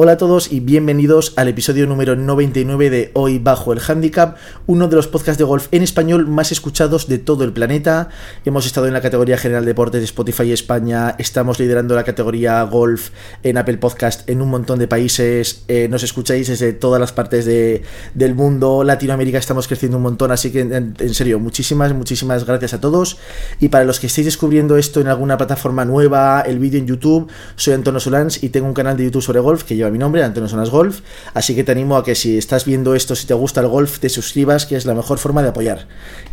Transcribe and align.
Hola 0.00 0.12
a 0.12 0.16
todos 0.16 0.52
y 0.52 0.60
bienvenidos 0.60 1.32
al 1.34 1.48
episodio 1.48 1.84
número 1.88 2.14
99 2.14 2.88
de 2.88 3.10
Hoy 3.14 3.40
Bajo 3.40 3.72
el 3.72 3.80
Handicap, 3.80 4.36
uno 4.68 4.86
de 4.86 4.94
los 4.94 5.08
podcasts 5.08 5.38
de 5.38 5.42
golf 5.42 5.66
en 5.72 5.82
español 5.82 6.28
más 6.28 6.52
escuchados 6.52 7.08
de 7.08 7.18
todo 7.18 7.42
el 7.42 7.52
planeta. 7.52 8.08
Hemos 8.44 8.64
estado 8.64 8.86
en 8.86 8.92
la 8.92 9.00
categoría 9.00 9.36
General 9.36 9.64
Deportes 9.64 10.00
de 10.00 10.04
Spotify 10.04 10.52
España, 10.52 11.16
estamos 11.18 11.58
liderando 11.58 11.96
la 11.96 12.04
categoría 12.04 12.62
Golf 12.62 13.10
en 13.42 13.58
Apple 13.58 13.78
Podcast 13.78 14.30
en 14.30 14.40
un 14.40 14.50
montón 14.50 14.78
de 14.78 14.86
países, 14.86 15.64
eh, 15.66 15.88
nos 15.90 16.04
escucháis 16.04 16.46
desde 16.46 16.72
todas 16.74 17.00
las 17.00 17.10
partes 17.10 17.44
de, 17.44 17.82
del 18.14 18.36
mundo, 18.36 18.84
Latinoamérica 18.84 19.38
estamos 19.38 19.66
creciendo 19.66 19.96
un 19.96 20.04
montón, 20.04 20.30
así 20.30 20.52
que 20.52 20.60
en, 20.60 20.94
serio, 21.12 21.40
muchísimas, 21.40 21.92
muchísimas 21.92 22.46
gracias 22.46 22.72
a 22.72 22.80
todos. 22.80 23.18
Y 23.58 23.66
para 23.66 23.84
los 23.84 23.98
que 23.98 24.06
estéis 24.06 24.26
descubriendo 24.26 24.76
esto 24.76 25.00
en 25.00 25.08
alguna 25.08 25.36
plataforma 25.36 25.84
nueva, 25.84 26.42
el 26.42 26.60
vídeo 26.60 26.78
en 26.78 26.86
YouTube, 26.86 27.28
soy 27.56 27.74
Antonio 27.74 27.98
Solans 27.98 28.44
y 28.44 28.50
tengo 28.50 28.68
un 28.68 28.74
canal 28.74 28.96
de 28.96 29.02
YouTube 29.02 29.22
sobre 29.22 29.40
golf 29.40 29.64
que 29.64 29.74
lleva 29.74 29.87
mi 29.90 29.98
nombre, 29.98 30.22
Antonio 30.22 30.48
Sonas 30.48 30.70
Golf, 30.70 31.00
así 31.34 31.54
que 31.54 31.64
te 31.64 31.72
animo 31.72 31.96
a 31.96 32.04
que 32.04 32.14
si 32.14 32.38
estás 32.38 32.64
viendo 32.64 32.94
esto, 32.94 33.14
si 33.14 33.26
te 33.26 33.34
gusta 33.34 33.60
el 33.60 33.68
golf, 33.68 33.98
te 33.98 34.08
suscribas, 34.08 34.66
que 34.66 34.76
es 34.76 34.86
la 34.86 34.94
mejor 34.94 35.18
forma 35.18 35.42
de 35.42 35.48
apoyar. 35.48 35.88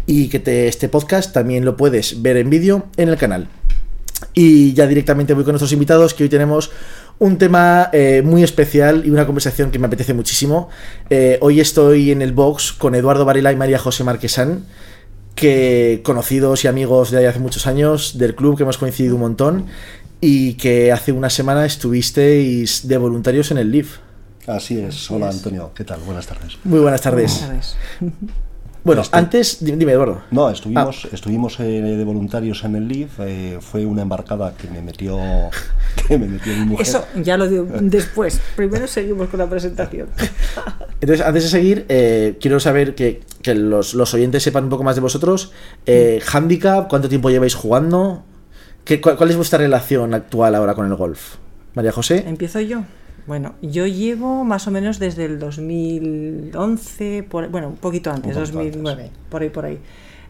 Y 0.05 0.30
que 0.30 0.40
te, 0.40 0.68
este 0.68 0.90
podcast 0.90 1.34
también 1.34 1.66
lo 1.66 1.77
puedes 1.77 2.22
ver 2.22 2.38
en 2.38 2.49
vídeo 2.49 2.88
en 2.98 3.10
el 3.10 3.18
canal. 3.18 3.48
Y 4.34 4.73
ya 4.73 4.88
directamente 4.88 5.34
voy 5.34 5.44
con 5.44 5.54
nuestros 5.54 5.72
invitados, 5.72 6.13
que 6.13 6.23
hoy 6.23 6.30
tenemos 6.30 6.72
un 7.20 7.38
tema 7.38 7.90
eh, 7.94 8.22
muy 8.23 8.44
especial 8.44 9.04
y 9.05 9.10
una 9.10 9.26
conversación 9.26 9.72
que 9.72 9.80
me 9.80 9.88
apetece 9.88 10.13
muchísimo. 10.13 10.70
Eh, 11.10 11.38
hoy 11.41 11.60
estoy 11.60 12.12
en 12.12 12.22
el 12.22 12.34
box 12.34 12.74
con 12.74 12.96
Eduardo 12.96 13.26
Varela 13.26 13.52
y 13.52 13.55
María 13.55 13.80
José 13.80 14.04
Marquesán, 14.04 14.66
que 15.34 16.02
conocidos 16.04 16.63
y 16.63 16.68
amigos 16.68 17.12
de 17.12 17.27
hace 17.27 17.40
muchos 17.40 17.68
años 17.68 18.18
del 18.18 18.35
club, 18.35 18.58
que 18.58 18.63
hemos 18.63 18.77
coincidido 18.77 19.16
un 19.16 19.22
montón 19.22 19.66
y 20.22 20.54
que 20.54 20.92
hace 20.92 21.12
una 21.12 21.30
semana 21.30 21.66
estuvisteis 21.66 22.88
de 22.88 22.98
voluntarios 22.98 23.52
en 23.52 23.58
el 23.58 23.72
LIF. 23.72 23.98
Así 24.48 24.80
es. 24.80 25.10
Hola 25.10 25.30
Antonio, 25.30 25.72
¿qué 25.74 25.84
tal? 25.84 26.00
Buenas 26.02 26.28
tardes. 26.28 26.58
Muy 26.64 26.80
buenas 26.80 27.02
tardes. 27.02 27.46
Buenas 27.46 27.76
tardes. 27.99 28.16
Bueno, 28.85 29.02
Estoy... 29.02 29.18
antes, 29.18 29.57
dime, 29.62 29.94
Eduardo. 29.94 30.22
No, 30.30 30.48
estuvimos, 30.48 31.05
ah. 31.05 31.10
estuvimos 31.12 31.60
eh, 31.60 31.63
de 31.63 32.04
voluntarios 32.04 32.63
en 32.66 32.76
el 32.76 32.88
LIF. 32.88 33.20
Eh, 33.20 33.57
fue 33.60 33.84
una 33.84 34.04
embarcada 34.04 34.54
que 34.55 34.68
me 34.70 34.80
metió, 34.84 35.18
que 36.07 36.20
me 36.20 36.27
metió 36.27 36.54
mi 36.54 36.66
mujer. 36.66 36.85
Eso 36.85 37.04
ya 37.16 37.35
lo 37.35 37.48
digo 37.48 37.66
después. 37.82 38.40
Primero 38.55 38.85
seguimos 38.85 39.27
con 39.29 39.40
la 39.40 39.50
presentación. 39.50 40.10
Entonces, 41.02 41.26
antes 41.26 41.46
de 41.46 41.50
seguir, 41.50 41.85
eh, 41.90 42.38
quiero 42.40 42.60
saber 42.60 42.94
que, 42.94 43.22
que 43.41 43.55
los, 43.55 43.96
los, 43.96 44.13
oyentes 44.13 44.44
sepan 44.44 44.66
un 44.66 44.70
poco 44.70 44.84
más 44.84 44.94
de 44.94 45.02
vosotros. 45.02 45.52
Eh, 45.88 46.22
handicap, 46.32 46.88
¿cuánto 46.88 47.10
tiempo 47.10 47.32
lleváis 47.32 47.55
jugando? 47.55 48.24
¿Qué, 48.86 49.02
cuál, 49.02 49.18
¿Cuál 49.18 49.32
es 49.32 49.36
vuestra 49.36 49.58
relación 49.58 50.14
actual 50.14 50.54
ahora 50.54 50.76
con 50.76 50.86
el 50.86 50.94
golf? 50.94 51.38
María 51.74 51.91
José. 51.91 52.24
Empiezo 52.28 52.60
yo. 52.60 52.84
Bueno, 53.26 53.55
yo 53.64 53.88
llevo 53.88 54.44
más 54.44 54.68
o 54.68 54.72
menos 54.72 55.00
desde 55.00 55.26
el 55.26 55.40
2011, 55.40 57.24
por, 57.24 57.50
bueno, 57.50 57.70
un 57.70 57.78
poquito 57.78 58.12
antes, 58.12 58.36
un 58.36 58.44
2009, 58.44 59.04
antes. 59.06 59.18
por 59.32 59.41
ahí, 59.41 59.50
por 59.50 59.66
ahí. 59.66 59.80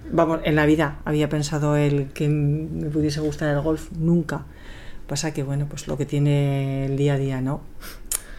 Vamos, 0.10 0.40
en 0.46 0.56
la 0.56 0.66
vida 0.66 1.00
había 1.04 1.28
pensado 1.28 1.76
el 1.76 2.08
que 2.14 2.30
me 2.30 2.90
pudiese 2.90 3.20
gustar 3.20 3.54
el 3.54 3.60
golf, 3.60 3.92
nunca. 3.92 4.46
Pasa 5.06 5.34
que, 5.34 5.44
bueno, 5.44 5.68
pues 5.70 5.90
lo 5.90 5.98
que 5.98 6.06
tiene 6.06 6.86
el 6.86 6.96
día 6.96 7.16
a 7.16 7.18
día, 7.18 7.42
¿no? 7.42 7.60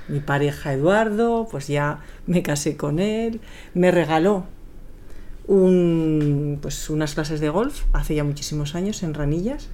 Mi 0.09 0.20
pareja 0.20 0.72
Eduardo, 0.72 1.47
pues 1.50 1.67
ya 1.69 2.00
me 2.27 2.42
casé 2.42 2.78
con 2.78 3.00
él, 3.00 3.42
me 3.75 3.91
regaló 3.91 4.47
un, 5.47 6.59
pues 6.62 6.89
unas 6.89 7.12
clases 7.12 7.41
de 7.41 7.50
golf 7.50 7.83
hace 7.92 8.14
ya 8.14 8.25
muchísimos 8.25 8.75
años 8.75 9.03
en 9.03 9.12
Ranillas 9.12 9.69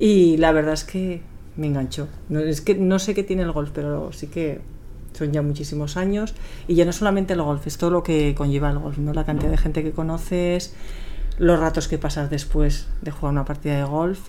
y 0.00 0.38
la 0.38 0.50
verdad 0.50 0.72
es 0.72 0.84
que 0.84 1.20
me 1.56 1.66
enganchó. 1.66 2.08
No, 2.30 2.40
es 2.40 2.62
que 2.62 2.74
no 2.74 2.98
sé 2.98 3.14
qué 3.14 3.22
tiene 3.22 3.42
el 3.42 3.52
golf, 3.52 3.70
pero 3.72 4.12
sí 4.12 4.28
que 4.28 4.62
son 5.12 5.30
ya 5.30 5.42
muchísimos 5.42 5.98
años. 5.98 6.34
Y 6.66 6.74
ya 6.74 6.86
no 6.86 6.92
solamente 6.92 7.34
el 7.34 7.42
golf, 7.42 7.66
es 7.66 7.76
todo 7.76 7.90
lo 7.90 8.02
que 8.02 8.34
conlleva 8.34 8.70
el 8.70 8.78
golf, 8.78 8.96
¿no? 8.96 9.12
La 9.12 9.26
cantidad 9.26 9.50
de 9.50 9.58
gente 9.58 9.82
que 9.82 9.92
conoces, 9.92 10.74
los 11.38 11.60
ratos 11.60 11.86
que 11.86 11.98
pasas 11.98 12.30
después 12.30 12.88
de 13.02 13.10
jugar 13.10 13.32
una 13.32 13.44
partida 13.44 13.76
de 13.76 13.84
golf. 13.84 14.20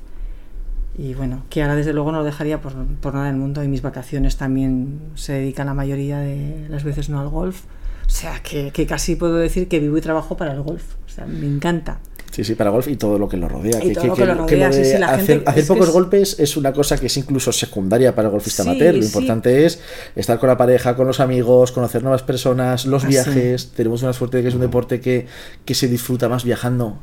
Y 0.98 1.14
bueno, 1.14 1.44
que 1.50 1.62
ahora 1.62 1.76
desde 1.76 1.94
luego 1.94 2.12
no 2.12 2.18
lo 2.18 2.26
dejaría 2.26 2.60
por, 2.60 2.74
por 3.00 3.14
nada 3.14 3.28
del 3.28 3.38
mundo. 3.38 3.64
Y 3.64 3.70
mis 3.70 3.82
vacaciones 3.82 4.36
también 4.36 5.00
se 5.16 5.32
dedican 5.32 5.68
la 5.68 5.74
mayoría 5.74 6.20
de 6.20 6.68
las 6.68 6.84
veces 6.84 7.08
no 7.08 7.22
al 7.22 7.30
golf. 7.30 7.64
O 8.06 8.10
sea, 8.10 8.44
que, 8.44 8.72
que 8.72 8.86
casi 8.86 9.16
puedo 9.16 9.38
decir 9.38 9.70
que 9.70 9.80
vivo 9.80 9.98
y 9.98 10.02
trabajo 10.02 10.36
para 10.36 10.52
el 10.52 10.62
golf. 10.62 10.96
O 11.06 11.10
sea, 11.10 11.26
me 11.26 11.48
encanta. 11.48 12.00
Sí, 12.32 12.44
sí, 12.46 12.56
para 12.56 12.70
golf 12.70 12.88
y 12.88 12.96
todo 12.96 13.20
lo 13.20 13.28
que 13.28 13.36
lo 13.38 13.48
rodea. 13.50 13.84
Y 13.84 13.90
que, 13.90 13.94
todo 13.96 14.04
que, 14.04 14.08
lo 14.10 14.16
que 14.16 14.26
lo 14.26 14.64
rodea, 14.64 14.68
lo 14.70 14.74
sí, 14.74 14.86
sí, 14.86 14.98
la 14.98 15.10
hacer, 15.10 15.26
gente- 15.40 15.50
hacer 15.50 15.68
pocos 15.68 15.88
es- 15.90 15.94
golpes 15.94 16.40
es 16.40 16.56
una 16.58 16.72
cosa 16.74 16.98
que 16.98 17.08
es 17.08 17.18
incluso 17.18 17.52
secundaria 17.52 18.16
para 18.16 18.30
el 18.30 18.32
golfista 18.32 18.64
Sí, 18.64 18.70
amateur. 18.70 18.96
Lo 18.96 19.04
importante 19.04 19.66
es 19.66 19.82
estar 20.16 20.40
con 20.40 20.48
la 20.48 20.56
pareja, 20.58 20.96
con 20.96 21.08
los 21.08 21.20
amigos, 21.20 21.72
conocer 21.74 22.02
nuevas 22.04 22.24
personas, 22.24 22.86
los 22.86 23.04
Ah, 23.04 23.08
viajes. 23.08 23.72
Tenemos 23.74 24.02
una 24.04 24.14
suerte 24.14 24.38
de 24.38 24.44
que 24.44 24.50
es 24.50 24.56
un 24.56 24.62
deporte 24.62 25.02
que, 25.02 25.28
que 25.66 25.76
se 25.76 25.88
disfruta 25.90 26.30
más 26.30 26.44
viajando. 26.46 27.00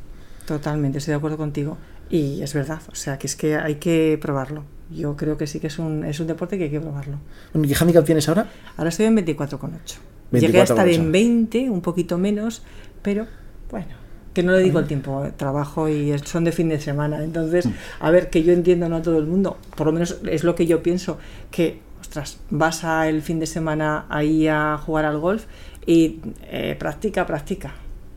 Totalmente, 0.46 0.98
estoy 0.98 1.12
de 1.12 1.16
acuerdo 1.18 1.36
contigo. 1.36 1.76
Y 2.10 2.40
es 2.40 2.54
verdad, 2.54 2.80
o 2.90 2.94
sea, 2.94 3.18
que 3.18 3.26
es 3.26 3.36
que 3.36 3.56
hay 3.56 3.74
que 3.74 4.18
probarlo. 4.20 4.64
Yo 4.90 5.14
creo 5.14 5.36
que 5.36 5.46
sí 5.46 5.60
que 5.60 5.66
es 5.66 5.78
un, 5.78 6.04
es 6.06 6.20
un 6.20 6.26
deporte 6.26 6.56
que 6.56 6.64
hay 6.64 6.70
que 6.70 6.80
probarlo. 6.80 7.18
¿Qué 7.52 7.74
handicap 7.78 8.04
tienes 8.06 8.26
ahora? 8.30 8.50
Ahora 8.78 8.88
estoy 8.88 9.04
en 9.04 9.16
24,8. 9.16 9.98
Llegué 10.32 10.60
a 10.60 10.64
estar 10.64 10.86
24,8. 10.86 10.94
en 10.94 11.12
20, 11.12 11.68
un 11.70 11.82
poquito 11.82 12.16
menos, 12.16 12.62
pero 13.02 13.26
bueno, 13.70 13.88
que 14.38 14.44
no 14.44 14.52
le 14.52 14.60
digo 14.60 14.78
el 14.78 14.86
tiempo, 14.86 15.24
eh, 15.24 15.32
trabajo 15.36 15.88
y 15.88 16.16
son 16.20 16.44
de 16.44 16.52
fin 16.52 16.68
de 16.68 16.78
semana. 16.78 17.24
Entonces, 17.24 17.68
a 17.98 18.08
ver, 18.12 18.30
que 18.30 18.44
yo 18.44 18.52
entiendo 18.52 18.88
no 18.88 18.94
a 18.98 19.02
todo 19.02 19.18
el 19.18 19.26
mundo, 19.26 19.56
por 19.74 19.88
lo 19.88 19.92
menos 19.92 20.18
es 20.30 20.44
lo 20.44 20.54
que 20.54 20.64
yo 20.64 20.80
pienso, 20.80 21.18
que, 21.50 21.80
ostras, 22.00 22.38
vas 22.48 22.84
a 22.84 23.08
el 23.08 23.20
fin 23.22 23.40
de 23.40 23.46
semana 23.46 24.06
ahí 24.08 24.46
a 24.46 24.78
jugar 24.78 25.06
al 25.06 25.18
golf 25.18 25.46
y 25.84 26.20
eh, 26.44 26.76
practica, 26.78 27.26
practica. 27.26 27.74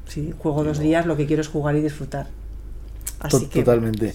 Si 0.07 0.31
juego 0.37 0.63
dos 0.63 0.77
días, 0.77 1.07
lo 1.07 1.17
que 1.17 1.25
quiero 1.25 1.41
es 1.41 1.47
jugar 1.47 1.75
y 1.75 1.81
disfrutar. 1.81 2.27
Así 3.19 3.47
que 3.47 3.63
Totalmente. 3.63 4.13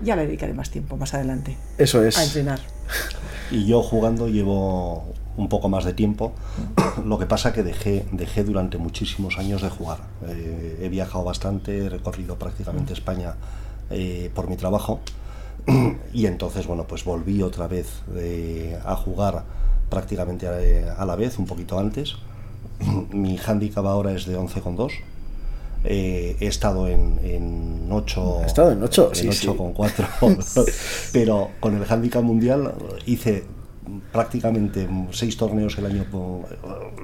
ya 0.00 0.14
le 0.14 0.26
dedicaré 0.26 0.54
más 0.54 0.70
tiempo 0.70 0.96
más 0.96 1.12
adelante 1.12 1.56
Eso 1.76 2.04
es. 2.04 2.18
a 2.18 2.22
entrenar. 2.22 2.60
Y 3.50 3.66
yo 3.66 3.82
jugando 3.82 4.28
llevo 4.28 5.12
un 5.36 5.48
poco 5.48 5.68
más 5.68 5.84
de 5.84 5.92
tiempo. 5.92 6.32
Lo 7.04 7.18
que 7.18 7.26
pasa 7.26 7.52
que 7.52 7.62
dejé, 7.62 8.06
dejé 8.12 8.44
durante 8.44 8.78
muchísimos 8.78 9.38
años 9.38 9.62
de 9.62 9.70
jugar. 9.70 9.98
Eh, 10.26 10.80
he 10.82 10.88
viajado 10.88 11.24
bastante, 11.24 11.86
he 11.86 11.88
recorrido 11.88 12.36
prácticamente 12.36 12.92
España 12.92 13.34
eh, 13.90 14.30
por 14.34 14.48
mi 14.48 14.56
trabajo. 14.56 15.00
Y 16.12 16.26
entonces, 16.26 16.66
bueno, 16.66 16.84
pues 16.86 17.04
volví 17.04 17.42
otra 17.42 17.66
vez 17.68 18.02
eh, 18.16 18.78
a 18.84 18.96
jugar 18.96 19.44
prácticamente 19.88 20.46
a, 20.46 20.94
a 20.94 21.06
la 21.06 21.16
vez, 21.16 21.38
un 21.38 21.46
poquito 21.46 21.78
antes. 21.78 22.16
Mi 23.10 23.38
handicap 23.38 23.86
ahora 23.86 24.12
es 24.12 24.26
de 24.26 24.38
11,2. 24.38 24.90
Eh, 25.84 26.36
he 26.38 26.46
estado 26.46 26.86
en, 26.86 27.18
en 27.24 27.88
8 27.90 28.38
Ha 28.42 28.46
estado 28.46 28.70
en 28.70 28.82
ocho, 28.84 29.10
sí, 29.14 29.26
en 29.26 29.32
sí. 29.32 29.48
8 29.48 29.56
con 29.56 29.72
4 29.72 30.06
pero 31.12 31.50
con 31.58 31.76
el 31.76 31.84
handicap 31.90 32.22
mundial 32.22 32.74
hice 33.04 33.42
prácticamente 34.12 34.88
seis 35.10 35.36
torneos 35.36 35.76
el 35.78 35.86
año 35.86 36.04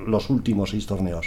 los 0.07 0.31
últimos 0.31 0.71
seis 0.71 0.87
torneos 0.87 1.27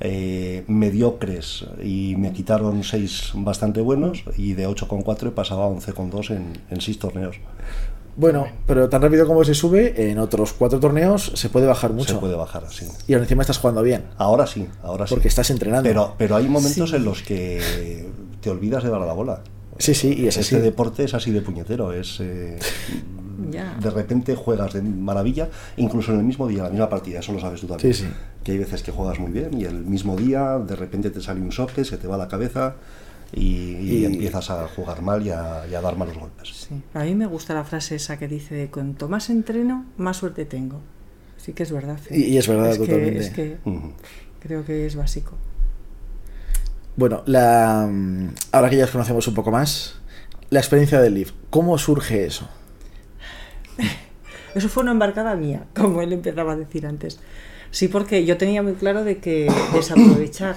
eh, 0.00 0.64
mediocres 0.66 1.64
y 1.82 2.16
me 2.16 2.32
quitaron 2.32 2.82
seis 2.84 3.30
bastante 3.34 3.80
buenos 3.80 4.24
y 4.36 4.54
de 4.54 4.66
8 4.66 4.88
con 4.88 5.02
4 5.02 5.28
he 5.28 5.32
pasado 5.32 5.62
a 5.62 5.66
11 5.68 5.92
con 5.92 6.10
2 6.10 6.30
en, 6.30 6.52
en 6.70 6.80
seis 6.80 6.98
torneos 6.98 7.36
Bueno, 8.16 8.46
pero 8.66 8.88
tan 8.88 9.02
rápido 9.02 9.26
como 9.26 9.44
se 9.44 9.54
sube, 9.54 10.10
en 10.10 10.18
otros 10.18 10.52
cuatro 10.52 10.78
torneos 10.80 11.32
se 11.34 11.48
puede 11.48 11.66
bajar 11.66 11.92
mucho. 11.92 12.14
se 12.14 12.20
puede 12.20 12.34
bajar 12.34 12.64
así 12.64 12.86
Y 13.06 13.14
ahora 13.14 13.24
encima 13.24 13.42
estás 13.42 13.58
jugando 13.58 13.82
bien. 13.82 14.04
ahora 14.18 14.46
sí 14.46 14.66
ahora 14.82 15.06
sí 15.06 15.14
Porque 15.14 15.28
estás 15.28 15.48
entrenando. 15.50 15.88
pero 15.88 16.14
pero 16.18 16.36
hay 16.36 16.48
momentos 16.48 16.90
Sí. 16.90 16.96
en 16.96 17.04
los 17.04 17.22
que 17.22 18.08
te 18.40 18.50
olvidas 18.50 18.82
de 18.84 18.90
dar 18.90 19.00
a 19.02 19.06
la 19.06 19.12
bola 19.14 19.42
Sí, 19.78 19.92
sí, 19.94 20.14
y 20.16 20.28
es 20.28 20.36
este 20.36 20.56
así. 20.56 20.64
deporte 20.64 21.02
es 21.02 21.14
así 21.14 21.32
de 21.32 21.40
puñetero, 21.40 21.92
es 21.92 22.18
eh, 22.20 22.58
De 23.50 23.90
repente 23.90 24.34
juegas 24.34 24.72
de 24.74 24.82
maravilla, 24.82 25.48
incluso 25.76 26.12
en 26.12 26.18
el 26.18 26.24
mismo 26.24 26.46
día, 26.48 26.62
la 26.64 26.70
misma 26.70 26.88
partida, 26.88 27.20
eso 27.20 27.32
lo 27.32 27.40
sabes 27.40 27.60
tú 27.60 27.66
también. 27.66 27.92
Sí, 27.94 28.04
sí. 28.04 28.08
Que 28.42 28.52
hay 28.52 28.58
veces 28.58 28.82
que 28.82 28.92
juegas 28.92 29.18
muy 29.18 29.30
bien 29.32 29.58
y 29.60 29.64
el 29.64 29.84
mismo 29.84 30.16
día 30.16 30.58
de 30.58 30.76
repente 30.76 31.10
te 31.10 31.20
sale 31.20 31.40
un 31.40 31.52
soque, 31.52 31.84
se 31.84 31.96
te 31.98 32.06
va 32.06 32.16
la 32.16 32.28
cabeza 32.28 32.74
y, 33.32 33.40
y 33.76 33.96
Y- 33.98 34.04
empiezas 34.04 34.50
a 34.50 34.68
jugar 34.68 35.02
mal 35.02 35.26
y 35.26 35.30
a, 35.30 35.64
y 35.70 35.74
a 35.74 35.80
dar 35.80 35.96
malos 35.96 36.16
golpes. 36.18 36.48
Sí. 36.68 36.80
A 36.94 37.04
mí 37.04 37.14
me 37.14 37.26
gusta 37.26 37.54
la 37.54 37.64
frase 37.64 37.96
esa 37.96 38.18
que 38.18 38.28
dice 38.28 38.54
de 38.54 38.68
cuanto 38.70 39.08
más 39.08 39.30
entreno, 39.30 39.86
más 39.96 40.18
suerte 40.18 40.44
tengo. 40.44 40.80
Sí 41.36 41.52
que 41.52 41.62
es 41.64 41.72
verdad. 41.72 41.98
¿eh? 42.10 42.18
Y- 42.18 42.22
y 42.34 42.38
es 42.38 42.46
verdad, 42.48 42.76
totalmente. 42.76 43.18
es 43.20 43.30
que 43.30 43.56
creo 44.40 44.64
que 44.64 44.86
es 44.86 44.94
básico. 44.96 45.32
Bueno, 46.96 47.22
la, 47.26 47.90
ahora 48.52 48.70
que 48.70 48.76
ya 48.76 48.84
os 48.84 48.90
conocemos 48.90 49.26
un 49.26 49.34
poco 49.34 49.50
más, 49.50 49.96
la 50.50 50.60
experiencia 50.60 51.00
del 51.00 51.14
Leaf, 51.14 51.32
¿cómo 51.50 51.76
surge 51.76 52.24
eso? 52.24 52.48
Eso 54.54 54.68
fue 54.68 54.82
una 54.84 54.92
embarcada 54.92 55.34
mía, 55.36 55.64
como 55.74 56.00
él 56.02 56.12
empezaba 56.12 56.52
a 56.52 56.56
decir 56.56 56.86
antes. 56.86 57.18
Sí, 57.70 57.88
porque 57.88 58.24
yo 58.24 58.36
tenía 58.36 58.62
muy 58.62 58.74
claro 58.74 59.02
de 59.04 59.18
que 59.18 59.50
desaprovechar 59.74 60.56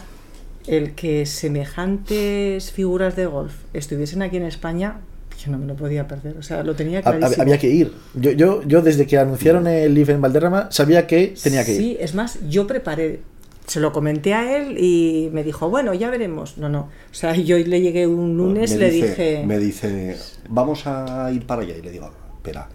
el 0.68 0.94
que 0.94 1.26
semejantes 1.26 2.72
figuras 2.72 3.16
de 3.16 3.26
golf 3.26 3.54
estuviesen 3.74 4.22
aquí 4.22 4.38
en 4.38 4.44
España, 4.44 4.98
yo 5.44 5.52
no 5.52 5.58
me 5.58 5.66
lo 5.66 5.76
podía 5.76 6.08
perder, 6.08 6.38
o 6.38 6.44
sea, 6.44 6.64
lo 6.64 6.76
tenía 6.76 7.02
clarísimo. 7.02 7.36
hab- 7.38 7.42
Había 7.42 7.58
que 7.58 7.70
ir. 7.70 7.94
Yo, 8.16 8.32
yo, 8.32 8.62
yo 8.64 8.82
desde 8.82 9.06
que 9.06 9.18
anunciaron 9.18 9.68
el 9.68 9.94
Live 9.94 10.14
en 10.14 10.22
Valderrama 10.22 10.68
sabía 10.72 11.08
que 11.08 11.36
tenía 11.42 11.64
que 11.64 11.74
ir. 11.74 11.78
Sí, 11.78 11.98
es 12.00 12.16
más, 12.16 12.40
yo 12.50 12.66
preparé, 12.68 13.22
se 13.68 13.80
lo 13.80 13.92
comenté 13.94 14.34
a 14.34 14.58
él 14.58 14.78
y 14.80 15.30
me 15.32 15.44
dijo, 15.44 15.70
bueno, 15.70 15.94
ya 15.94 16.10
veremos. 16.10 16.58
No, 16.58 16.70
no, 16.70 16.80
o 16.82 17.14
sea, 17.14 17.36
yo 17.36 17.58
le 17.58 17.82
llegué 17.82 18.08
un 18.08 18.36
lunes, 18.38 18.72
me 18.72 18.78
le 18.78 18.90
dice, 18.92 19.08
dije, 19.10 19.44
Me 19.46 19.60
dice, 19.60 20.18
vamos 20.50 20.86
a 20.88 21.32
ir 21.32 21.46
para 21.46 21.62
allá. 21.62 21.76
Y 21.78 21.82
le 21.82 21.92
digo, 21.92 22.12
espera, 22.36 22.68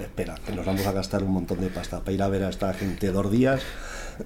espera, 0.00 0.34
que 0.46 0.52
nos 0.52 0.64
vamos 0.66 0.86
a 0.86 0.92
gastar 0.92 1.22
un 1.22 1.32
montón 1.32 1.60
de 1.60 1.68
pasta 1.68 2.00
para 2.00 2.12
ir 2.12 2.22
a 2.22 2.28
ver 2.28 2.44
a 2.44 2.48
esta 2.50 2.72
gente 2.74 3.10
dos 3.12 3.30
días. 3.30 3.60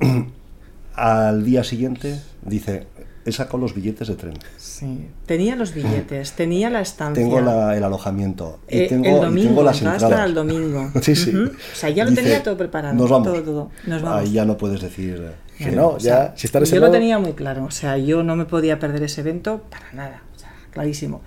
Al 0.95 1.45
día 1.45 1.63
siguiente 1.65 2.21
dice, 2.43 2.87
he 3.25 3.33
sacado 3.33 3.59
los 3.59 3.75
billetes 3.75 4.09
de 4.09 4.17
tren. 4.17 4.35
sí, 4.57 5.07
tenía 5.25 5.55
los 5.57 5.73
billetes, 5.73 6.33
tenía 6.37 6.69
la 6.69 6.81
estancia. 6.81 7.23
Tengo 7.23 7.41
la- 7.41 7.77
el 7.77 7.85
alojamiento 7.85 8.59
y 8.69 8.79
Eh, 8.81 8.87
tengo, 8.89 9.07
el 9.07 9.13
y 9.13 9.21
domingo, 9.21 9.49
tengo 9.49 9.63
las 9.63 9.77
entradas 9.79 10.03
entradas. 10.03 10.17
para 10.19 10.29
el 10.29 10.35
domingo. 10.35 10.91
Sí, 11.03 11.15
sí. 11.17 11.33
O 11.35 11.51
sea, 11.77 11.91
ya 11.91 12.05
lo 12.05 12.11
Dice, 12.11 12.23
tenía 12.23 12.43
todo 12.43 12.57
preparado. 12.57 12.95
Nos 12.95 13.09
vamos. 13.09 13.29
Todo, 13.29 13.43
todo. 13.43 13.71
Nos 13.87 14.03
vamos. 14.03 14.21
Ahí 14.21 14.33
ya 14.33 14.45
no 14.45 14.57
puedes 14.59 14.81
decir 14.83 15.31
Que 15.57 15.71
no, 15.71 15.91
O 15.91 16.01
sea, 16.01 16.33
ya, 16.33 16.37
si 16.37 16.47
está 16.47 16.63
yo 16.65 16.81
lo 16.81 16.91
tenía 16.91 17.19
muy 17.19 17.33
claro, 17.35 17.65
o 17.65 17.71
sea, 17.71 17.97
yo 17.99 18.23
no 18.23 18.35
me 18.37 18.45
podía 18.47 18.79
perder 18.79 19.03
ese 19.05 19.21
evento 19.21 19.63
para 19.71 19.93
nada, 19.93 20.23
o 20.35 20.39
sea, 20.39 20.53
clarísimo. 20.71 21.21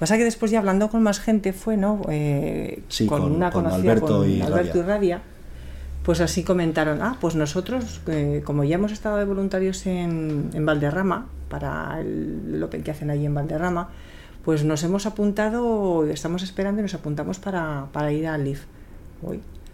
Pasa 0.00 0.16
que 0.16 0.24
después 0.24 0.50
ya 0.50 0.58
hablando 0.58 0.88
con 0.90 1.02
más 1.02 1.20
gente 1.20 1.52
fue, 1.52 1.76
¿no? 1.76 2.00
Eh, 2.08 2.82
Sí, 2.88 3.06
con, 3.06 3.20
con- 3.22 3.32
una 3.32 3.50
con 3.52 3.62
conocida, 3.64 3.92
Alberto 3.92 4.18
con 4.18 4.30
y 4.30 4.40
Alberto 4.40 4.78
y 4.78 4.82
Rabia. 4.82 5.22
Pues 6.02 6.20
así 6.22 6.42
comentaron, 6.42 7.02
ah, 7.02 7.18
pues 7.20 7.36
nosotros, 7.36 8.00
eh, 8.08 8.40
como 8.44 8.64
ya 8.64 8.76
hemos 8.76 8.90
estado 8.90 9.18
de 9.18 9.26
voluntarios 9.26 9.86
en, 9.86 10.48
en 10.54 10.64
Valderrama, 10.66 11.26
para 11.50 12.00
el, 12.00 12.54
el 12.54 12.62
Open 12.62 12.82
que 12.82 12.90
hacen 12.90 13.10
allí 13.10 13.26
en 13.26 13.34
Valderrama, 13.34 13.90
pues 14.44 14.64
nos 14.64 14.82
hemos 14.82 15.04
apuntado, 15.04 16.06
estamos 16.06 16.42
esperando 16.42 16.80
y 16.80 16.84
nos 16.84 16.94
apuntamos 16.94 17.38
para, 17.38 17.86
para 17.92 18.10
ir 18.12 18.26
al 18.26 18.44
LIF. 18.44 18.62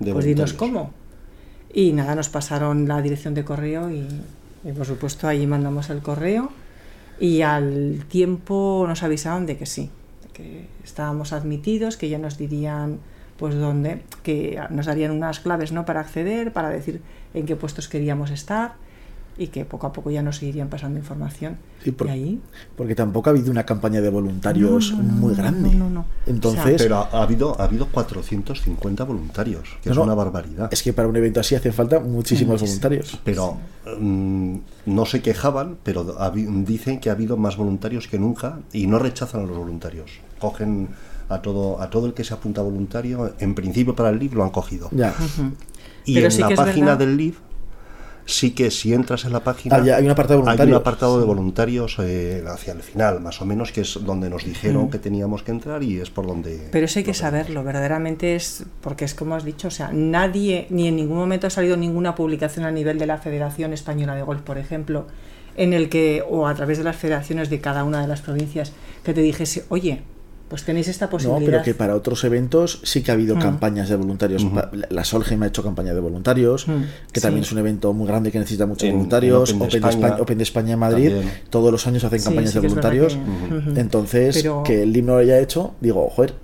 De 0.00 0.12
pues 0.12 0.24
dinos 0.24 0.52
cómo. 0.54 0.90
Y 1.72 1.92
nada, 1.92 2.16
nos 2.16 2.28
pasaron 2.28 2.88
la 2.88 3.00
dirección 3.00 3.34
de 3.34 3.44
correo 3.44 3.90
y, 3.90 4.06
y, 4.64 4.72
por 4.72 4.86
supuesto 4.86 5.28
allí 5.28 5.46
mandamos 5.46 5.88
el 5.90 6.00
correo 6.00 6.50
y 7.20 7.42
al 7.42 8.04
tiempo 8.08 8.84
nos 8.88 9.04
avisaron 9.04 9.46
de 9.46 9.56
que 9.56 9.66
sí, 9.66 9.90
que 10.36 10.68
estábamos 10.84 11.32
admitidos, 11.32 11.96
que 11.96 12.08
ya 12.08 12.18
nos 12.18 12.36
dirían 12.36 12.98
pues 13.38 13.54
dónde, 13.54 14.02
que 14.22 14.60
nos 14.70 14.86
darían 14.86 15.10
unas 15.10 15.40
claves 15.40 15.72
¿no? 15.72 15.84
para 15.84 16.00
acceder, 16.00 16.52
para 16.52 16.68
decir 16.68 17.02
en 17.34 17.46
qué 17.46 17.56
puestos 17.56 17.88
queríamos 17.88 18.30
estar 18.30 18.74
y 19.38 19.48
que 19.48 19.64
poco 19.64 19.86
a 19.86 19.92
poco 19.92 20.10
ya 20.10 20.22
nos 20.22 20.42
irían 20.42 20.68
pasando 20.68 20.98
información. 20.98 21.56
Sí, 21.84 21.90
por- 21.92 22.06
y 22.06 22.10
ahí 22.10 22.40
Porque 22.76 22.94
tampoco 22.94 23.28
ha 23.28 23.32
habido 23.32 23.50
una 23.50 23.64
campaña 23.66 24.00
de 24.00 24.08
voluntarios 24.08 24.92
No, 24.92 24.98
no, 24.98 25.02
no, 25.02 25.12
muy 25.14 25.30
no, 25.32 25.36
grande. 25.36 25.70
no, 25.72 25.78
no, 25.84 25.90
no. 25.90 26.04
Entonces, 26.26 26.80
Pero 26.82 26.96
ha 26.96 27.02
ha 27.12 27.22
habido, 27.22 27.60
ha 27.60 27.64
habido 27.64 27.86
450 27.88 29.04
voluntarios, 29.04 29.68
que 29.82 29.90
No, 29.90 29.92
es 29.92 29.96
no, 29.98 30.04
una 30.04 30.14
barbaridad. 30.14 30.68
es 30.72 30.82
que 30.82 30.92
para 30.92 31.06
un 31.08 31.16
evento 31.16 31.40
así 31.40 31.54
hacen 31.54 31.72
falta 31.72 32.00
muchísimos 32.00 32.60
voluntarios. 32.60 33.20
Pero 33.24 33.58
mm, 33.98 34.56
no 34.86 35.06
se 35.06 35.20
quejaban, 35.22 35.76
pero 35.82 36.04
dicen 36.64 37.00
que 37.00 37.10
ha 37.10 37.12
habido 37.12 37.36
más 37.36 37.56
voluntarios 37.56 38.08
que 38.08 38.18
nunca 38.18 38.60
y 38.72 38.86
no 38.86 38.98
rechazan 38.98 39.42
a 39.42 39.44
los 39.46 39.56
voluntarios. 39.56 40.10
Cogen 40.38 40.88
a 41.28 41.42
todo, 41.42 41.80
a 41.82 41.90
todo 41.90 42.06
el 42.06 42.14
que 42.14 42.24
se 42.24 42.32
apunta 42.34 42.62
voluntario, 42.62 43.34
en 43.40 43.54
principio 43.54 43.94
para 43.94 44.10
el 44.10 44.18
LIV 44.18 44.34
lo 44.34 44.44
han 44.44 44.50
cogido. 44.50 44.88
Ya. 44.92 45.14
Y 46.04 46.14
Pero 46.14 46.26
en 46.26 46.32
sí 46.32 46.40
la 46.40 46.50
página 46.50 46.86
verdad- 46.94 46.98
del 46.98 47.16
LIV, 47.16 47.34
sí 48.26 48.50
que 48.50 48.70
si 48.70 48.92
entras 48.92 49.24
en 49.24 49.32
la 49.32 49.40
página, 49.44 49.76
Ah, 49.76 49.82
ya, 49.84 49.96
hay 49.96 50.04
un 50.04 50.10
apartado 50.10 50.40
de 50.40 50.42
hay 50.42 50.42
un 50.42 50.46
voluntarios. 50.58 50.80
apartado 50.80 51.20
de 51.20 51.24
voluntarios 51.24 51.96
eh, 52.00 52.44
hacia 52.46 52.72
el 52.74 52.82
final, 52.82 53.20
más 53.20 53.40
o 53.40 53.46
menos, 53.46 53.72
que 53.72 53.80
es 53.82 53.98
donde 54.04 54.28
nos 54.28 54.44
dijeron 54.44 54.90
que 54.90 54.98
teníamos 54.98 55.42
que 55.42 55.52
entrar 55.52 55.82
y 55.82 55.98
es 56.00 56.10
por 56.10 56.26
donde... 56.26 56.68
Pero 56.72 56.84
eso 56.84 56.98
hay 56.98 57.04
que 57.04 57.14
saberlo, 57.14 57.64
verdaderamente 57.64 58.34
es, 58.34 58.64
porque 58.82 59.04
es 59.04 59.14
como 59.14 59.34
has 59.36 59.44
dicho, 59.44 59.68
o 59.68 59.70
sea, 59.70 59.90
nadie, 59.92 60.66
ni 60.70 60.88
en 60.88 60.96
ningún 60.96 61.16
momento 61.16 61.46
ha 61.46 61.50
salido 61.50 61.76
ninguna 61.76 62.14
publicación 62.14 62.66
a 62.66 62.70
nivel 62.70 62.98
de 62.98 63.06
la 63.06 63.18
Federación 63.18 63.72
Española 63.72 64.14
de 64.14 64.22
Golf, 64.22 64.42
por 64.42 64.58
ejemplo, 64.58 65.06
en 65.56 65.72
el 65.72 65.88
que, 65.88 66.22
o 66.28 66.46
a 66.48 66.54
través 66.54 66.78
de 66.78 66.84
las 66.84 66.96
federaciones 66.96 67.48
de 67.48 67.60
cada 67.60 67.84
una 67.84 68.02
de 68.02 68.08
las 68.08 68.20
provincias, 68.22 68.72
que 69.04 69.14
te 69.14 69.20
dijese, 69.22 69.64
oye, 69.68 70.02
pues 70.48 70.62
tenéis 70.64 70.86
esta 70.88 71.06
No, 71.06 71.10
posibilidad. 71.10 71.50
pero 71.50 71.62
que 71.64 71.74
para 71.74 71.94
otros 71.96 72.22
eventos 72.24 72.80
sí 72.84 73.02
que 73.02 73.10
ha 73.10 73.14
habido 73.14 73.34
Mm. 73.36 73.40
campañas 73.40 73.88
de 73.88 73.96
voluntarios. 73.96 74.44
La- 74.44 74.70
La 74.90 75.04
Solheim 75.04 75.42
ha 75.42 75.46
hecho 75.48 75.62
campaña 75.62 75.92
de 75.92 76.00
voluntarios, 76.00 76.68
Mm, 76.68 76.72
que 77.12 77.20
sí. 77.20 77.22
también 77.22 77.42
es 77.44 77.50
un 77.52 77.58
evento 77.58 77.92
muy 77.92 78.06
grande 78.06 78.30
que 78.30 78.38
necesita 78.38 78.64
muchos 78.66 78.84
En- 78.84 78.90
en 78.90 78.94
voluntarios. 78.96 79.50
Open 79.50 79.58
de 79.58 79.64
Open, 79.66 79.70
de 79.70 79.76
España 79.88 80.06
España, 80.06 80.22
Open 80.22 80.38
de 80.38 80.44
España 80.44 80.72
en 80.74 80.78
Madrid, 80.78 81.10
también. 81.10 81.32
todos 81.50 81.72
los 81.72 81.86
años 81.86 82.04
hacen 82.04 82.22
campañas 82.22 82.50
sí 82.52 82.60
de 82.60 82.68
voluntarios. 82.68 83.18
que-. 83.74 83.80
Entonces, 83.80 84.36
Pero- 84.36 84.62
que 84.62 84.82
el 84.82 84.96
himno 84.96 85.14
lo 85.14 85.18
haya 85.18 85.38
hecho, 85.40 85.74
digo, 85.80 86.08
joder, 86.10 86.34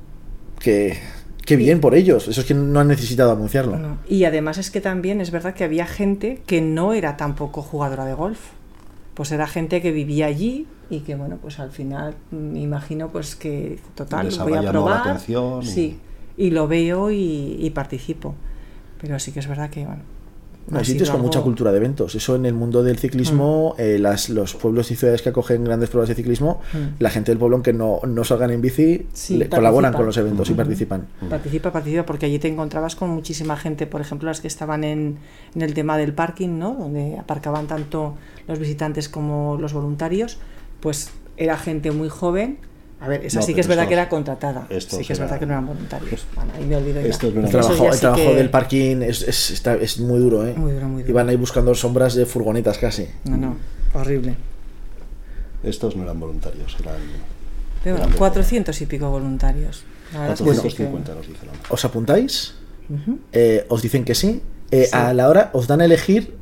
que, 0.58 0.98
que 1.44 1.56
bien 1.56 1.80
por 1.80 1.94
ellos. 1.94 2.28
Eso 2.28 2.40
es 2.40 2.46
que 2.46 2.54
no 2.54 2.78
han 2.80 2.88
necesitado 2.88 3.32
anunciarlo. 3.32 3.76
No. 3.78 3.98
Y 4.08 4.24
además 4.24 4.58
es 4.58 4.70
que 4.70 4.80
también 4.80 5.20
es 5.20 5.30
verdad 5.30 5.54
que 5.54 5.64
había 5.64 5.86
gente 5.86 6.42
que 6.46 6.60
no 6.60 6.92
era 6.92 7.16
tampoco 7.16 7.62
jugadora 7.62 8.04
de 8.04 8.14
golf. 8.14 8.38
Pues 9.14 9.30
era 9.32 9.46
gente 9.46 9.82
que 9.82 9.92
vivía 9.92 10.26
allí 10.26 10.66
y 10.88 11.00
que 11.00 11.14
bueno, 11.14 11.38
pues 11.40 11.58
al 11.58 11.70
final 11.70 12.14
me 12.30 12.60
imagino 12.60 13.08
pues 13.08 13.36
que 13.36 13.78
total 13.94 14.30
voy 14.30 14.54
a 14.54 14.62
la 14.62 14.70
probar. 14.70 15.00
atención 15.08 15.62
Sí, 15.62 15.98
y 16.36 16.50
lo 16.50 16.66
veo 16.68 17.10
y, 17.10 17.56
y 17.60 17.70
participo. 17.70 18.34
Pero 19.00 19.18
sí 19.18 19.32
que 19.32 19.40
es 19.40 19.46
verdad 19.48 19.68
que 19.68 19.84
bueno. 19.84 20.02
Ha 20.72 20.78
Hay 20.78 20.84
sitios 20.84 21.10
con 21.10 21.20
mucha 21.20 21.40
cultura 21.40 21.70
de 21.72 21.78
eventos. 21.78 22.14
Eso 22.14 22.36
en 22.36 22.46
el 22.46 22.54
mundo 22.54 22.82
del 22.82 22.98
ciclismo, 22.98 23.74
eh, 23.78 23.98
las, 23.98 24.28
los 24.30 24.54
pueblos 24.54 24.90
y 24.90 24.96
ciudades 24.96 25.20
que 25.22 25.30
acogen 25.30 25.64
grandes 25.64 25.88
pruebas 25.90 26.08
de 26.08 26.14
ciclismo, 26.14 26.60
Mm. 26.72 26.78
la 27.02 27.10
gente 27.10 27.30
del 27.32 27.38
pueblo, 27.38 27.56
aunque 27.56 27.72
no, 27.72 28.00
no 28.06 28.24
salgan 28.24 28.50
en 28.52 28.60
bici, 28.60 29.06
Sí, 29.12 29.36
le- 29.38 29.48
colaboran 29.48 29.92
con 29.92 30.06
los 30.06 30.16
eventos 30.16 30.48
y 30.50 30.54
participan. 30.54 31.06
Participa, 31.28 31.72
participa, 31.72 32.04
porque 32.06 32.26
allí 32.26 32.38
te 32.38 32.48
encontrabas 32.48 32.94
con 32.96 33.10
muchísima 33.10 33.56
gente, 33.56 33.86
por 33.86 34.00
ejemplo, 34.00 34.28
las 34.28 34.40
que 34.40 34.48
estaban 34.48 34.84
en, 34.84 35.18
en 35.54 35.62
el 35.62 35.74
tema 35.74 35.98
del 35.98 36.12
parking, 36.14 36.58
¿no? 36.58 36.74
Donde 36.78 37.18
aparcaban 37.18 37.66
tanto 37.66 38.14
los 38.46 38.58
visitantes 38.58 39.08
como 39.08 39.56
los 39.60 39.72
voluntarios, 39.72 40.38
pues 40.80 41.10
era 41.36 41.56
gente 41.56 41.90
muy 41.90 42.08
joven. 42.08 42.58
A 43.02 43.08
ver, 43.08 43.26
esa 43.26 43.40
No, 43.40 43.46
sí 43.46 43.52
que 43.54 43.60
es 43.62 43.66
verdad 43.66 43.88
que 43.88 43.94
era 43.94 44.08
contratada. 44.08 44.66
Sí 44.78 45.04
que 45.04 45.12
es 45.12 45.18
verdad 45.18 45.38
que 45.38 45.46
no 45.46 45.52
eran 45.54 45.66
voluntarios. 45.66 46.24
Bueno, 46.36 46.52
ahí 46.56 46.64
me 46.64 46.76
olvido 46.76 47.00
ya. 47.00 47.08
Estos 47.08 47.34
no 47.34 47.40
El 47.44 47.50
trabajo, 47.50 47.82
ya 47.82 47.88
el 47.88 47.94
sí 47.94 48.00
trabajo 48.00 48.22
que- 48.22 48.34
del 48.36 48.50
parking 48.50 49.02
es, 49.02 49.22
es, 49.22 49.50
está- 49.50 49.74
es 49.74 49.98
muy 49.98 50.20
duro, 50.20 50.46
¿eh? 50.46 50.54
Muy 50.56 50.72
duro, 50.72 50.86
muy 50.88 51.02
duro. 51.02 51.10
Y 51.10 51.12
van 51.12 51.28
ahí 51.28 51.36
buscando 51.36 51.74
sombras 51.74 52.14
de 52.14 52.26
furgonetas 52.26 52.78
casi. 52.78 53.08
No, 53.24 53.36
no, 53.36 53.56
horrible. 53.94 54.36
Estos 55.64 55.96
no 55.96 56.02
eran 56.04 56.18
voluntarios, 56.18 56.76
eran 56.80 56.94
Pero 57.84 57.96
Eran 57.96 58.08
bueno, 58.10 58.12
de 58.12 58.18
400 58.18 58.80
y 58.82 58.86
pico 58.86 59.10
voluntarios. 59.10 59.84
La 60.12 60.20
verdad 60.20 60.34
es 60.34 60.42
que 60.42 60.54
sí 60.54 60.76
que- 60.76 60.84
450 60.84 61.14
nos 61.14 61.26
dijeron. 61.28 61.54
¿Os 61.70 61.84
apuntáis? 61.84 62.54
Eh, 63.32 63.64
¿Os 63.68 63.80
dicen 63.82 64.04
que 64.04 64.14
sí? 64.14 64.42
Eh, 64.70 64.84
Sí. 64.86 64.90
A 64.96 65.12
la 65.14 65.28
hora 65.28 65.50
os 65.54 65.66
dan 65.66 65.80
a 65.80 65.84
elegir 65.86 66.34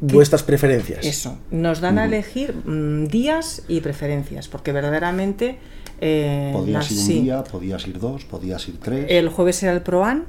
vuestras 0.00 0.42
preferencias. 0.42 1.04
Eso, 1.04 1.38
nos 1.50 1.80
dan 1.80 1.98
a 1.98 2.04
elegir 2.04 2.54
mm, 2.54 3.06
días 3.06 3.62
y 3.68 3.80
preferencias, 3.80 4.48
porque 4.48 4.72
verdaderamente... 4.72 5.58
eh, 6.00 6.50
Podías 6.54 6.84
las- 6.84 6.90
ir 6.92 6.98
un 6.98 7.04
sí. 7.04 7.20
día, 7.22 7.44
podías 7.44 7.86
ir 7.86 7.98
dos, 7.98 8.24
podías 8.24 8.68
ir 8.68 8.78
tres. 8.80 9.06
El 9.08 9.28
jueves 9.28 9.62
era 9.62 9.72
el 9.72 9.82
Proan, 9.82 10.24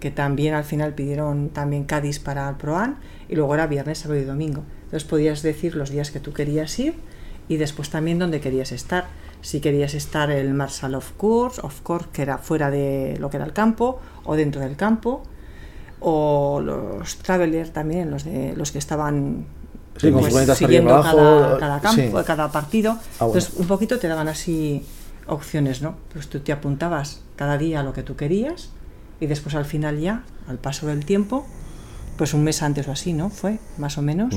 que 0.00 0.10
también 0.10 0.54
al 0.54 0.64
final 0.64 0.94
pidieron 0.94 1.50
también 1.50 1.84
Cádiz 1.84 2.18
para 2.18 2.48
el 2.48 2.56
Proan, 2.56 2.96
y 3.28 3.36
luego 3.36 3.54
era 3.54 3.66
viernes, 3.66 3.98
sábado 3.98 4.20
y 4.20 4.24
domingo. 4.24 4.62
Entonces 4.84 5.04
podías 5.08 5.42
decir 5.42 5.76
los 5.76 5.90
días 5.90 6.10
que 6.10 6.20
tú 6.20 6.32
querías 6.32 6.76
ir 6.78 6.94
y 7.48 7.56
después 7.58 7.90
también 7.90 8.18
dónde 8.18 8.40
querías 8.40 8.72
estar. 8.72 9.06
Si 9.42 9.60
querías 9.60 9.94
estar 9.94 10.30
el 10.30 10.52
Marshall 10.54 10.94
of 10.94 11.12
Course, 11.12 11.60
of 11.62 11.80
course, 11.82 12.08
que 12.12 12.22
era 12.22 12.38
fuera 12.38 12.70
de 12.70 13.16
lo 13.20 13.30
que 13.30 13.36
era 13.36 13.46
el 13.46 13.52
campo 13.52 14.00
o 14.24 14.36
dentro 14.36 14.60
del 14.60 14.76
campo, 14.76 15.22
o 16.00 16.60
los 16.64 17.16
Traveler 17.18 17.68
también, 17.68 18.10
los 18.10 18.24
de 18.24 18.54
los 18.56 18.72
que 18.72 18.78
estaban 18.78 19.46
Sí, 20.00 20.10
con 20.10 20.20
pues, 20.28 20.56
siguiendo 20.56 20.90
cada, 21.02 21.10
abajo, 21.10 21.58
cada 21.58 21.80
campo, 21.80 22.18
sí. 22.20 22.24
cada 22.26 22.50
partido. 22.52 22.92
Ah, 22.92 23.24
bueno. 23.26 23.34
Entonces, 23.34 23.54
un 23.58 23.66
poquito 23.66 23.98
te 23.98 24.08
daban 24.08 24.28
así 24.28 24.82
opciones, 25.26 25.82
¿no? 25.82 25.94
Pues 26.12 26.28
tú 26.28 26.40
te 26.40 26.52
apuntabas 26.52 27.22
cada 27.36 27.58
día 27.58 27.80
a 27.80 27.82
lo 27.82 27.92
que 27.92 28.02
tú 28.02 28.16
querías 28.16 28.70
y 29.20 29.26
después 29.26 29.54
al 29.54 29.64
final 29.64 29.98
ya, 30.00 30.22
al 30.48 30.58
paso 30.58 30.86
del 30.86 31.04
tiempo, 31.04 31.46
pues 32.16 32.34
un 32.34 32.42
mes 32.44 32.62
antes 32.62 32.88
o 32.88 32.92
así, 32.92 33.12
¿no? 33.12 33.30
Fue, 33.30 33.58
más 33.78 33.96
o 33.98 34.02
menos. 34.02 34.34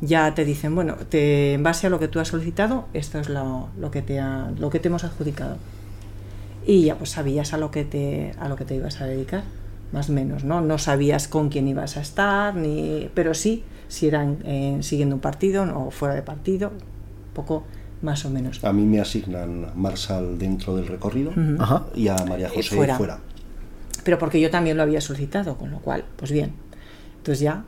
Ya 0.00 0.34
te 0.34 0.44
dicen, 0.44 0.74
bueno, 0.74 0.96
te, 1.08 1.54
en 1.54 1.62
base 1.62 1.86
a 1.86 1.90
lo 1.90 1.98
que 1.98 2.08
tú 2.08 2.20
has 2.20 2.28
solicitado, 2.28 2.86
esto 2.94 3.18
es 3.18 3.28
lo, 3.28 3.68
lo 3.78 3.90
que 3.90 4.02
te 4.02 4.20
ha- 4.20 4.50
lo 4.58 4.70
que 4.70 4.78
te 4.80 4.88
hemos 4.88 5.04
adjudicado. 5.04 5.56
Y 6.66 6.82
ya 6.84 6.96
pues 6.96 7.10
sabías 7.10 7.52
a 7.52 7.58
lo 7.58 7.70
que 7.70 7.84
te, 7.84 8.32
a 8.40 8.48
lo 8.48 8.56
que 8.56 8.64
te 8.64 8.74
ibas 8.74 9.00
a 9.00 9.06
dedicar, 9.06 9.44
más 9.92 10.08
o 10.08 10.12
menos, 10.12 10.44
¿no? 10.44 10.60
No 10.60 10.78
sabías 10.78 11.28
con 11.28 11.48
quién 11.48 11.68
ibas 11.68 11.96
a 11.96 12.00
estar, 12.00 12.54
ni, 12.56 13.08
pero 13.14 13.34
sí, 13.34 13.64
si 13.88 14.08
eran 14.08 14.38
eh, 14.44 14.78
siguiendo 14.80 15.14
un 15.14 15.20
partido 15.20 15.64
o 15.76 15.90
fuera 15.90 16.14
de 16.14 16.22
partido, 16.22 16.68
un 16.70 17.34
poco 17.34 17.64
más 18.02 18.24
o 18.24 18.30
menos. 18.30 18.62
A 18.64 18.72
mí 18.72 18.84
me 18.84 19.00
asignan 19.00 19.72
Marshall 19.74 20.38
dentro 20.38 20.76
del 20.76 20.86
recorrido 20.86 21.32
y 21.94 22.08
a 22.08 22.16
María 22.28 22.48
Y 22.52 22.56
José 22.56 22.76
fuera. 22.76 22.96
fuera. 22.96 23.18
pero 24.04 24.18
porque 24.18 24.40
yo 24.40 24.50
también 24.50 24.76
lo 24.76 24.82
había 24.82 25.00
solicitado, 25.00 25.56
con 25.56 25.70
lo 25.70 25.78
cual, 25.80 26.04
pues 26.16 26.30
bien. 26.30 26.52
Entonces 27.18 27.40
ya 27.40 27.64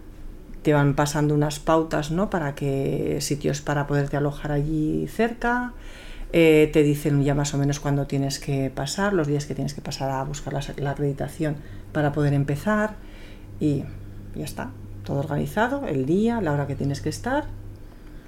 te 0.63 0.73
van 0.73 0.95
pasando 0.95 1.35
unas 1.35 1.59
pautas, 1.61 2.11
¿no? 2.11 2.31
Para 2.31 2.55
que 2.55 3.19
sitios 3.21 3.61
para 3.61 3.87
poderte 3.87 4.17
alojar 4.17 4.53
allí 4.53 5.07
cerca, 5.09 5.73
eh, 6.33 6.69
te 6.73 6.83
dicen 6.83 7.23
ya 7.25 7.35
más 7.35 7.55
o 7.55 7.59
menos 7.59 7.81
cuándo 7.81 8.07
tienes 8.07 8.39
que 8.39 8.71
pasar, 8.75 9.15
los 9.15 9.27
días 9.29 9.47
que 9.47 9.55
tienes 9.55 9.73
que 9.73 9.81
pasar 9.81 10.11
a 10.11 10.23
buscar 10.25 10.53
la, 10.53 10.61
la 10.77 10.91
acreditación 10.91 11.57
para 11.93 12.13
poder 12.13 12.35
empezar 12.35 12.97
y 13.61 13.85
ya 14.35 14.45
está, 14.45 14.71
todo 15.09 15.21
organizado, 15.21 15.87
el 15.89 16.05
día, 16.05 16.41
la 16.43 16.53
hora 16.53 16.67
que 16.67 16.75
tienes 16.77 17.01
que 17.01 17.09
estar 17.09 17.45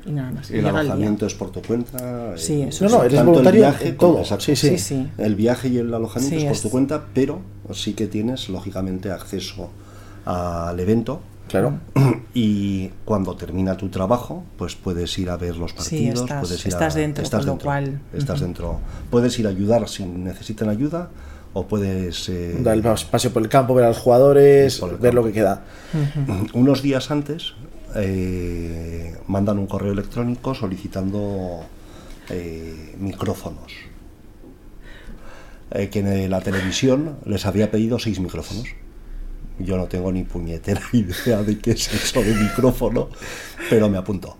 y 0.07 0.13
nada 0.13 0.31
más. 0.31 0.51
y 0.51 0.57
El 0.57 0.67
alojamiento 0.67 1.27
es 1.27 1.35
por 1.35 1.51
tu 1.51 1.61
cuenta. 1.61 2.33
Sí, 2.39 2.63
eso 2.63 2.87
No, 2.87 2.91
no, 2.91 3.03
eres 3.05 3.17
tanto 3.17 3.31
voluntario 3.33 3.65
el 3.67 3.71
viaje 3.71 3.89
en 3.91 3.97
como- 3.97 4.13
todo. 4.15 4.23
exacto. 4.23 4.45
Sí, 4.47 4.57
sí. 4.57 4.79
Sí. 4.79 5.09
El 5.19 5.35
viaje 5.35 5.69
y 5.69 5.77
el 5.77 5.93
alojamiento 5.93 6.37
Sí, 6.37 6.43
es 6.43 6.49
por 6.49 6.57
es- 6.57 6.63
tu 6.63 6.71
cuenta, 6.71 7.05
pero 7.13 7.41
sí 7.75 7.93
que 7.93 8.07
tienes, 8.07 8.49
lógicamente, 8.49 9.11
acceso 9.13 9.69
al 10.25 10.81
evento. 10.81 11.21
Claro. 11.49 11.75
Y 12.33 12.89
cuando 13.05 13.35
termina 13.37 13.77
tu 13.77 13.89
trabajo, 13.91 14.45
pues 14.57 14.75
puedes 14.77 15.19
ir 15.19 15.29
a 15.31 15.37
ver 15.37 15.57
los 15.57 15.73
Sí, 15.73 15.77
partidos, 15.77 16.21
estás- 16.23 16.41
puedes 16.41 16.61
ir 16.65 16.73
estás 16.73 16.95
a, 16.95 16.99
dentro, 16.99 17.25
estás 17.25 17.45
con 17.45 17.57
lo 17.59 17.63
cual, 17.63 18.01
estás 18.15 18.41
dentro. 18.41 18.79
Puedes 19.11 19.37
ir 19.39 19.47
a 19.47 19.51
ayudar 19.51 19.87
si 19.89 20.05
necesitan 20.07 20.69
ayuda 20.71 21.11
o 21.53 21.67
puedes 21.67 22.29
eh, 22.29 22.57
Dar 22.61 22.75
el 22.77 22.83
pas- 22.83 23.05
paseo 23.05 23.33
por 23.33 23.43
el 23.43 23.49
campo, 23.49 23.75
ver 23.75 23.85
a 23.85 23.89
los 23.89 23.99
jugadores, 23.99 24.81
ver 25.01 25.15
lo 25.15 25.25
que 25.25 25.33
queda. 25.33 25.65
unos 26.55 26.83
días 26.83 27.11
antes 27.11 27.55
eh, 27.97 29.17
mandan 29.27 29.59
un 29.59 29.67
correo 29.67 29.93
electrónico 29.93 30.55
solicitando 30.55 31.61
eh, 32.29 32.95
micrófonos. 32.99 33.73
Eh, 35.73 35.89
que 35.89 36.01
en 36.01 36.31
la 36.31 36.41
televisión 36.41 37.19
les 37.25 37.47
había 37.47 37.71
pedido 37.71 37.99
seis 37.99 38.19
micrófonos. 38.21 38.65
Yo 39.59 39.77
no 39.77 39.87
tengo 39.87 40.11
ni 40.11 40.25
puñetera 40.25 40.81
idea 40.93 41.43
de 41.43 41.59
qué 41.59 41.73
es 41.73 41.93
eso 41.93 42.23
de 42.23 42.35
micrófono, 42.35 43.09
pero 43.69 43.89
me 43.89 43.99
apunto. 43.99 44.37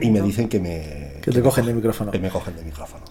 Y 0.00 0.10
me 0.10 0.20
dicen 0.22 0.48
que 0.48 0.60
me, 0.60 1.20
Que 1.22 1.32
te 1.32 1.42
cogen 1.42 1.66
de 1.66 1.74
micrófono. 1.74 2.10
Que 2.12 2.18
me 2.20 2.30
cogen 2.30 2.54
de 2.56 2.62
micrófono. 2.62 3.04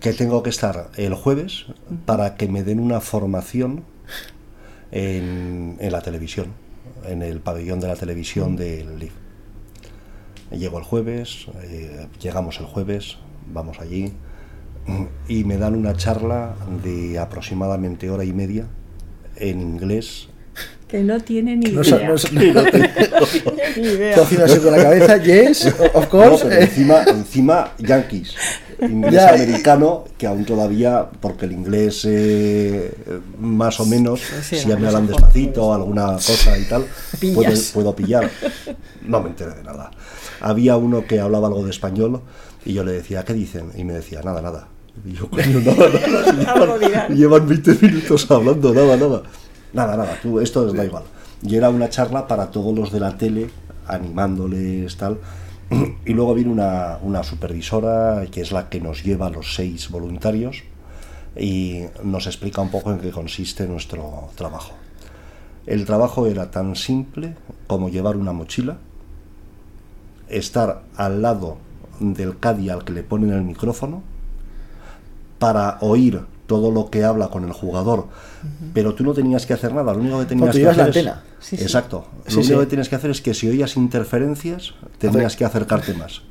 Que 0.00 0.12
tengo 0.12 0.42
que 0.42 0.50
estar 0.50 0.90
el 0.96 1.14
jueves 1.14 1.66
para 2.04 2.36
que 2.36 2.48
me 2.48 2.62
den 2.62 2.80
una 2.80 3.00
formación 3.00 3.84
en, 4.92 5.76
en 5.80 5.92
la 5.92 6.00
televisión, 6.02 6.52
en 7.06 7.22
el 7.22 7.40
pabellón 7.40 7.80
de 7.80 7.88
la 7.88 7.96
televisión 7.96 8.56
del 8.56 8.98
LIV. 8.98 9.12
Llego 10.52 10.78
el 10.78 10.84
jueves, 10.84 11.46
eh, 11.64 12.06
llegamos 12.20 12.60
el 12.60 12.66
jueves, 12.66 13.16
vamos 13.52 13.80
allí 13.80 14.12
y 15.26 15.42
me 15.42 15.56
dan 15.58 15.74
una 15.74 15.94
charla 15.96 16.54
de 16.84 17.18
aproximadamente 17.18 18.08
hora 18.10 18.24
y 18.24 18.32
media 18.32 18.66
en 19.34 19.60
inglés. 19.60 20.28
Que 20.86 21.02
no 21.02 21.18
tiene 21.18 21.56
ni 21.56 21.72
No, 21.72 21.82
idea. 21.82 22.08
no 22.08 22.14
Ni 23.76 23.82
idea. 23.88 24.16
Con 24.62 24.70
la 24.72 24.82
cabeza, 24.82 25.16
yes, 25.16 25.66
of 25.66 26.04
No, 26.04 26.08
course. 26.08 26.44
pero 26.48 26.60
encima, 26.62 27.02
encima 27.08 27.72
yankees, 27.78 28.36
inglés 28.80 29.12
Ya. 29.14 29.30
americano, 29.34 30.04
que 30.18 30.26
aún 30.26 30.44
todavía, 30.44 31.06
porque 31.20 31.46
el 31.46 31.52
inglés 31.52 32.02
eh, 32.06 32.92
más 33.40 33.80
o 33.80 33.86
menos, 33.86 34.20
Sí, 34.42 34.56
si 34.56 34.68
la 34.68 34.76
me 34.76 34.86
hablan 34.88 35.06
despacito, 35.06 35.72
alguna 35.72 36.12
cosa 36.14 36.58
y 36.58 36.64
tal, 36.64 36.84
puedo, 37.34 37.52
puedo 37.72 37.96
pillar. 37.96 38.30
No 39.06 39.22
me 39.22 39.30
enteré 39.30 39.54
de 39.54 39.62
nada. 39.62 39.90
Había 40.40 40.76
uno 40.76 41.04
que 41.06 41.20
hablaba 41.20 41.48
algo 41.48 41.64
de 41.64 41.70
español 41.70 42.20
y 42.64 42.72
yo 42.74 42.84
le 42.84 42.92
decía, 42.92 43.24
¿qué 43.24 43.32
dicen? 43.32 43.70
Y 43.76 43.84
me 43.84 43.92
decía, 43.94 44.20
nada, 44.22 44.42
nada. 44.42 44.68
Y 45.04 45.12
yo, 45.12 45.28
coño, 45.30 45.60
nada, 45.60 45.88
nada. 45.88 46.78
Llevan, 46.78 47.16
llevan 47.16 47.48
20 47.48 47.78
minutos 47.82 48.30
hablando, 48.30 48.74
nada, 48.74 48.96
nada. 48.96 49.22
Nada, 49.72 49.96
nada, 49.96 50.18
tú, 50.22 50.40
esto 50.40 50.62
os 50.62 50.74
da 50.74 50.84
igual. 50.84 51.02
Y 51.42 51.54
era 51.56 51.68
una 51.68 51.88
charla 51.90 52.26
para 52.26 52.50
todos 52.50 52.74
los 52.74 52.90
de 52.92 53.00
la 53.00 53.16
tele, 53.16 53.50
animándoles, 53.86 54.96
tal. 54.96 55.18
Y 56.06 56.12
luego 56.12 56.34
viene 56.34 56.52
una, 56.52 56.98
una 57.02 57.22
supervisora, 57.24 58.24
que 58.30 58.40
es 58.40 58.52
la 58.52 58.68
que 58.68 58.80
nos 58.80 59.02
lleva 59.02 59.26
a 59.26 59.30
los 59.30 59.54
seis 59.54 59.90
voluntarios, 59.90 60.62
y 61.36 61.82
nos 62.02 62.26
explica 62.26 62.60
un 62.60 62.70
poco 62.70 62.92
en 62.92 62.98
qué 62.98 63.10
consiste 63.10 63.66
nuestro 63.66 64.30
trabajo. 64.36 64.72
El 65.66 65.84
trabajo 65.84 66.26
era 66.26 66.50
tan 66.50 66.76
simple 66.76 67.34
como 67.66 67.88
llevar 67.88 68.16
una 68.16 68.32
mochila, 68.32 68.78
estar 70.28 70.82
al 70.96 71.22
lado 71.22 71.58
del 72.00 72.38
caddy 72.38 72.70
al 72.70 72.84
que 72.84 72.92
le 72.92 73.02
ponen 73.02 73.32
el 73.32 73.42
micrófono, 73.42 74.02
para 75.38 75.78
oír 75.80 76.22
todo 76.46 76.70
lo 76.70 76.90
que 76.90 77.04
habla 77.04 77.28
con 77.28 77.44
el 77.44 77.52
jugador, 77.52 78.06
pero 78.72 78.94
tú 78.94 79.02
no 79.04 79.12
tenías 79.12 79.46
que 79.46 79.52
hacer 79.54 79.74
nada, 79.74 79.92
lo 79.92 80.00
único 80.00 80.18
que 80.20 80.26
tenías 80.26 80.52
que 80.52 80.58
llevas 80.60 80.76
la 80.76 80.84
hacer 80.84 80.96
es- 80.96 81.06
antena. 81.08 81.24
Sí, 81.40 81.56
sí. 81.56 81.62
Exacto. 81.64 82.06
Sí, 82.26 82.34
lo 82.36 82.40
único 82.42 82.60
que 82.60 82.66
tienes 82.66 82.88
que 82.88 82.96
hacer 82.96 83.10
es 83.10 83.20
que 83.20 83.34
si 83.34 83.48
oías 83.48 83.76
interferencias, 83.76 84.74
tenías 84.98 85.26
Hacer- 85.26 85.38
que 85.38 85.44
acercarte 85.44 85.94
más. 85.94 86.22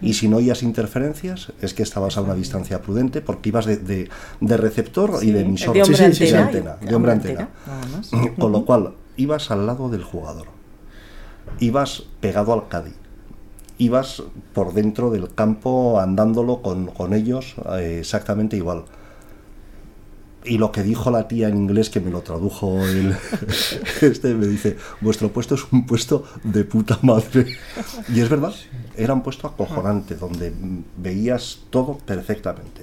Y 0.00 0.14
si 0.14 0.28
no 0.28 0.38
oías 0.38 0.62
interferencias, 0.64 1.52
es 1.60 1.74
que 1.74 1.82
estabas 1.84 2.16
a 2.16 2.22
una 2.22 2.34
distancia 2.34 2.82
prudente 2.82 3.20
porque 3.20 3.50
ibas 3.50 3.66
de, 3.66 3.76
de- 3.76 4.08
de 4.40 4.56
receptor 4.56 5.20
y 5.22 5.30
de 5.30 5.40
emisor. 5.40 5.74
de 5.74 5.82
hombre 5.82 6.04
antena, 6.04 6.42
antena, 6.42 6.76
de 6.80 6.94
hombre 6.94 7.12
antena. 7.12 7.48
Con 8.38 8.50
lo 8.52 8.64
cual, 8.64 8.94
ibas 9.16 9.50
al 9.50 9.66
lado 9.66 9.88
del 9.88 10.02
jugador. 10.04 10.48
Ibas 11.60 12.04
pegado 12.20 12.52
al 12.52 12.68
Cádiz. 12.68 12.94
Ibas 13.78 14.22
por 14.54 14.74
dentro 14.74 15.10
del 15.10 15.34
campo 15.34 15.98
andándolo 15.98 16.62
con, 16.62 16.86
con 16.86 17.14
ellos 17.14 17.54
eh, 17.72 17.98
exactamente 18.00 18.56
igual. 18.56 18.84
Y 20.44 20.58
lo 20.58 20.72
que 20.72 20.82
dijo 20.82 21.10
la 21.10 21.28
tía 21.28 21.48
en 21.48 21.56
inglés, 21.56 21.88
que 21.88 22.00
me 22.00 22.10
lo 22.10 22.22
tradujo 22.22 22.84
el, 22.84 23.14
este, 24.00 24.34
me 24.34 24.46
dice, 24.46 24.76
vuestro 25.00 25.32
puesto 25.32 25.54
es 25.54 25.64
un 25.70 25.86
puesto 25.86 26.24
de 26.42 26.64
puta 26.64 26.98
madre. 27.02 27.46
Y 28.12 28.20
es 28.20 28.28
verdad, 28.28 28.52
era 28.96 29.14
un 29.14 29.22
puesto 29.22 29.46
acojonante, 29.46 30.16
donde 30.16 30.52
veías 30.96 31.60
todo 31.70 31.98
perfectamente. 31.98 32.82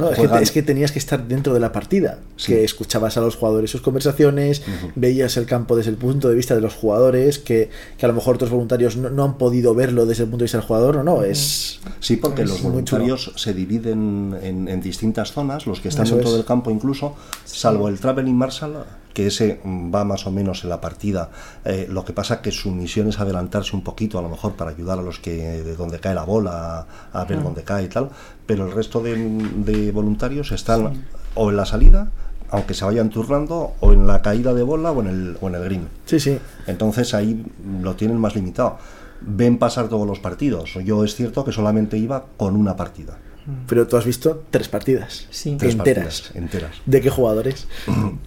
No, 0.00 0.10
es, 0.10 0.18
que, 0.18 0.42
es 0.42 0.50
que 0.52 0.62
tenías 0.62 0.92
que 0.92 0.98
estar 0.98 1.26
dentro 1.28 1.54
de 1.54 1.60
la 1.60 1.72
partida, 1.72 2.18
Sí. 2.36 2.52
que 2.52 2.64
escuchabas 2.64 3.16
a 3.16 3.20
los 3.20 3.36
jugadores 3.36 3.70
sus 3.70 3.80
conversaciones, 3.82 4.62
veías 4.94 5.36
el 5.36 5.46
campo 5.46 5.76
desde 5.76 5.90
el 5.90 5.96
punto 5.96 6.28
de 6.28 6.34
vista 6.34 6.54
de 6.54 6.60
los 6.60 6.74
jugadores, 6.74 7.38
que, 7.38 7.70
que 7.98 8.06
a 8.06 8.08
lo 8.08 8.14
mejor 8.14 8.36
otros 8.36 8.50
voluntarios 8.50 8.96
no, 8.96 9.10
no 9.10 9.24
han 9.24 9.38
podido 9.38 9.74
verlo 9.74 10.06
desde 10.06 10.22
el 10.24 10.28
punto 10.30 10.42
de 10.42 10.44
vista 10.46 10.58
del 10.58 10.66
jugador, 10.66 10.96
no, 10.96 11.02
no, 11.04 11.22
es... 11.22 11.80
Sí, 12.00 12.16
porque 12.16 12.42
Es 12.42 12.48
los 12.48 12.62
voluntarios 12.62 13.32
se 13.36 13.52
dividen 13.54 14.36
en, 14.42 14.68
en 14.68 14.80
distintas 14.80 15.32
zonas, 15.32 15.66
los 15.66 15.80
que 15.80 15.88
están 15.88 16.06
Eso 16.06 16.14
dentro 16.16 16.30
es. 16.30 16.36
del 16.38 16.46
campo 16.46 16.70
incluso, 16.70 17.14
salvo 17.44 17.88
el 17.88 17.98
Traveling 18.00 18.34
Marshal, 18.36 18.84
que 19.12 19.26
ese 19.26 19.60
va 19.64 20.04
más 20.04 20.26
o 20.26 20.30
menos 20.30 20.64
en 20.64 20.70
la 20.70 20.80
partida. 20.80 21.30
Eh, 21.64 21.86
lo 21.88 22.04
que 22.04 22.12
pasa 22.12 22.42
que 22.42 22.50
su 22.50 22.70
misión 22.70 23.08
es 23.08 23.20
adelantarse 23.20 23.74
un 23.76 23.82
poquito, 23.82 24.18
a 24.18 24.22
lo 24.22 24.28
mejor 24.28 24.52
para 24.52 24.70
ayudar 24.70 24.98
a 24.98 25.02
los 25.02 25.18
que 25.18 25.36
de 25.62 25.76
donde 25.76 26.00
cae 26.00 26.14
la 26.14 26.24
bola, 26.24 26.86
a, 27.12 27.24
ver 27.24 27.42
dónde 27.42 27.62
cae 27.62 27.84
y 27.84 27.88
tal, 27.88 28.10
pero 28.46 28.66
el 28.66 28.72
resto 28.72 29.00
de, 29.02 29.16
de 29.16 29.92
voluntarios 29.92 30.52
están 30.52 31.04
o 31.34 31.50
en 31.50 31.56
la 31.56 31.66
salida, 31.66 32.10
aunque 32.50 32.74
se 32.74 32.84
vayan 32.84 33.10
turnando, 33.10 33.74
o 33.80 33.92
en 33.92 34.06
la 34.06 34.22
caída 34.22 34.54
de 34.54 34.62
bola 34.62 34.90
o 34.92 35.00
en 35.00 35.08
el, 35.08 35.38
o 35.40 35.48
en 35.48 35.54
el 35.54 35.64
green. 35.64 35.88
Sí, 36.04 36.18
sí. 36.18 36.38
Entonces 36.66 37.14
ahí 37.14 37.44
lo 37.80 37.94
tienen 37.94 38.18
más 38.18 38.34
limitado. 38.34 38.78
Ven 39.20 39.58
pasar 39.58 39.88
todos 39.88 40.06
los 40.06 40.18
partidos. 40.18 40.74
Yo 40.84 41.04
es 41.04 41.14
cierto 41.14 41.44
que 41.44 41.52
solamente 41.52 41.96
iba 41.96 42.24
con 42.36 42.56
una 42.56 42.76
partida. 42.76 43.18
Pero 43.66 43.86
tú 43.86 43.96
has 43.96 44.04
visto 44.04 44.44
tres 44.50 44.68
partidas 44.68 45.26
Sí. 45.30 45.56
Tres 45.58 45.74
enteras. 45.74 46.04
partidas 46.20 46.36
enteras. 46.36 46.76
¿De 46.86 47.00
qué 47.00 47.10
jugadores? 47.10 47.66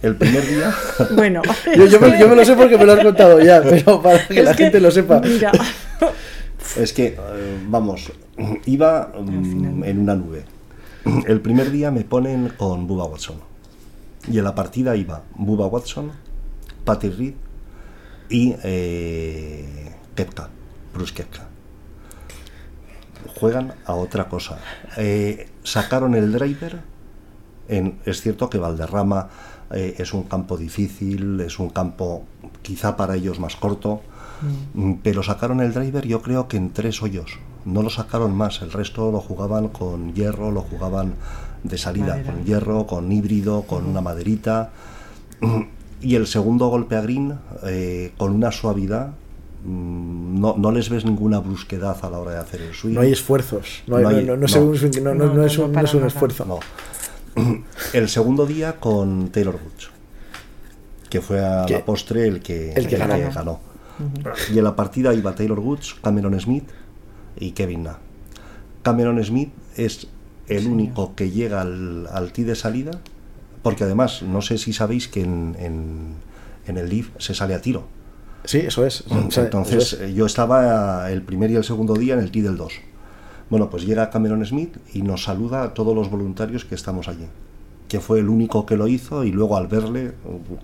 El 0.02 0.16
primer 0.16 0.46
día, 0.46 0.74
Bueno, 1.14 1.42
Yo, 1.76 1.86
yo 1.86 2.00
me, 2.00 2.18
yo 2.18 2.28
me 2.28 2.36
lo 2.36 2.44
sé 2.44 2.56
porque 2.56 2.76
me 2.76 2.84
lo 2.84 2.92
has 2.92 3.04
contado 3.04 3.40
ya, 3.40 3.62
pero 3.62 4.02
para 4.02 4.26
que 4.26 4.40
es 4.40 4.44
la 4.44 4.54
que, 4.54 4.64
gente 4.64 4.80
lo 4.80 4.90
sepa. 4.90 5.20
Mira, 5.20 5.52
es 6.76 6.92
que, 6.92 7.06
eh, 7.06 7.58
vamos, 7.68 8.12
iba 8.66 9.12
mm, 9.18 9.84
en 9.84 9.98
una 10.00 10.16
nube. 10.16 10.44
El 11.26 11.40
primer 11.40 11.70
día 11.70 11.90
me 11.90 12.02
ponen 12.04 12.50
con 12.56 12.86
Bubba 12.86 13.04
Watson. 13.04 13.36
Y 14.30 14.38
en 14.38 14.44
la 14.44 14.54
partida 14.54 14.96
iba 14.96 15.22
Bubba 15.36 15.66
Watson, 15.66 16.10
Patty 16.84 17.10
Reed 17.10 17.34
y 18.30 18.54
eh, 18.64 19.90
Kepka, 20.14 20.48
Bruce 20.94 21.12
Kepka. 21.14 21.48
Juegan 23.38 23.74
a 23.86 23.94
otra 23.94 24.28
cosa. 24.28 24.58
Eh, 24.96 25.48
sacaron 25.62 26.14
el 26.14 26.32
driver. 26.32 26.82
En, 27.68 27.98
es 28.04 28.20
cierto 28.20 28.50
que 28.50 28.58
Valderrama 28.58 29.28
eh, 29.70 29.96
es 29.98 30.12
un 30.12 30.24
campo 30.24 30.56
difícil, 30.56 31.40
es 31.40 31.58
un 31.58 31.70
campo 31.70 32.24
quizá 32.62 32.96
para 32.96 33.16
ellos 33.16 33.40
más 33.40 33.56
corto, 33.56 34.02
mm, 34.74 34.94
pero 35.02 35.22
sacaron 35.22 35.60
el 35.60 35.72
driver 35.72 36.06
yo 36.06 36.22
creo 36.22 36.48
que 36.48 36.56
en 36.56 36.72
tres 36.72 37.02
hoyos. 37.02 37.38
No 37.64 37.82
lo 37.82 37.88
sacaron 37.88 38.34
más, 38.34 38.60
el 38.60 38.72
resto 38.72 39.10
lo 39.10 39.20
jugaban 39.20 39.68
con 39.68 40.12
hierro, 40.12 40.50
lo 40.50 40.60
jugaban 40.60 41.14
de 41.62 41.78
salida, 41.78 42.08
Madera. 42.08 42.32
con 42.32 42.44
hierro, 42.44 42.86
con 42.86 43.10
híbrido, 43.10 43.62
con 43.62 43.86
una 43.86 44.00
maderita. 44.00 44.70
Y 46.00 46.16
el 46.16 46.26
segundo 46.26 46.68
golpe 46.68 46.96
a 46.96 47.00
green, 47.00 47.38
eh, 47.62 48.12
con 48.18 48.32
una 48.32 48.52
suavidad, 48.52 49.08
mm, 49.08 49.23
no, 49.64 50.56
no 50.58 50.70
les 50.72 50.90
ves 50.90 51.04
ninguna 51.04 51.38
brusquedad 51.38 51.96
a 52.02 52.10
la 52.10 52.18
hora 52.18 52.32
de 52.32 52.38
hacer 52.38 52.60
el 52.60 52.74
swing. 52.74 52.94
No 52.94 53.00
hay 53.00 53.12
esfuerzos. 53.12 53.82
No, 53.86 53.98
es 53.98 55.58
un, 55.58 56.04
esfuerzo. 56.04 56.44
No. 56.44 56.60
El 57.92 58.08
segundo 58.08 58.46
día 58.46 58.78
con 58.78 59.30
Taylor 59.30 59.54
Woods, 59.54 59.90
que 61.08 61.20
fue 61.20 61.44
a 61.44 61.66
la 61.66 61.84
postre 61.84 62.28
el 62.28 62.40
que, 62.40 62.72
el 62.72 62.86
que 62.86 62.96
ganó. 62.96 63.18
ganó. 63.32 63.60
Y 64.52 64.58
en 64.58 64.64
la 64.64 64.76
partida 64.76 65.14
iba 65.14 65.34
Taylor 65.34 65.58
Woods, 65.58 65.96
Cameron 66.02 66.38
Smith 66.40 66.68
y 67.36 67.52
Kevin 67.52 67.84
Na. 67.84 67.98
Cameron 68.82 69.22
Smith 69.24 69.50
es 69.76 70.08
el 70.46 70.66
único 70.66 71.14
que 71.14 71.30
llega 71.30 71.62
al, 71.62 72.06
al 72.12 72.32
tee 72.32 72.44
de 72.44 72.54
salida, 72.54 73.00
porque 73.62 73.84
además, 73.84 74.22
no 74.22 74.42
sé 74.42 74.58
si 74.58 74.72
sabéis 74.72 75.08
que 75.08 75.22
en, 75.22 75.56
en, 75.58 76.14
en 76.66 76.76
el 76.76 76.90
Leaf 76.90 77.08
se 77.18 77.34
sale 77.34 77.54
a 77.54 77.62
tiro. 77.62 77.86
Sí, 78.44 78.58
eso 78.58 78.84
es. 78.84 79.02
O 79.10 79.30
sea, 79.30 79.44
Entonces, 79.44 79.94
eso 79.94 80.04
es. 80.04 80.14
yo 80.14 80.26
estaba 80.26 81.10
el 81.10 81.22
primer 81.22 81.50
y 81.50 81.56
el 81.56 81.64
segundo 81.64 81.94
día 81.94 82.14
en 82.14 82.20
el 82.20 82.30
tee 82.30 82.42
del 82.42 82.56
2. 82.56 82.72
Bueno, 83.50 83.70
pues 83.70 83.84
llega 83.86 84.10
Cameron 84.10 84.44
Smith 84.44 84.76
y 84.92 85.02
nos 85.02 85.24
saluda 85.24 85.62
a 85.62 85.74
todos 85.74 85.94
los 85.94 86.10
voluntarios 86.10 86.64
que 86.64 86.74
estamos 86.74 87.08
allí. 87.08 87.26
Que 87.88 88.00
fue 88.00 88.18
el 88.20 88.28
único 88.28 88.66
que 88.66 88.76
lo 88.76 88.86
hizo 88.88 89.24
y 89.24 89.30
luego 89.30 89.56
al 89.56 89.66
verle, 89.66 90.12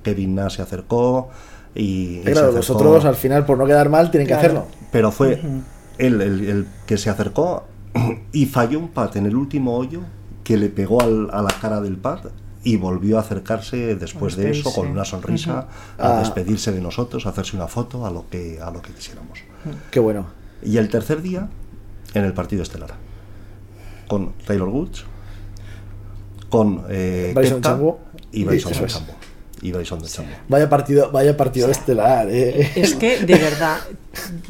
Kevin 0.03 0.35
Nash 0.35 0.57
se 0.57 0.63
acercó 0.63 1.29
y... 1.75 2.21
claro, 2.21 2.49
acercó- 2.49 2.57
los 2.57 2.71
otros 2.71 3.05
al 3.05 3.15
final, 3.15 3.45
por 3.47 3.57
no 3.59 3.67
quedar 3.67 3.89
mal, 3.91 4.11
tienen 4.11 4.27
que 4.27 4.35
hacerlo. 4.35 4.67
Pero 4.91 5.13
fue 5.13 5.41
él 5.99 6.21
el, 6.21 6.41
el 6.49 6.67
que 6.87 6.97
se 6.99 7.11
acercó 7.11 7.65
y 8.33 8.47
falló 8.47 8.79
un 8.79 8.89
pat 8.89 9.17
en 9.17 9.27
el 9.27 9.37
último 9.37 9.77
hoyo 9.77 10.01
que 10.43 10.57
le 10.57 10.69
pegó 10.71 11.03
al- 11.03 11.29
a 11.33 11.43
la 11.43 11.51
cara 11.61 11.81
del 11.81 11.97
pat 11.97 12.27
y 12.62 12.76
volvió 12.76 13.17
a 13.17 13.21
acercarse 13.21 13.97
después 13.97 14.37
de 14.37 14.50
eso 14.50 14.73
con 14.73 14.88
una 14.88 15.05
sonrisa 15.05 15.69
a 15.99 16.17
Ah. 16.17 16.21
despedirse 16.21 16.73
de 16.73 16.81
nosotros, 16.81 17.25
a 17.26 17.31
hacerse 17.31 17.57
una 17.57 17.69
foto, 17.69 18.05
a 18.07 18.11
lo 18.11 18.29
que, 18.29 18.59
a 18.61 18.71
lo 18.71 18.83
que 18.83 18.93
quisiéramos. 18.93 19.38
Qué 19.90 19.99
bueno. 20.00 20.26
Y 20.62 20.76
el 20.76 20.88
tercer 20.90 21.23
día, 21.23 21.49
en 22.12 22.25
el 22.25 22.33
partido 22.35 22.62
estelar, 22.62 22.90
con 24.09 24.33
Taylor 24.47 24.69
Woods, 24.69 25.05
con 26.49 26.85
eh, 26.90 27.33
Bryson 27.35 27.62
Chambo. 27.62 28.00
y 28.33 28.45
Bryson. 28.45 28.73
Chambo. 28.87 29.14
Y 29.62 29.73
Bryson 29.73 30.00
de 30.00 30.09
Chambo. 30.09 30.33
Vaya 30.49 30.69
partido, 30.69 31.11
vaya 31.11 31.37
partido 31.37 31.71
estelar. 31.71 32.29
eh. 32.31 32.73
Es 32.76 32.95
que, 32.95 33.21
de 33.25 33.35
verdad, 33.37 33.79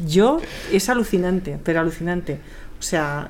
yo 0.05 0.39
es 0.71 0.89
alucinante, 0.89 1.59
pero 1.63 1.79
alucinante. 1.81 2.39
O 2.79 2.83
sea, 2.83 3.29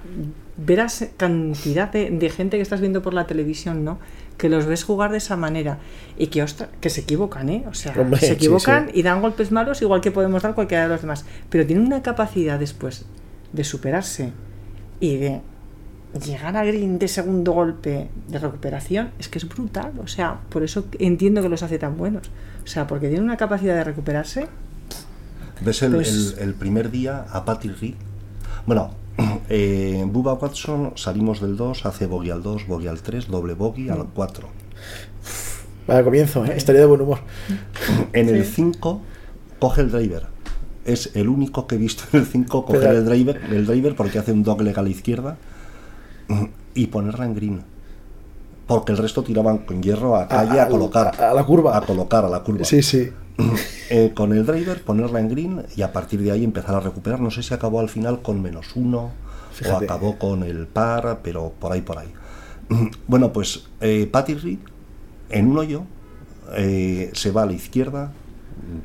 verás 0.58 1.06
cantidad 1.18 1.92
de, 1.92 2.10
de 2.12 2.30
gente 2.30 2.58
que 2.58 2.64
estás 2.64 2.80
viendo 2.82 3.02
por 3.02 3.14
la 3.14 3.28
televisión, 3.28 3.84
¿no? 3.84 4.00
Que 4.42 4.50
los 4.50 4.66
ves 4.66 4.84
jugar 4.84 5.12
de 5.12 5.18
esa 5.20 5.38
manera 5.38 5.78
y 6.18 6.28
que, 6.28 6.42
ostra, 6.42 6.68
que 6.82 6.90
se 6.90 7.02
equivocan, 7.02 7.48
¿eh? 7.50 7.64
O 7.70 7.76
sea, 7.76 7.94
Hombre, 7.96 8.20
se 8.20 8.26
sí, 8.28 8.32
equivocan 8.34 8.88
sí. 8.88 9.00
y 9.00 9.04
dan 9.04 9.22
golpes 9.22 9.52
malos 9.52 9.84
igual 9.84 10.02
que 10.02 10.10
podemos 10.10 10.42
dar 10.42 10.56
cualquiera 10.56 10.84
de 10.84 10.90
los 10.90 11.02
demás. 11.02 11.26
Pero 11.52 11.68
tienen 11.68 11.86
una 11.86 12.02
capacidad 12.02 12.58
después 12.58 13.06
de 13.54 13.64
superarse 13.64 14.32
y 15.00 15.18
de 15.18 15.42
llegar 16.26 16.58
a 16.58 16.66
green 16.66 16.98
de 16.98 17.08
segundo 17.08 17.52
golpe 17.52 18.10
de 18.28 18.40
recuperación 18.40 19.12
es 19.20 19.28
que 19.30 19.38
es 19.38 19.48
brutal. 19.48 19.92
O 20.04 20.08
sea, 20.08 20.40
por 20.50 20.64
eso 20.64 20.86
entiendo 20.98 21.44
que 21.44 21.50
los 21.50 21.62
hace 21.62 21.78
tan 21.78 21.96
buenos. 21.98 22.32
O 22.64 22.68
sea, 22.68 22.88
porque 22.88 23.08
tienen 23.10 23.26
una 23.26 23.38
capacidad 23.38 23.76
de 23.76 23.84
recuperarse 23.84 24.48
¿Ves 25.64 25.84
el, 25.84 25.92
Pues- 25.94 26.36
el- 26.40 26.50
el 26.50 26.54
primer 26.56 26.90
día 26.90 27.26
a 27.32 27.46
Patty 27.46 27.70
Reed? 27.70 27.94
Bueno, 28.66 28.90
eh, 29.50 30.04
Bubba 30.08 30.34
Watson 30.34 30.94
salimos 30.96 31.42
del 31.42 31.58
2, 31.58 31.86
hace 31.86 32.06
bogey 32.08 32.32
al 32.32 32.44
2, 32.44 32.68
bogey 32.68 32.88
al 32.88 33.02
3, 33.02 33.28
doble 33.28 33.54
bogey 33.54 33.90
al 33.90 34.06
4. 34.14 34.48
Vaya 35.88 36.04
comienzo, 36.04 36.46
eh. 36.46 36.54
estaría 36.56 36.82
de 36.82 36.88
buen 36.88 37.02
humor. 37.02 37.20
En 38.14 38.30
el 38.30 38.46
Sí. 38.46 38.52
5 38.56 39.02
coge 39.60 39.82
el 39.82 39.92
driver. 39.92 40.28
Es 40.86 41.12
el 41.16 41.30
único 41.30 41.68
que 41.68 41.76
he 41.76 41.78
visto 41.78 42.04
en 42.14 42.22
el 42.22 42.26
5 42.26 42.66
coger 42.66 42.82
Pero- 42.82 42.98
el 42.98 43.06
driver, 43.06 43.42
el 43.52 43.66
driver 43.66 43.96
porque 43.96 44.20
hace 44.20 44.32
un 44.32 44.44
doble 44.44 44.74
a 44.76 44.82
la 44.82 44.90
izquierda 44.90 45.38
y 46.74 46.88
ponerla 46.88 47.26
en 47.26 47.36
green. 47.36 47.62
Porque 48.72 48.92
el 48.94 48.98
resto 48.98 49.24
tiraban 49.24 49.60
con 49.60 49.82
hierro 49.84 50.16
a 50.16 50.28
calle 50.28 50.60
a, 50.60 50.64
A- 50.64 50.66
a- 50.66 50.70
colocar. 50.70 51.22
a 51.22 51.34
la 51.34 51.44
curva. 51.44 51.78
A 51.78 51.82
colocar 51.82 52.26
a 52.26 52.30
la 52.30 52.40
curva. 52.42 52.64
Sí, 52.66 52.82
sí. 52.82 53.12
Eh, 53.94 54.14
con 54.16 54.32
el 54.32 54.46
driver, 54.46 54.82
ponerla 54.86 55.20
en 55.20 55.28
green 55.28 55.66
y 55.76 55.82
a 55.82 55.92
partir 55.92 56.22
de 56.22 56.32
ahí 56.32 56.46
empezar 56.46 56.76
a 56.76 56.80
recuperar. 56.80 57.20
No 57.20 57.30
sé 57.30 57.44
si 57.44 57.54
acabó 57.54 57.82
al 57.82 57.90
final 57.90 58.22
con 58.22 58.42
menos 58.42 58.68
uno 58.78 59.12
Fíjate. 59.52 59.84
o 59.84 59.88
acabó 59.90 60.18
con 60.18 60.44
el 60.44 60.66
par, 60.68 61.20
pero 61.22 61.52
por 61.60 61.74
ahí, 61.74 61.82
por 61.82 61.98
ahí. 62.00 62.14
Bueno, 63.08 63.34
pues 63.34 63.66
eh, 63.82 64.08
Patty 64.10 64.36
Reed 64.36 64.60
en 65.30 65.48
un 65.52 65.58
hoyo 65.58 65.84
eh, 66.56 67.10
se 67.14 67.32
va 67.32 67.42
a 67.44 67.46
la 67.46 67.52
izquierda 67.54 68.14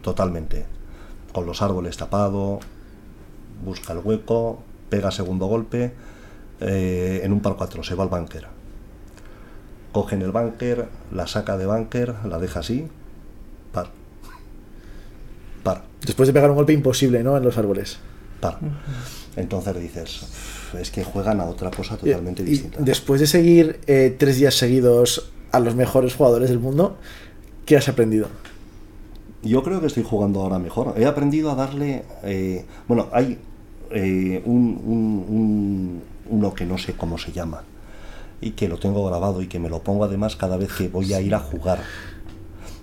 totalmente, 0.03 0.67
con 1.33 1.47
los 1.47 1.63
árboles 1.63 1.97
tapados, 1.97 2.65
busca 3.65 3.93
el 3.93 4.01
hueco, 4.01 4.61
pega 4.89 5.13
segundo 5.13 5.47
golpe, 5.47 5.93
en 6.59 7.33
un 7.33 7.39
par 7.41 7.55
4 7.57 7.85
se 7.85 7.95
va 7.95 8.03
al 8.05 8.11
bunker. 8.11 8.49
Coge 9.97 10.15
en 10.15 10.21
el 10.21 10.31
bunker, 10.31 10.89
la 11.11 11.27
saca 11.27 11.57
de 11.57 11.65
bunker, 11.65 12.15
la 12.29 12.39
deja 12.39 12.61
así, 12.61 12.85
par. 13.73 13.89
Par, 15.63 15.85
Después 16.05 16.27
de 16.27 16.35
pegar 16.35 16.51
un 16.51 16.57
golpe 16.57 16.75
imposible, 16.75 17.23
¿no? 17.25 17.35
En 17.35 17.43
los 17.43 17.57
árboles. 17.57 17.97
par. 18.41 18.59
Entonces 19.37 19.75
dices, 19.81 20.21
"Uf, 20.25 20.75
es 20.75 20.91
que 20.91 21.03
juegan 21.03 21.41
a 21.41 21.45
otra 21.47 21.71
cosa 21.71 21.97
totalmente 21.97 22.43
Y- 22.43 22.47
y 22.47 22.49
distinta. 22.51 22.79
después 22.83 23.23
de 23.23 23.27
seguir 23.27 23.81
eh, 23.87 24.15
tres 24.19 24.37
días 24.37 24.55
seguidos 24.55 25.31
a 25.51 25.61
los 25.61 25.75
mejores 25.75 26.15
jugadores 26.15 26.51
del 26.51 26.59
mundo, 26.59 26.99
¿qué 27.65 27.79
has 27.79 27.89
aprendido? 27.89 28.29
Yo 29.43 29.63
creo 29.63 29.81
que 29.81 29.87
estoy 29.87 30.03
jugando 30.03 30.43
ahora 30.43 30.59
mejor. 30.59 30.93
He 30.99 31.07
aprendido 31.07 31.51
a 31.51 31.55
darle. 31.55 32.05
eh, 32.23 32.67
bueno, 32.87 33.09
hay 33.13 33.39
eh, 33.93 34.43
un, 34.45 34.79
un- 34.85 35.25
un- 35.37 36.03
uno 36.29 36.53
que 36.53 36.67
no 36.67 36.77
sé 36.77 36.93
cómo 36.93 37.17
se 37.17 37.33
llama 37.33 37.63
y 38.41 38.51
que 38.53 38.69
lo 38.69 38.79
tengo 38.79 39.05
grabado 39.07 39.43
y 39.43 39.47
que 39.49 39.59
me 39.59 39.69
lo 39.69 39.83
pongo 39.83 40.05
además 40.05 40.37
cada 40.37 40.57
vez 40.57 40.73
que 40.73 40.89
voy 40.89 41.13
a 41.15 41.21
ir 41.21 41.35
a 41.35 41.39
jugar. 41.41 41.81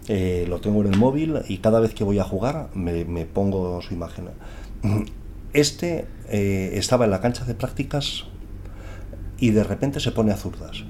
Eh, 0.08 0.46
lo 0.50 0.60
tengo 0.60 0.82
en 0.82 0.92
el 0.94 1.00
móvil 1.00 1.36
y 1.48 1.60
cada 1.60 1.80
vez 1.80 1.94
que 1.94 2.04
voy 2.04 2.20
a 2.20 2.24
jugar 2.26 2.70
me, 2.74 3.06
me 3.06 3.26
pongo 3.26 3.82
su 3.82 3.94
imagen. 3.94 4.26
Este 5.54 6.08
eh, 6.30 6.72
estaba 6.74 7.06
en 7.06 7.12
la 7.12 7.22
cancha 7.22 7.46
de 7.46 7.54
prácticas 7.54 8.26
y 9.40 9.52
de 9.52 9.64
repente 9.64 10.00
se 10.00 10.12
pone 10.12 10.32
a 10.32 10.38
zurdas. 10.38 10.84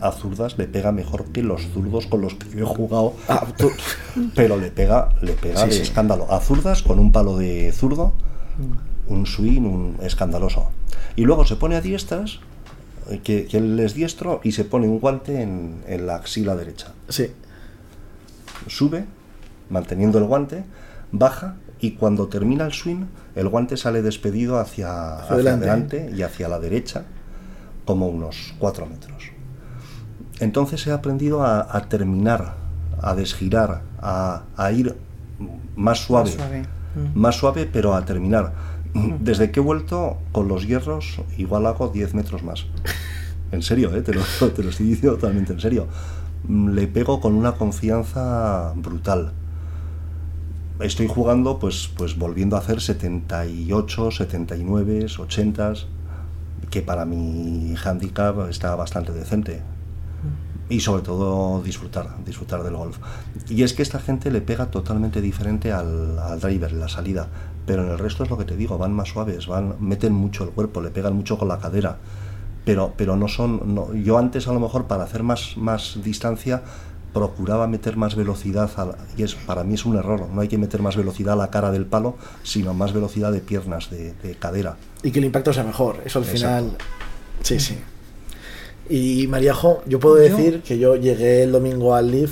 A 0.00 0.12
zurdas 0.12 0.58
le 0.58 0.66
pega 0.68 0.92
mejor 0.92 1.24
que 1.32 1.42
los 1.42 1.62
zurdos 1.68 2.06
con 2.06 2.20
los 2.20 2.34
que 2.34 2.50
yo 2.56 2.64
he 2.64 2.68
jugado 2.68 3.14
Ah, 3.28 3.46
pero 4.34 4.58
le 4.58 4.70
pega, 4.70 5.08
le 5.22 5.32
pega 5.32 5.62
Sí, 5.62 5.66
de 5.68 5.72
sí. 5.72 5.82
escándalo. 5.82 6.30
A 6.30 6.40
zurdas 6.40 6.82
con 6.82 6.98
un 6.98 7.12
palo 7.12 7.36
de 7.38 7.72
zurdo, 7.72 8.12
un 9.08 9.26
swing, 9.26 9.62
un 9.62 9.96
escandaloso. 10.02 10.70
Y 11.16 11.22
luego 11.22 11.44
se 11.46 11.56
pone 11.56 11.76
a 11.76 11.80
diestras, 11.80 12.40
que, 13.22 13.46
que 13.46 13.56
él 13.58 13.78
es 13.80 13.94
diestro, 13.94 14.40
y 14.42 14.52
se 14.52 14.64
pone 14.64 14.86
un 14.88 14.98
guante 15.00 15.42
en, 15.42 15.82
en 15.86 16.06
la 16.06 16.16
axila 16.16 16.54
derecha. 16.56 16.92
sí. 17.08 17.32
Sube, 18.68 19.04
manteniendo 19.70 20.18
el 20.18 20.24
guante, 20.24 20.64
baja, 21.12 21.56
y 21.78 21.92
cuando 21.92 22.26
termina 22.28 22.64
el 22.64 22.72
swing, 22.72 23.04
el 23.34 23.48
guante 23.48 23.76
sale 23.76 24.02
despedido 24.02 24.58
hacia, 24.58 25.18
hacia 25.18 25.34
adelante. 25.34 25.68
adelante 25.70 26.10
y 26.16 26.22
hacia 26.22 26.48
la 26.48 26.58
derecha, 26.58 27.04
como 27.84 28.08
unos 28.08 28.54
4 28.58 28.86
metros. 28.86 29.30
Entonces 30.40 30.86
he 30.86 30.90
aprendido 30.92 31.44
a, 31.44 31.76
a 31.76 31.88
terminar, 31.88 32.54
a 33.00 33.14
desgirar, 33.14 33.82
a, 34.00 34.42
a 34.56 34.72
ir 34.72 34.96
más 35.76 35.98
suave, 36.00 36.32
suave. 36.32 36.62
más 37.14 37.36
suave, 37.36 37.68
pero 37.70 37.94
a 37.94 38.04
terminar. 38.04 38.52
Desde 39.20 39.50
que 39.50 39.60
he 39.60 39.62
vuelto 39.62 40.18
con 40.32 40.48
los 40.48 40.66
hierros, 40.66 41.20
igual 41.36 41.66
hago 41.66 41.88
10 41.88 42.14
metros 42.14 42.42
más. 42.42 42.66
En 43.52 43.62
serio, 43.62 43.94
¿eh? 43.94 44.02
te, 44.02 44.14
lo, 44.14 44.20
estoy 44.22 44.86
diciendo 44.86 45.16
totalmente 45.16 45.52
en 45.52 45.60
serio. 45.60 45.86
Mm, 46.48 46.70
Le 46.70 46.86
pego 46.86 47.20
con 47.20 47.34
una 47.34 47.52
confianza 47.52 48.72
brutal. 48.76 49.32
Estoy 50.80 51.06
jugando, 51.06 51.58
pues, 51.58 51.90
pues 51.96 52.18
volviendo 52.18 52.56
a 52.56 52.58
hacer 52.58 52.80
78, 52.80 54.10
79, 54.10 55.06
80, 55.18 55.72
que 56.70 56.82
para 56.82 57.06
mi 57.06 57.74
handicap 57.82 58.48
está 58.50 58.74
bastante 58.74 59.12
decente. 59.12 59.62
Y 60.68 60.80
sobre 60.80 61.02
todo 61.02 61.62
disfrutar, 61.62 62.16
disfrutar 62.24 62.62
del 62.64 62.74
golf. 62.74 62.98
Y 63.48 63.62
es 63.62 63.72
que 63.72 63.82
esta 63.82 64.00
gente 64.00 64.30
le 64.32 64.40
pega 64.40 64.66
totalmente 64.66 65.20
diferente 65.20 65.70
al, 65.72 66.18
al 66.18 66.40
driver, 66.40 66.72
la 66.72 66.88
salida. 66.88 67.28
Pero 67.66 67.84
en 67.84 67.90
el 67.90 67.98
resto 67.98 68.24
es 68.24 68.30
lo 68.30 68.36
que 68.38 68.44
te 68.44 68.56
digo, 68.56 68.76
van 68.78 68.92
más 68.92 69.08
suaves, 69.10 69.46
van, 69.46 69.76
meten 69.80 70.12
mucho 70.12 70.42
el 70.44 70.50
cuerpo, 70.50 70.80
le 70.80 70.90
pegan 70.90 71.14
mucho 71.14 71.38
con 71.38 71.46
la 71.48 71.58
cadera. 71.58 71.98
Pero, 72.64 72.94
pero 72.96 73.14
no 73.16 73.28
son. 73.28 73.74
No, 73.76 73.94
yo 73.94 74.18
antes 74.18 74.48
a 74.48 74.52
lo 74.52 74.58
mejor 74.58 74.86
para 74.86 75.04
hacer 75.04 75.22
más, 75.22 75.56
más 75.56 75.98
distancia 76.02 76.62
procuraba 77.12 77.66
meter 77.66 77.96
más 77.96 78.14
velocidad 78.14 78.68
a 78.76 78.84
la- 78.86 78.96
y 79.16 79.22
es 79.22 79.34
para 79.36 79.64
mí 79.64 79.72
es 79.72 79.86
un 79.86 79.96
error 79.96 80.28
no 80.34 80.42
hay 80.42 80.48
que 80.48 80.58
meter 80.58 80.82
más 80.82 80.96
velocidad 80.96 81.32
a 81.32 81.36
la 81.36 81.48
cara 81.48 81.70
del 81.70 81.86
palo 81.86 82.16
sino 82.42 82.74
más 82.74 82.92
velocidad 82.92 83.32
de 83.32 83.40
piernas 83.40 83.88
de, 83.88 84.12
de 84.22 84.34
cadera 84.34 84.76
Y 85.02 85.10
que 85.12 85.20
el 85.20 85.24
impacto 85.24 85.50
sea 85.54 85.64
mejor. 85.64 86.02
Eso 86.04 86.18
al 86.18 86.26
Exacto. 86.26 86.36
final. 86.66 86.76
Sí, 87.42 87.58
sí. 87.58 87.78
Y 88.88 89.26
Mariajo, 89.28 89.82
yo 89.86 89.98
puedo 89.98 90.16
decir 90.16 90.62
que 90.66 90.78
yo 90.78 90.96
llegué 90.96 91.42
el 91.42 91.52
domingo 91.52 91.94
al 91.94 92.10
Leaf 92.10 92.30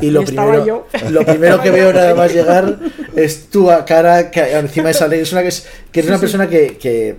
y 0.00 0.10
lo 0.10 0.22
Y 0.22 0.26
primero, 0.26 0.64
yo. 0.66 0.86
lo 1.10 1.24
primero 1.26 1.60
que 1.60 1.70
veo 1.70 1.92
nada 1.92 2.14
más 2.14 2.32
llegar 2.34 2.78
es 3.16 3.46
tu 3.50 3.68
cara 3.86 4.30
que 4.30 4.52
encima 4.56 4.86
de 4.86 4.90
esa 4.92 5.04
alegría. 5.06 5.22
Es 5.24 5.32
una, 5.32 5.42
que 5.42 5.48
es, 5.48 5.66
que 5.92 6.00
es 6.00 6.06
una 6.06 6.18
persona 6.18 6.48
que, 6.48 6.76
que, 6.78 7.16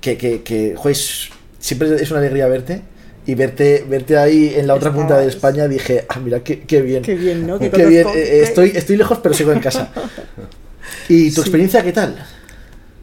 que, 0.00 0.16
que, 0.16 0.42
que, 0.42 0.74
joder, 0.76 0.96
siempre 1.58 1.94
es 1.94 2.10
una 2.10 2.20
alegría 2.20 2.46
verte. 2.46 2.82
Y 3.26 3.34
verte, 3.36 3.86
verte 3.88 4.18
ahí 4.18 4.52
en 4.54 4.66
la 4.66 4.74
otra 4.74 4.92
punta 4.92 5.18
de 5.18 5.26
España 5.28 5.66
dije, 5.66 6.04
ah, 6.10 6.20
mira, 6.20 6.40
qué, 6.40 6.60
qué 6.60 6.82
bien. 6.82 7.02
Qué 7.02 7.14
bien, 7.14 7.46
¿no? 7.46 7.58
Qué 7.58 7.70
bien. 7.70 8.06
eh, 8.08 8.12
eh, 8.16 8.40
estoy, 8.42 8.72
estoy 8.74 8.96
lejos, 8.98 9.18
pero 9.22 9.34
sigo 9.34 9.50
en 9.52 9.60
casa. 9.60 9.90
¿Y 11.08 11.28
tu 11.30 11.36
Sí. 11.36 11.40
experiencia 11.40 11.82
qué 11.82 11.92
tal? 11.92 12.22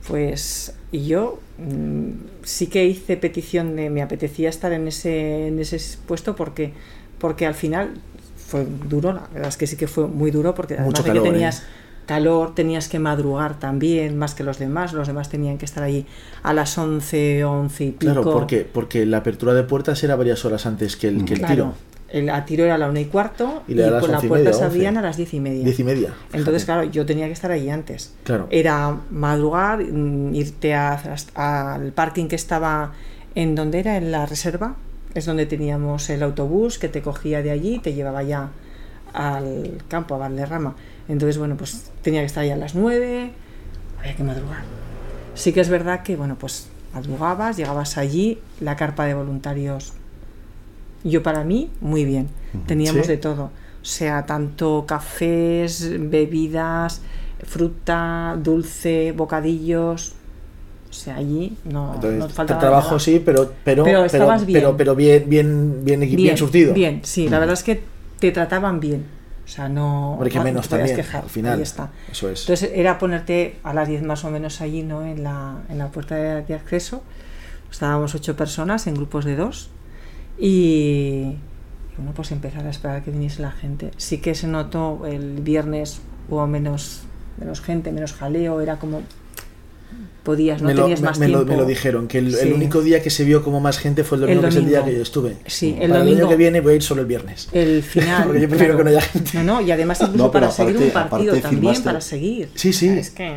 Pues 0.07 0.73
yo 0.91 1.39
mm, 1.57 2.09
sí 2.43 2.67
que 2.67 2.86
hice 2.86 3.17
petición 3.17 3.75
de 3.75 3.89
me 3.89 4.01
apetecía 4.01 4.49
estar 4.49 4.71
en 4.73 4.88
ese, 4.88 5.47
en 5.47 5.60
ese 5.60 5.80
puesto 6.08 6.36
porque, 6.36 6.73
porque 7.19 7.45
al 7.45 7.54
final 7.56 7.93
fue 8.36 8.65
duro, 8.89 9.13
la 9.13 9.27
verdad 9.34 9.49
es 9.49 9.58
que 9.58 9.67
sí 9.67 9.77
que 9.77 9.88
fue 9.88 10.08
muy 10.08 10.32
duro 10.32 10.54
porque 10.54 10.73
además 10.73 10.88
Mucho 10.88 11.04
de 11.04 11.10
que 11.10 11.19
calor, 11.19 11.32
tenías 11.32 11.60
¿eh? 11.62 11.63
calor, 12.06 12.56
tenías 12.56 12.89
que 12.89 12.99
madrugar 12.99 13.60
también 13.60 14.17
más 14.17 14.34
que 14.36 14.43
los 14.43 14.60
demás, 14.60 14.91
los 14.93 15.08
demás 15.08 15.30
tenían 15.30 15.58
que 15.58 15.65
estar 15.65 15.84
allí 15.84 16.06
a 16.43 16.54
las 16.54 16.77
11, 16.77 17.45
11 17.45 17.84
y 17.86 17.91
pico. 17.91 18.13
Claro, 18.13 18.23
porque, 18.23 18.67
porque 18.71 19.06
la 19.06 19.17
apertura 19.17 19.54
de 19.54 19.63
puertas 19.63 20.04
era 20.04 20.15
varias 20.15 20.43
horas 20.43 20.65
antes 20.65 20.97
que 20.97 21.08
el, 21.08 21.23
que 21.25 21.34
el 21.34 21.39
Claro, 21.39 21.54
tiro. 21.54 21.73
El 22.12 22.30
a 22.30 22.45
tiro 22.45 22.65
era 22.65 22.76
a 22.76 22.78
la 22.78 22.89
una 22.89 23.00
y 23.00 23.06
cuarto 23.06 23.63
Y 23.67 23.71
y, 23.74 23.76
la 23.76 24.00
puerta 24.00 24.54
se 24.54 24.63
abrían 24.63 24.97
a 24.97 25.02
las 25.02 25.17
diez 25.17 25.34
y 25.34 25.39
media. 25.39 25.63
Diez 25.63 25.80
y 25.80 25.84
media. 25.84 26.13
Entonces, 26.34 26.65
claro, 26.65 26.84
yo 26.84 27.06
tenía 27.06 27.28
que 27.28 27.34
estar 27.34 27.52
allí 27.52 27.69
antes. 27.69 28.13
Claro. 28.24 28.47
Era 28.52 28.97
madrugar, 29.10 29.80
mm, 29.84 30.36
irte 30.36 30.74
a- 30.74 31.00
a- 31.36 31.74
al 31.76 31.91
parking 31.93 32.28
que 32.28 32.36
estaba 32.36 32.91
en 33.36 33.56
donde 33.56 33.80
era, 33.80 33.97
en 33.97 34.12
la 34.12 34.26
reserva. 34.26 34.76
Es 35.13 35.26
donde 35.26 35.45
teníamos 35.45 36.10
el 36.10 36.24
autobús 36.24 36.80
que 36.80 36.88
te 36.88 37.02
cogía 37.02 37.41
de 37.41 37.52
allí 37.52 37.76
y 37.76 37.80
te 37.80 37.93
llevaba 37.93 38.24
ya 38.24 38.50
al 39.13 39.78
campo, 39.88 40.15
a 40.15 40.17
Valderrama. 40.19 40.76
Entonces, 41.10 41.38
bueno, 41.38 41.58
pues 41.58 41.91
tenía 42.02 42.21
que 42.21 42.28
estar 42.28 42.43
allá 42.43 42.54
a 42.54 42.58
las 42.58 42.76
9, 42.76 43.32
había 44.00 44.15
que 44.15 44.24
madrugar. 44.24 44.63
Sí 45.34 45.52
que 45.54 45.60
es 45.62 45.69
verdad 45.69 46.04
que, 46.04 46.15
bueno, 46.15 46.36
pues 46.39 46.67
madrugabas, 46.93 47.58
llegabas 47.58 47.97
allí, 47.97 48.39
la 48.60 48.76
carpa 48.76 49.06
de 49.06 49.13
voluntarios. 49.13 49.93
Yo 51.03 51.23
para 51.23 51.43
mí, 51.43 51.69
muy 51.81 52.05
bien. 52.05 52.27
Teníamos 52.67 53.05
Sí. 53.05 53.11
de 53.13 53.17
todo. 53.17 53.45
O 53.45 53.85
sea, 53.85 54.25
tanto 54.25 54.85
cafés, 54.87 55.89
bebidas, 55.99 57.01
fruta, 57.43 58.37
dulce, 58.41 59.11
bocadillos. 59.13 60.13
O 60.89 60.93
sea, 60.93 61.15
allí 61.15 61.55
no, 61.63 61.93
Entonces, 61.95 62.19
no 62.19 62.29
faltaba 62.29 62.59
trabajo 62.59 62.87
nada. 62.89 62.99
sí, 62.99 63.21
pero 63.23 63.53
pero 63.63 63.83
Pero 63.85 63.99
pero, 63.99 64.05
estabas 64.05 64.45
bien. 64.45 64.59
pero, 64.59 64.77
pero 64.77 64.95
bien 64.95 65.23
bien 65.27 65.79
bien, 65.85 66.01
bien 66.01 66.37
surtido. 66.37 66.73
Bien, 66.73 66.99
sí, 67.03 67.29
la 67.29 67.39
verdad 67.39 67.53
es 67.53 67.63
que 67.63 67.81
te 68.19 68.31
trataban 68.31 68.79
bien. 68.79 69.05
O 69.45 69.47
sea, 69.47 69.67
no. 69.69 70.13
Hombre, 70.13 70.29
que 70.29 70.37
no 70.37 70.43
menos 70.43 70.67
te 70.67 70.75
también, 70.77 70.95
quejar. 70.95 71.23
al 71.23 71.29
final. 71.29 71.55
Ahí 71.57 71.63
está. 71.63 71.89
Eso 72.11 72.29
es. 72.29 72.41
Entonces 72.41 72.71
era 72.75 72.99
ponerte 72.99 73.55
a 73.63 73.73
las 73.73 73.87
10 73.87 74.03
más 74.03 74.23
o 74.25 74.29
menos 74.31 74.61
allí, 74.61 74.83
¿no? 74.83 75.05
En 75.05 75.23
la, 75.23 75.57
en 75.69 75.77
la 75.77 75.87
puerta 75.87 76.15
de, 76.15 76.41
de 76.43 76.53
acceso. 76.53 77.01
Estábamos 77.71 78.13
ocho 78.13 78.35
personas 78.35 78.85
en 78.87 78.95
grupos 78.95 79.25
de 79.25 79.35
dos. 79.37 79.69
Y 80.43 81.36
bueno, 81.97 82.13
pues 82.15 82.32
empezar 82.32 82.65
a 82.65 82.69
esperar 82.71 83.04
que 83.04 83.12
viniese 83.12 83.43
la 83.43 83.51
gente. 83.51 83.91
Sí 83.97 84.17
que 84.17 84.34
se 84.34 84.47
notó 84.47 85.06
el 85.06 85.41
viernes 85.41 86.01
hubo 86.30 86.47
menos, 86.47 87.01
menos 87.39 87.62
gente, 87.62 87.91
menos 87.91 88.13
jaleo, 88.13 88.60
era 88.60 88.80
como 88.80 89.01
podías, 90.23 90.62
no 90.62 90.67
me, 90.69 90.73
lo, 90.73 90.84
tenías 90.84 91.01
me- 91.01 91.08
más 91.10 91.19
me 91.19 91.27
lo- 91.27 91.39
tiempo. 91.39 91.54
me 91.54 91.58
lo 91.60 91.65
dijeron, 91.65 92.08
que 92.08 92.17
el, 92.19 92.54
único 92.54 92.82
día 92.82 93.01
que 93.04 93.10
se 93.10 93.23
vio 93.23 93.43
como 93.43 93.60
más 93.60 93.77
gente 93.77 94.04
fue 94.04 94.17
el 94.17 94.21
domingo, 94.21 94.39
El 94.41 94.45
que 94.45 94.49
es 94.49 94.56
el 94.56 94.65
día 94.67 94.80
domingo. 94.80 94.91
que 94.93 94.97
yo 94.97 95.04
estuve. 95.04 95.38
Sí, 95.45 95.75
el 95.80 95.89
Para 95.89 96.01
el 96.01 96.08
año 96.08 96.10
domingo. 96.12 96.30
que 96.30 96.36
viene 96.38 96.62
voy 96.62 96.73
a 96.73 96.75
ir 96.77 96.84
solo 96.84 97.01
el 97.01 97.08
viernes. 97.08 97.49
El 97.51 97.84
final. 97.84 98.23
Porque 98.25 98.41
yo 98.41 98.49
prefiero 98.49 98.77
que 98.77 98.84
no 98.84 98.89
haya 98.89 99.01
gente. 99.01 99.32
No, 99.36 99.43
no, 99.43 99.62
y 99.62 99.71
además 99.71 99.99
incluso 100.01 100.17
No, 100.25 100.32
para 100.32 100.49
seguir 100.49 100.77
un 100.77 100.89
partido 100.91 101.36
también, 101.38 101.84
para 101.84 102.01
seguir. 102.01 102.49
Sí, 102.56 102.73
sí. 102.73 102.88
O 102.89 102.91
sea, 102.93 102.99
Es 103.01 103.10
que... 103.12 103.36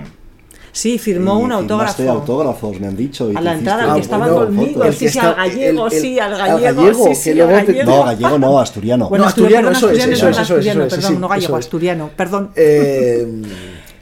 Sí, 0.74 0.98
firmó 0.98 1.38
Y 1.38 1.44
un 1.44 1.52
autógrafo. 1.52 2.10
autógrafos, 2.10 2.80
me 2.80 2.88
han 2.88 2.96
dicho. 2.96 3.30
y 3.30 3.36
A 3.36 3.40
la 3.40 3.52
entrada, 3.52 3.84
el 3.86 3.94
que 3.94 4.00
estaba 4.00 4.26
bueno, 4.26 4.46
conmigo, 4.46 4.92
sí, 4.92 5.08
sí, 5.08 5.18
al 5.20 5.34
gallego, 5.36 5.86
el- 5.86 5.92
el- 5.92 6.00
sí, 6.00 6.18
al 6.18 6.32
al 6.34 6.38
gallego, 6.60 6.82
gallego, 6.82 7.04
sí, 7.06 7.14
sí, 7.14 7.40
al 7.40 7.48
gallego. 7.48 7.90
No, 7.92 8.04
gallego 8.04 8.38
no, 8.40 8.58
asturiano. 8.58 9.08
Bueno, 9.08 9.22
No, 9.24 9.28
asturiano, 9.28 9.70
eso 9.70 9.88
es, 9.90 9.98
eso 9.98 10.08
es, 10.10 10.18
eso 10.18 10.28
es, 10.30 10.38
asturiano, 10.38 10.84
eso 10.84 10.96
es, 10.96 11.04
perdón, 11.04 11.20
no 11.20 11.28
gallego, 11.28 11.56
asturiano, 11.56 12.10
perdón. 12.16 12.50
Eh, 12.56 13.42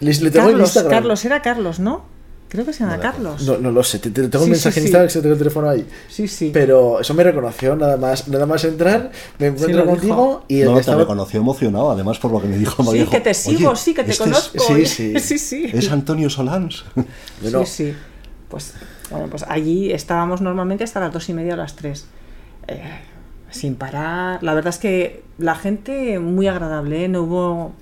les- 0.01 0.23
le 0.23 0.31
Carlos. 0.33 0.85
Carlos, 0.89 1.25
era 1.27 1.43
Carlos, 1.43 1.79
¿no? 1.79 2.05
Creo 2.53 2.67
que 2.67 2.73
se 2.75 2.81
llama 2.81 2.97
No 2.99 3.03
Carlos. 3.03 3.43
No, 3.47 3.57
no 3.57 3.71
lo 3.71 3.83
sé, 3.83 3.99
te, 3.99 4.11
te- 4.11 4.29
tengo 4.29 4.41
un 4.45 4.49
Sí, 4.49 4.51
mensaje 4.51 4.75
sí, 4.75 4.81
en 4.81 4.83
sí. 4.83 4.89
Instagram 4.89 5.09
que 5.09 5.21
tengo 5.21 5.33
el 5.33 5.39
teléfono 5.39 5.71
ahí. 5.71 5.87
Sí, 6.11 6.29
sí. 6.29 6.51
Pero 6.53 7.01
eso 7.01 7.15
me 7.15 7.25
reconoció, 7.25 7.75
nada 7.77 7.97
más, 7.97 8.29
nada 8.29 8.45
más 8.45 8.63
entrar, 8.65 9.11
me 9.39 9.47
encuentro 9.47 9.71
lo 9.79 9.83
dijo. 9.85 9.91
contigo 9.97 10.45
y 10.49 10.61
el 10.61 10.67
No, 10.67 10.73
que 10.73 10.75
te 10.75 10.81
estaba- 10.81 11.01
reconoció 11.01 11.41
emocionado, 11.41 11.91
además 11.93 12.19
por 12.19 12.31
lo 12.31 12.43
que 12.43 12.49
me 12.49 12.59
dijo. 12.59 12.85
Sí, 12.85 12.99
dijo, 12.99 13.11
que 13.11 13.21
te 13.21 13.33
sigo, 13.33 13.71
"Oye, 13.71 13.79
sí, 13.81 13.95
que 13.95 14.05
te 14.05 14.11
este 14.11 14.25
es- 14.25 14.29
conozco. 14.31 14.59
sí, 14.75 14.85
sí. 14.85 15.15
sí, 15.19 15.39
sí. 15.39 15.71
Es 15.73 15.91
Antonio 15.91 16.29
Solans. 16.29 16.85
Bueno, 17.41 17.65
Sí, 17.65 17.87
sí. 17.87 17.95
Pues, 18.51 18.75
bueno, 19.11 19.29
pues 19.31 19.45
allí 19.49 19.91
estábamos 19.91 20.43
normalmente 20.43 20.85
hasta 20.85 21.01
las 21.01 21.11
dos 21.11 21.27
y 21.31 21.33
media 21.33 21.55
o 21.55 21.57
las 21.57 21.75
tres. 21.75 22.05
Eh, 22.69 22.83
sin 23.51 23.77
parar. 23.77 24.43
La 24.43 24.53
verdad 24.53 24.69
es 24.75 24.79
que 24.79 25.23
la 25.39 25.55
gente 25.55 26.19
muy 26.19 26.49
agradable, 26.49 27.05
¿eh? 27.05 27.09
no 27.09 27.23
hubo 27.23 27.73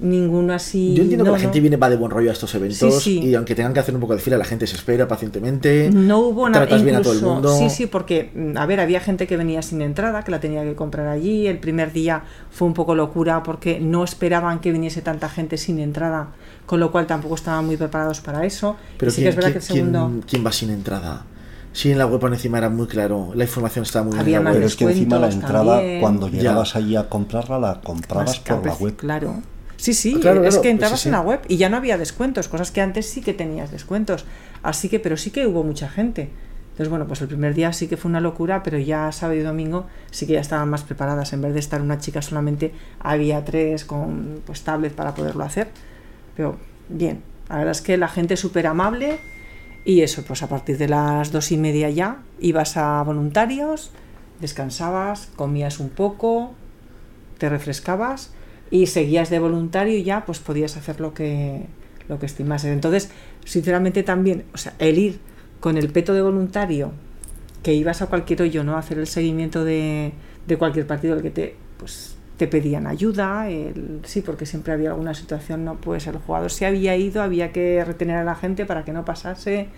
ninguno 0.00 0.52
así. 0.52 0.94
Yo 0.94 1.02
entiendo 1.02 1.24
no, 1.24 1.30
que 1.32 1.36
la 1.36 1.40
gente 1.40 1.58
no. 1.58 1.62
viene 1.62 1.76
va 1.76 1.90
de 1.90 1.96
buen 1.96 2.10
rollo 2.10 2.30
a 2.30 2.32
estos 2.32 2.54
eventos 2.54 3.02
Sí, 3.02 3.20
sí. 3.20 3.26
y 3.26 3.34
aunque 3.34 3.54
tengan 3.54 3.74
que 3.74 3.80
hacer 3.80 3.94
un 3.94 4.00
poco 4.00 4.14
de 4.14 4.20
fila, 4.20 4.36
la 4.38 4.44
gente 4.44 4.66
se 4.66 4.76
espera 4.76 5.08
pacientemente. 5.08 5.90
No 5.92 6.18
hubo 6.20 6.48
nada. 6.48 6.66
Tratas 6.66 6.84
bien 6.84 6.96
a 6.96 7.02
todo 7.02 7.12
el 7.14 7.22
mundo. 7.22 7.56
Sí, 7.56 7.68
sí, 7.70 7.86
porque, 7.86 8.30
mm, 8.34 8.56
a 8.56 8.66
ver, 8.66 8.80
había 8.80 9.00
gente 9.00 9.26
que 9.26 9.36
venía 9.36 9.60
sin 9.62 9.82
entrada, 9.82 10.22
que 10.22 10.30
la 10.30 10.40
tenía 10.40 10.62
que 10.64 10.74
comprar 10.74 11.08
allí. 11.08 11.46
El 11.46 11.58
primer 11.58 11.92
día 11.92 12.22
fue 12.50 12.68
un 12.68 12.74
poco 12.74 12.94
locura 12.94 13.42
porque 13.42 13.80
no 13.80 14.04
esperaban 14.04 14.60
que 14.60 14.70
viniese 14.72 15.02
tanta 15.02 15.28
gente 15.28 15.56
sin 15.56 15.78
entrada, 15.80 16.28
con 16.66 16.78
lo 16.80 16.92
cual 16.92 17.06
tampoco 17.06 17.34
estaban 17.34 17.66
muy 17.66 17.76
preparados 17.76 18.20
para 18.20 18.44
eso. 18.46 18.76
Pero 18.98 19.10
y 19.10 19.14
sí 19.14 19.22
¿quién, 19.22 19.24
que 19.26 19.28
es 19.30 19.36
verdad 19.36 19.48
quién- 19.50 19.52
que 19.52 19.58
el 19.58 19.64
segundo. 19.64 20.06
quién- 20.08 20.22
quién 20.28 20.46
va 20.46 20.52
sin 20.52 20.70
entrada? 20.70 21.24
Sí, 21.72 21.90
en 21.92 21.98
la 21.98 22.06
web 22.06 22.18
por 22.18 22.32
encima 22.32 22.58
era 22.58 22.70
muy 22.70 22.86
claro, 22.86 23.30
la 23.34 23.44
información 23.44 23.84
estaba 23.84 24.04
muy 24.04 24.12
bien 24.14 24.20
Había 24.22 24.40
más. 24.40 24.54
Pero 24.54 24.66
es 24.66 24.74
que 24.74 24.84
encima 24.84 25.18
la 25.18 25.28
entrada, 25.28 25.76
también. 25.76 26.00
cuando 26.00 26.28
Ya. 26.28 26.38
llegabas 26.38 26.74
allí 26.76 26.96
a 26.96 27.08
comprarla, 27.08 27.58
la 27.58 27.80
comprabas 27.82 28.38
por 28.40 28.64
la 28.66 28.74
web. 28.74 28.96
Claro. 28.96 29.34
Sí, 29.78 29.94
sí, 29.94 30.14
Ah, 30.16 30.20
claro, 30.20 30.42
es 30.42 30.48
claro, 30.50 30.62
que 30.62 30.70
entrabas 30.70 31.00
sí. 31.00 31.08
en 31.08 31.12
la 31.12 31.20
web 31.20 31.40
y 31.48 31.56
ya 31.56 31.68
no 31.70 31.76
había 31.76 31.96
descuentos, 31.96 32.48
cosas 32.48 32.70
que 32.72 32.80
antes 32.80 33.08
sí 33.08 33.22
que 33.22 33.32
tenías 33.32 33.70
descuentos. 33.70 34.26
Así 34.62 34.88
que, 34.88 34.98
pero 34.98 35.16
sí 35.16 35.30
que 35.30 35.46
hubo 35.46 35.62
mucha 35.64 35.88
gente. 35.88 36.30
Entonces, 36.72 36.90
bueno, 36.90 37.06
pues 37.06 37.20
el 37.22 37.28
primer 37.28 37.54
día 37.54 37.72
sí 37.72 37.86
que 37.88 37.96
fue 37.96 38.08
una 38.08 38.20
locura, 38.20 38.62
pero 38.62 38.78
ya 38.78 39.10
sábado 39.12 39.38
y 39.38 39.42
domingo 39.42 39.86
sí 40.10 40.26
que 40.26 40.34
ya 40.34 40.40
estaban 40.40 40.68
más 40.68 40.82
preparadas. 40.82 41.32
En 41.32 41.42
vez 41.42 41.54
de 41.54 41.60
estar 41.60 41.80
una 41.80 41.98
chica 41.98 42.22
solamente, 42.22 42.72
había 43.00 43.44
tres 43.44 43.84
con 43.84 44.42
pues 44.44 44.62
tablet 44.62 44.92
para 44.92 45.14
poderlo 45.14 45.44
hacer. 45.44 45.68
Pero 46.36 46.56
bien, 46.88 47.22
la 47.48 47.56
verdad 47.58 47.72
es 47.72 47.80
que 47.80 47.96
la 47.96 48.08
gente 48.08 48.34
es 48.34 48.40
súper 48.40 48.66
amable 48.66 49.18
y 49.84 50.02
eso, 50.02 50.22
pues 50.24 50.42
a 50.42 50.48
partir 50.48 50.76
de 50.76 50.88
las 50.88 51.32
dos 51.32 51.50
y 51.52 51.56
media 51.56 51.88
ya 51.88 52.18
ibas 52.40 52.76
a 52.76 53.02
voluntarios, 53.04 53.90
descansabas, 54.40 55.30
comías 55.36 55.80
un 55.80 55.88
poco, 55.88 56.52
te 57.38 57.48
refrescabas 57.48 58.30
y 58.70 58.86
seguías 58.86 59.30
de 59.30 59.38
voluntario 59.38 59.96
y 59.96 60.02
ya 60.04 60.24
pues 60.26 60.38
podías 60.40 60.76
hacer 60.76 61.00
lo 61.00 61.14
que 61.14 61.62
lo 62.08 62.18
que 62.18 62.26
estimases. 62.26 62.72
Entonces, 62.72 63.10
sinceramente 63.44 64.02
también, 64.02 64.44
o 64.54 64.58
sea, 64.58 64.72
el 64.78 64.98
ir 64.98 65.20
con 65.60 65.76
el 65.76 65.90
peto 65.90 66.14
de 66.14 66.22
voluntario 66.22 66.92
que 67.62 67.74
ibas 67.74 68.02
a 68.02 68.06
cualquier 68.06 68.42
hoyo, 68.42 68.64
¿no? 68.64 68.76
A 68.76 68.78
hacer 68.78 68.98
el 68.98 69.06
seguimiento 69.06 69.64
de, 69.64 70.12
de 70.46 70.56
cualquier 70.56 70.86
partido 70.86 71.16
el 71.16 71.22
que 71.22 71.30
te 71.30 71.56
pues 71.76 72.16
te 72.36 72.46
pedían 72.46 72.86
ayuda, 72.86 73.48
el- 73.50 74.00
sí, 74.04 74.20
porque 74.22 74.46
siempre 74.46 74.72
había 74.72 74.90
alguna 74.90 75.12
situación, 75.14 75.64
no 75.64 75.74
pues 75.76 76.06
el 76.06 76.18
jugador 76.18 76.50
se 76.52 76.66
había 76.66 76.96
ido, 76.96 77.20
había 77.22 77.52
que 77.52 77.84
retener 77.84 78.16
a 78.16 78.24
la 78.24 78.36
gente 78.36 78.64
para 78.64 78.84
que 78.84 78.92
no 78.92 79.04
pasase, 79.04 79.68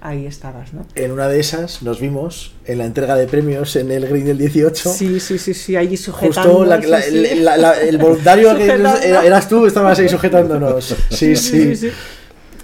ahí 0.00 0.26
estabas, 0.26 0.72
¿no? 0.74 0.86
En 0.94 1.10
una 1.12 1.28
de 1.28 1.40
esas 1.40 1.82
nos 1.82 2.00
vimos 2.00 2.52
en 2.66 2.78
la 2.78 2.84
entrega 2.86 3.16
de 3.16 3.26
premios 3.26 3.74
en 3.76 3.90
el 3.90 4.06
Green 4.06 4.24
del 4.26 4.38
18. 4.38 4.90
Sí, 4.90 5.18
sí, 5.20 5.38
sí, 5.38 5.54
sí, 5.54 5.76
allí 5.76 5.96
sujetando. 5.96 6.50
Justo 6.58 6.64
la- 6.64 6.80
sí, 6.80 6.86
la- 6.88 7.02
sí. 7.02 7.16
el, 7.26 7.44
la- 7.44 7.56
la- 7.56 7.80
el 7.80 7.98
voluntario 7.98 8.56
que 8.56 8.66
eras 8.66 9.48
tú, 9.48 9.66
estabas 9.66 9.98
ahí 9.98 10.08
sujetándonos. 10.08 10.94
Sí, 11.10 11.34
sí. 11.36 11.90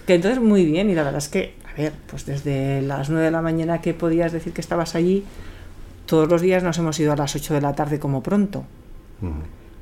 Que 0.07 0.15
entonces 0.15 0.41
muy 0.41 0.65
bien, 0.67 0.91
y 0.91 0.95
la 0.95 1.03
verdad 1.03 1.19
es 1.19 1.29
que, 1.29 1.55
a 1.73 1.81
ver, 1.81 1.93
pues 2.07 2.27
desde 2.27 2.83
las 2.83 3.09
9 3.11 3.25
de 3.25 3.31
la 3.31 3.41
mañana 3.43 3.81
que 3.81 3.95
podías 3.95 4.33
decir 4.33 4.53
que 4.53 4.61
estabas 4.61 4.95
allí, 4.95 5.25
todos 6.07 6.29
los 6.29 6.43
días 6.43 6.63
nos 6.63 6.77
hemos 6.79 7.01
ido 7.01 7.13
a 7.13 7.17
las 7.17 7.35
8 7.35 7.55
de 7.55 7.61
la 7.63 7.75
tarde 7.75 7.99
como 7.99 8.23
pronto. 8.23 8.65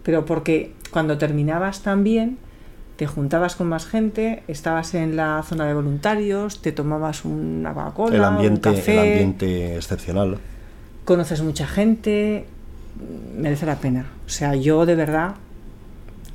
Pero 0.04 0.24
porque 0.24 0.72
cuando 0.90 1.18
terminabas 1.18 1.82
también, 1.82 2.38
te 3.02 3.08
juntabas 3.08 3.56
con 3.56 3.66
más 3.66 3.84
gente, 3.84 4.44
estabas 4.46 4.94
en 4.94 5.16
la 5.16 5.42
zona 5.42 5.66
de 5.66 5.74
voluntarios, 5.74 6.62
te 6.62 6.70
tomabas 6.70 7.24
una 7.24 7.74
Coca-Cola, 7.74 8.14
El 8.14 8.22
ambiente, 8.22 8.68
un 8.68 8.76
café, 8.76 8.92
el 8.92 8.98
ambiente 9.00 9.74
excepcional. 9.74 10.38
conoces 11.04 11.42
mucha 11.42 11.66
gente, 11.66 12.46
merece 13.36 13.66
la 13.66 13.80
pena. 13.80 14.06
O 14.24 14.28
sea, 14.28 14.54
yo 14.54 14.86
de 14.86 14.94
verdad 14.94 15.34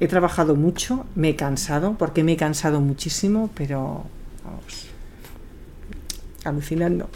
he 0.02 0.10
trabajado 0.10 0.58
mucho, 0.58 1.06
me 1.16 1.30
he 1.30 1.36
cansado, 1.38 1.96
porque 1.98 2.26
me 2.26 2.34
he 2.34 2.36
cansado 2.36 2.82
muchísimo, 2.82 3.50
pero 3.56 4.04
vamos, 4.44 4.88
alucinando. 6.44 7.08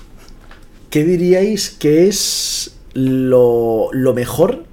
¿Qué 0.90 1.04
diríais 1.04 1.72
que 1.72 2.08
es 2.08 2.78
lo, 2.94 3.90
lo 3.92 4.14
mejor 4.14 4.64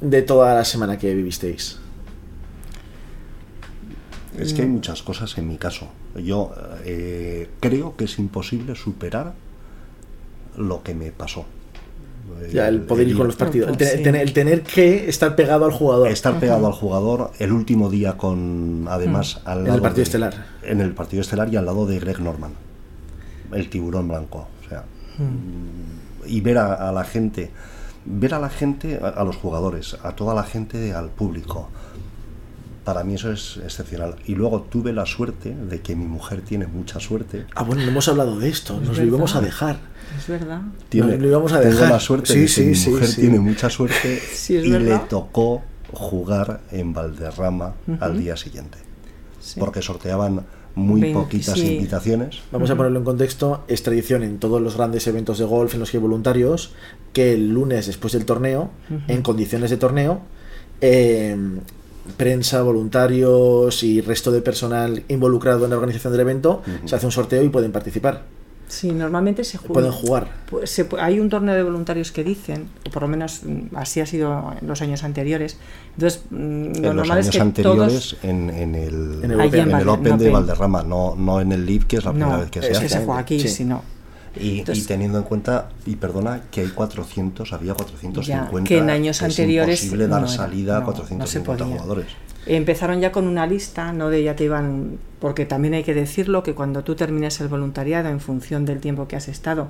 de 0.00 0.22
toda 0.22 0.54
la 0.54 0.64
semana 0.64 0.96
que 0.96 1.14
vivisteis? 1.14 1.83
Es 4.38 4.52
que 4.54 4.62
hay 4.62 4.68
muchas 4.68 5.02
cosas 5.02 5.36
en 5.38 5.48
mi 5.48 5.56
caso. 5.56 5.88
Yo 6.16 6.52
eh, 6.84 7.48
creo 7.60 7.96
que 7.96 8.04
es 8.04 8.18
imposible 8.18 8.74
superar 8.74 9.32
lo 10.56 10.82
que 10.82 10.94
me 10.94 11.10
pasó. 11.12 11.44
Ya, 12.52 12.68
el 12.68 12.80
poder 12.80 13.06
ir 13.08 13.16
con 13.16 13.26
los 13.26 13.36
partidos. 13.36 13.68
El, 13.78 13.86
Sí. 13.86 14.02
tener, 14.02 14.22
el 14.22 14.32
tener 14.32 14.62
que 14.62 15.08
estar 15.08 15.36
pegado 15.36 15.66
al 15.66 15.72
jugador. 15.72 16.08
Estar 16.08 16.40
pegado 16.40 16.66
al 16.66 16.72
jugador 16.72 17.30
el 17.38 17.52
último 17.52 17.90
día 17.90 18.16
con, 18.16 18.86
además, 18.88 19.40
al 19.44 19.66
En 19.66 19.74
el 19.74 19.80
partido 19.80 19.96
de- 19.96 20.02
estelar. 20.02 20.46
En 20.62 20.80
el 20.80 20.92
partido 20.94 21.20
estelar 21.20 21.52
y 21.52 21.56
al 21.56 21.66
lado 21.66 21.86
de 21.86 21.98
Greg 22.00 22.20
Norman, 22.20 22.52
el 23.52 23.68
tiburón 23.70 24.08
blanco. 24.08 24.48
O 24.64 24.68
sea, 24.68 24.84
y 26.26 26.40
ver 26.40 26.58
a, 26.58 26.88
a 26.88 26.92
la 26.92 27.04
gente, 27.04 27.50
ver 28.06 28.34
a 28.34 28.38
la 28.40 28.48
gente, 28.48 28.98
a, 29.02 29.08
a 29.08 29.24
los 29.24 29.36
jugadores, 29.36 29.96
a 30.02 30.12
toda 30.16 30.34
la 30.34 30.42
gente, 30.44 30.92
al 30.94 31.10
público. 31.10 31.68
Para 32.84 33.02
mí 33.02 33.14
eso 33.14 33.32
es 33.32 33.58
excepcional. 33.64 34.16
Y 34.26 34.34
luego 34.34 34.60
tuve 34.62 34.92
la 34.92 35.06
suerte 35.06 35.54
de 35.54 35.80
que 35.80 35.96
mi 35.96 36.04
mujer 36.04 36.42
tiene 36.42 36.66
mucha 36.66 37.00
suerte. 37.00 37.46
Ah, 37.54 37.62
bueno, 37.62 37.82
no 37.82 37.88
hemos 37.88 38.06
hablado 38.08 38.38
de 38.38 38.48
esto. 38.50 38.78
Nos 38.80 38.98
lo 38.98 39.04
íbamos 39.04 39.34
a 39.36 39.40
dejar. 39.40 39.78
Es 40.18 40.28
verdad. 40.28 40.60
Tiene, 40.90 41.16
lo 41.16 41.26
íbamos 41.28 41.52
a 41.54 41.60
tengo 41.60 41.72
dejar. 41.74 41.90
la 41.92 42.00
suerte 42.00 42.32
Sí, 42.32 42.40
de 42.40 42.44
que 42.44 42.48
sí, 42.48 42.62
mi 42.66 42.74
sí, 42.74 42.90
mujer 42.90 43.06
sí. 43.08 43.20
tiene 43.22 43.40
mucha 43.40 43.70
suerte 43.70 44.20
Sí, 44.34 44.56
es 44.56 44.64
y 44.66 44.68
le 44.68 44.78
verdad. 44.80 45.02
tocó 45.08 45.62
jugar 45.92 46.60
en 46.72 46.92
Valderrama 46.92 47.74
al 48.00 48.18
día 48.18 48.36
siguiente. 48.36 48.76
Sí. 49.40 49.58
Porque 49.60 49.80
sorteaban 49.80 50.44
muy 50.74 51.12
poquitas 51.14 51.54
sí. 51.58 51.76
invitaciones. 51.76 52.40
Vamos 52.52 52.68
a 52.68 52.76
ponerlo 52.76 52.98
en 52.98 53.04
contexto. 53.04 53.64
Es 53.68 53.82
tradición 53.82 54.22
en 54.24 54.38
todos 54.38 54.60
los 54.60 54.76
grandes 54.76 55.06
eventos 55.06 55.38
de 55.38 55.44
golf 55.46 55.72
en 55.74 55.80
los 55.80 55.90
que 55.90 55.96
hay 55.96 56.02
voluntarios 56.02 56.72
que 57.14 57.32
el 57.32 57.48
lunes 57.48 57.86
después 57.86 58.12
del 58.12 58.24
torneo, 58.26 58.70
en 59.08 59.22
condiciones 59.22 59.70
de 59.70 59.76
torneo, 59.78 60.20
eh, 60.80 61.36
prensa, 62.16 62.62
voluntarios 62.62 63.82
y 63.82 64.00
resto 64.00 64.30
de 64.32 64.40
personal 64.42 65.02
involucrado 65.08 65.64
en 65.64 65.70
la 65.70 65.76
organización 65.76 66.12
del 66.12 66.20
evento, 66.20 66.62
se 66.84 66.96
hace 66.96 67.06
un 67.06 67.12
sorteo 67.12 67.42
y 67.42 67.48
pueden 67.48 67.72
participar. 67.72 68.22
Sí, 68.66 68.90
normalmente 68.92 69.44
se 69.44 69.58
juega. 69.58 69.74
Pueden 69.74 69.92
jugar. 69.92 70.28
Pues 70.50 70.70
se 70.70 70.88
hay 70.98 71.20
un 71.20 71.28
torneo 71.28 71.54
de 71.54 71.62
voluntarios 71.62 72.10
que 72.12 72.24
dicen, 72.24 72.68
o 72.86 72.90
por 72.90 73.02
lo 73.02 73.08
menos 73.08 73.42
mm, 73.44 73.76
así 73.76 74.00
ha 74.00 74.06
sido 74.06 74.52
en 74.60 74.66
los 74.66 74.80
años 74.80 75.04
anteriores. 75.04 75.58
Entonces, 75.94 76.22
mm, 76.30 76.36
lo 76.36 76.76
En 76.78 76.82
los 76.82 76.94
normal 76.96 77.18
es 77.18 77.26
años 77.26 77.34
que 77.36 77.40
anteriores 77.42 77.92
todos. 78.10 78.16
en, 78.24 78.50
en 78.50 78.74
el, 78.74 79.20
En 79.22 79.30
en 79.32 79.40
Allí 79.40 79.58
en 79.60 79.70
el 79.70 79.88
Open 79.88 80.12
en 80.12 80.18
de 80.18 80.24
Open. 80.28 80.32
Valderrama, 80.32 80.82
no, 80.82 81.14
no 81.14 81.40
en 81.40 81.52
el 81.52 81.64
Live, 81.66 81.84
que 81.86 81.96
es 81.98 82.04
la 82.04 82.10
primera 82.12 82.32
No, 82.36 82.40
vez 82.40 82.50
que 82.50 82.58
es 82.60 82.64
se 82.64 82.70
que 82.72 82.78
hace. 82.78 82.88
se 82.88 83.04
juega 83.04 83.20
aquí, 83.20 83.38
Sí. 83.40 83.48
si 83.48 83.64
no. 83.64 83.82
Y, 84.38 84.60
Entonces- 84.60 84.84
y 84.84 84.86
teniendo 84.86 85.18
en 85.18 85.24
cuenta, 85.24 85.68
y 85.86 85.96
perdona, 85.96 86.42
que 86.50 86.62
hay 86.62 86.68
400, 86.68 87.52
había 87.52 87.74
450. 87.74 88.22
Ya, 88.22 88.64
que 88.64 88.78
en 88.78 88.90
años 88.90 89.16
es 89.18 89.22
anteriores 89.22 89.82
imposible 89.84 90.08
dar 90.08 90.22
no 90.22 90.26
era, 90.28 90.36
salida 90.36 90.76
a 90.78 90.80
no, 90.80 90.86
no 90.86 90.92
se 90.92 90.98
450 91.40 91.64
podía. 91.64 91.76
jugadores. 91.76 92.06
Empezaron 92.46 93.00
ya 93.00 93.10
con 93.12 93.26
una 93.26 93.46
lista, 93.46 93.92
no 93.92 94.10
de 94.10 94.22
ya 94.22 94.36
te 94.36 94.44
iban, 94.44 94.98
porque 95.18 95.46
también 95.46 95.74
hay 95.74 95.82
que 95.84 95.94
decirlo 95.94 96.42
que 96.42 96.54
cuando 96.54 96.84
tú 96.84 96.94
terminas 96.94 97.40
el 97.40 97.48
voluntariado 97.48 98.08
en 98.10 98.20
función 98.20 98.66
del 98.66 98.80
tiempo 98.80 99.08
que 99.08 99.16
has 99.16 99.28
estado, 99.28 99.68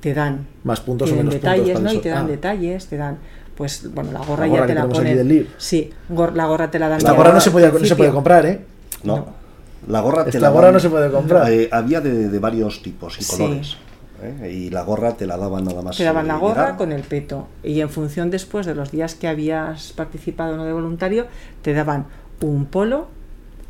te 0.00 0.14
dan 0.14 0.46
Más 0.64 0.80
puntos 0.80 1.10
o 1.10 1.16
menos 1.16 1.34
puntos. 1.34 1.50
detalles, 1.50 1.78
para 1.78 1.84
¿no? 1.92 1.92
Y 1.92 1.98
te 1.98 2.08
dan 2.10 2.24
Ah. 2.26 2.28
detalles, 2.28 2.86
te 2.86 2.96
dan, 2.96 3.18
pues 3.56 3.92
bueno, 3.92 4.12
la 4.12 4.20
gorra, 4.20 4.46
La 4.46 4.50
gorra 4.52 4.60
ya 4.62 4.66
que 4.66 4.72
te 4.72 4.78
la 4.78 4.88
ponen. 4.88 5.48
Sí, 5.58 5.90
gor- 6.10 6.32
la 6.34 6.46
gorra 6.46 6.70
te 6.70 6.78
la 6.78 6.88
dan. 6.88 7.00
Ya 7.00 7.12
gorra 7.12 7.32
no 7.32 7.40
se, 7.40 7.50
podía, 7.50 7.70
no 7.70 7.78
se 7.84 7.96
puede 7.96 8.10
comprar, 8.12 8.46
¿eh? 8.46 8.60
No. 9.02 9.16
No. 9.16 9.39
La 9.88 10.00
gorra 10.00 10.24
te 10.24 10.30
Esta 10.30 10.40
la 10.40 10.50
gorra 10.50 10.72
no 10.72 10.80
se 10.80 10.90
puede 10.90 11.10
comprar. 11.10 11.50
Eh, 11.50 11.68
había 11.72 12.00
de, 12.00 12.28
de 12.28 12.38
varios 12.38 12.82
tipos 12.82 13.18
y 13.18 13.24
Sí. 13.24 13.36
colores. 13.36 13.76
¿eh? 14.22 14.52
Y 14.52 14.70
la 14.70 14.82
gorra 14.82 15.14
te 15.16 15.26
la 15.26 15.36
daban 15.36 15.64
nada 15.64 15.80
más. 15.82 15.96
Te 15.96 16.04
daban 16.04 16.26
la 16.28 16.36
gorra 16.36 16.62
llegar. 16.62 16.76
con 16.76 16.92
el 16.92 17.02
peto. 17.02 17.48
Y 17.62 17.80
en 17.80 17.88
función 17.88 18.30
después 18.30 18.66
de 18.66 18.74
los 18.74 18.90
días 18.90 19.14
que 19.14 19.26
habías 19.28 19.92
participado 19.92 20.56
no 20.56 20.64
de 20.64 20.72
voluntario, 20.72 21.26
te 21.62 21.72
daban 21.72 22.06
un 22.40 22.66
polo 22.66 23.08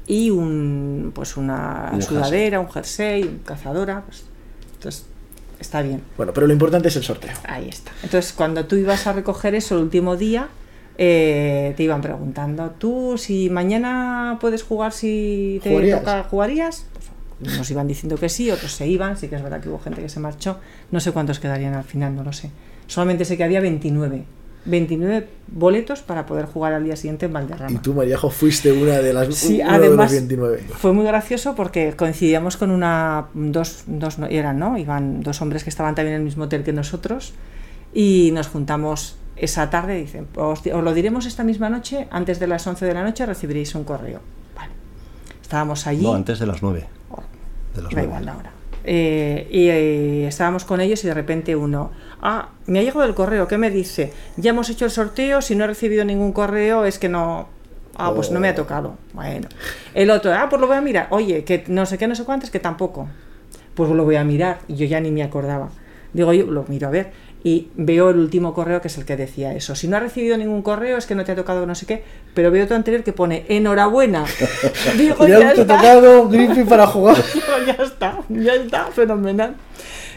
y 0.07 0.31
un 0.31 1.13
pues 1.15 1.37
una 1.37 1.91
un 1.93 2.03
sudadera, 2.03 2.59
un 2.61 2.69
jersey, 2.71 3.23
un 3.23 3.39
cazadora. 3.39 4.03
Pues, 4.07 4.25
entonces, 4.75 5.07
está 5.61 5.83
bien. 5.83 6.03
Bueno, 6.17 6.33
pero 6.33 6.47
lo 6.49 6.53
importante 6.53 6.89
es 6.89 6.97
el 6.97 7.05
sorteo. 7.05 7.31
Ahí 7.47 7.69
está. 7.69 7.93
Entonces, 8.03 8.33
cuando 8.33 8.65
tú 8.67 8.75
ibas 8.77 9.07
a 9.07 9.13
recoger 9.13 9.55
eso 9.55 9.77
el 9.77 9.83
último 9.85 10.17
día, 10.17 10.49
eh, 11.03 11.73
te 11.79 11.83
iban 11.83 12.03
preguntando, 12.03 12.73
¿tú 12.77 13.17
si 13.17 13.49
mañana 13.49 14.37
puedes 14.39 14.63
jugar 14.63 14.93
si 14.93 15.59
te 15.63 15.71
¿Jugarías? 15.71 16.01
toca, 16.01 16.25
jugarías? 16.25 16.85
Pues, 17.41 17.57
nos 17.57 17.71
iban 17.71 17.89
diciendo 17.89 18.19
que 18.19 18.29
sí, 18.29 18.51
otros 18.51 18.73
se 18.73 18.87
iban, 18.87 19.17
sí 19.17 19.29
que 19.29 19.37
es 19.37 19.43
verdad 19.43 19.63
que 19.63 19.71
hubo 19.71 19.79
gente 19.79 20.03
que 20.03 20.11
se 20.11 20.21
marchó, 20.21 20.59
no 20.91 21.01
sé 21.01 21.13
cuántos 21.13 21.41
quedarían 21.41 21.73
al 21.73 21.85
final, 21.85 22.15
no 22.15 22.23
lo 22.23 22.35
sé. 22.35 22.51
Solamente 22.87 23.25
sé 23.25 23.39
que 23.39 23.45
había 23.45 23.61
29. 23.63 24.25
29 24.67 25.27
boletos 25.49 26.03
para 26.03 26.27
poder 26.27 26.45
jugar 26.45 26.75
al 26.75 26.85
día 26.85 26.95
siguiente 26.97 27.25
en 27.25 27.33
Valderrama. 27.33 27.71
Y 27.73 27.79
tú, 27.79 27.95
Mariajo, 27.95 28.29
fuiste 28.29 28.71
una 28.71 28.99
de 28.99 29.15
las 29.15 29.35
Sí, 29.35 29.55
uno 29.63 29.73
de 29.73 29.79
los 29.79 29.89
además 29.89 30.13
29. 30.13 30.65
fue 30.77 30.93
muy 30.93 31.07
gracioso 31.07 31.55
porque 31.55 31.95
coincidíamos 31.97 32.59
con 32.59 32.71
una 32.71 33.29
dos, 33.33 33.85
dos 33.87 34.19
eran, 34.29 34.59
¿no? 34.59 34.77
Iban 34.77 35.23
dos 35.23 35.41
hombres 35.41 35.65
que 35.65 35.71
estaban 35.71 35.95
también 35.95 36.17
en 36.17 36.21
el 36.21 36.25
mismo 36.27 36.45
hotel 36.45 36.63
que 36.63 36.75
nosotros 36.75 37.33
y 37.95 38.33
nos 38.35 38.49
juntamos 38.49 39.17
esa 39.41 39.71
tarde 39.71 39.97
dicen, 39.97 40.29
os, 40.37 40.65
lo 40.67 40.95
diremos 40.95 41.27
esta 41.27 41.45
misma 41.45 41.69
noche, 41.71 42.07
antes 42.11 42.39
de 42.39 42.47
las 42.47 42.67
11 42.67 42.85
de 42.85 42.95
la 42.95 43.03
noche 43.03 43.27
recibiréis 43.27 43.75
un 43.75 43.85
correo. 43.85 44.21
Vale. 44.55 44.73
Estábamos 45.43 45.87
allí. 45.87 46.03
No, 46.03 46.15
antes 46.15 46.39
de 46.39 46.47
las 46.47 46.63
9. 46.63 46.87
Oh, 47.11 47.17
De 47.75 47.83
las 47.83 47.91
Da 47.91 48.03
9. 48.03 48.03
igual 48.07 48.25
la 48.27 48.37
hora. 48.37 48.51
Eh, 48.85 49.47
y 49.51 49.69
eh, 49.69 50.27
estábamos 50.27 50.65
con 50.65 50.81
ellos 50.81 51.05
y 51.05 51.07
de 51.07 51.15
repente 51.15 51.55
uno, 51.55 51.91
ah, 52.23 52.49
me 52.67 52.79
ha 52.79 52.83
llegado 52.83 53.05
el 53.05 53.15
correo, 53.15 53.47
¿qué 53.47 53.59
me 53.59 53.71
dice? 53.71 54.13
Ya 54.37 54.51
hemos 54.51 54.71
hecho 54.71 54.87
el 54.87 54.91
sorteo, 54.91 55.43
si 55.43 55.55
no 55.55 55.65
he 55.65 55.67
recibido 55.67 56.05
ningún 56.05 56.33
correo 56.33 56.85
es 56.85 56.99
que 56.99 57.09
no... 57.09 57.49
Ah, 57.97 58.13
pues 58.15 58.31
no 58.31 58.41
me 58.41 58.49
ha 58.49 58.55
tocado. 58.55 58.97
Bueno. 59.13 59.49
El 59.93 60.11
otro, 60.11 60.33
ah, 60.33 60.47
pues 60.49 60.59
lo 60.59 60.67
voy 60.67 60.77
a 60.77 60.81
mirar. 60.81 61.09
Oye, 61.11 61.45
que 61.45 61.65
no 61.69 61.85
sé 61.85 61.99
qué, 61.99 62.09
no 62.09 62.15
sé 62.15 62.25
cuántas, 62.25 62.51
que 62.51 62.59
tampoco. 62.59 63.09
Pues 63.75 63.91
lo 63.91 64.05
voy 64.05 64.17
a 64.17 64.25
mirar. 64.25 64.61
Y 64.69 64.77
yo 64.77 64.87
ya 64.87 65.01
ni 65.01 65.11
me 65.11 65.23
acordaba. 65.23 65.69
Digo, 66.15 66.33
yo 66.33 66.47
lo 66.47 66.65
miro 66.69 66.89
a 66.89 66.91
ver. 66.91 67.13
Y 67.43 67.69
veo 67.75 68.11
el 68.11 68.19
último 68.19 68.53
correo 68.53 68.83
que 68.83 68.89
es 68.89 68.99
el 68.99 69.07
que 69.07 69.17
decía 69.17 69.55
eso. 69.55 69.75
Si 69.75 69.89
no 69.89 69.97
has 69.97 70.03
recibido 70.03 70.37
ningún 70.37 70.61
correo 70.63 70.99
es 70.99 71.07
que 71.07 71.15
no 71.15 71.25
te 71.25 71.33
ha 71.33 71.37
tocado 71.37 71.65
no 71.65 71.75
sé 71.75 71.87
qué. 71.87 72.03
Pero 72.35 72.51
veo 72.51 72.65
otro 72.65 72.77
anterior 72.77 73.03
que 73.03 73.13
pone 73.15 73.47
enhorabuena. 73.49 74.25
Digo, 74.99 75.27
Ya 75.27 75.39
ya 75.39 75.39
te 75.39 75.45
ha 75.45 75.63
está. 75.63 75.77
tocado 75.77 76.29
Griffith 76.29 76.69
para 76.69 76.87
jugar. 76.87 77.17
Digo, 77.35 77.47
ya 77.67 77.83
está, 77.83 78.21
ya 78.29 78.55
está, 78.55 78.87
fenomenal. 78.93 79.57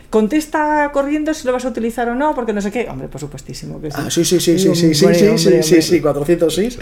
Contesta 0.09 0.91
corriendo 0.93 1.33
si 1.33 1.47
lo 1.47 1.53
vas 1.53 1.65
a 1.65 1.69
utilizar 1.69 2.07
o 2.09 2.13
no, 2.15 2.35
porque 2.35 2.53
no 2.53 2.61
sé 2.61 2.71
qué. 2.71 2.87
Hombre, 2.89 3.07
por 3.07 3.19
supuestísimo 3.21 3.81
que 3.81 3.89
sí. 3.89 3.97
Ah, 3.99 4.11
sí, 4.11 4.23
sí, 4.25 4.39
sí, 4.39 4.57
sí, 4.59 4.63
Digo, 4.63 4.75
sí, 4.75 4.93
sí, 4.93 4.95
sí, 4.95 5.05
hombre, 5.05 5.19
sí, 5.19 5.37
sí, 5.37 5.47
hombre. 5.47 5.81
sí, 5.81 6.01
406. 6.01 6.79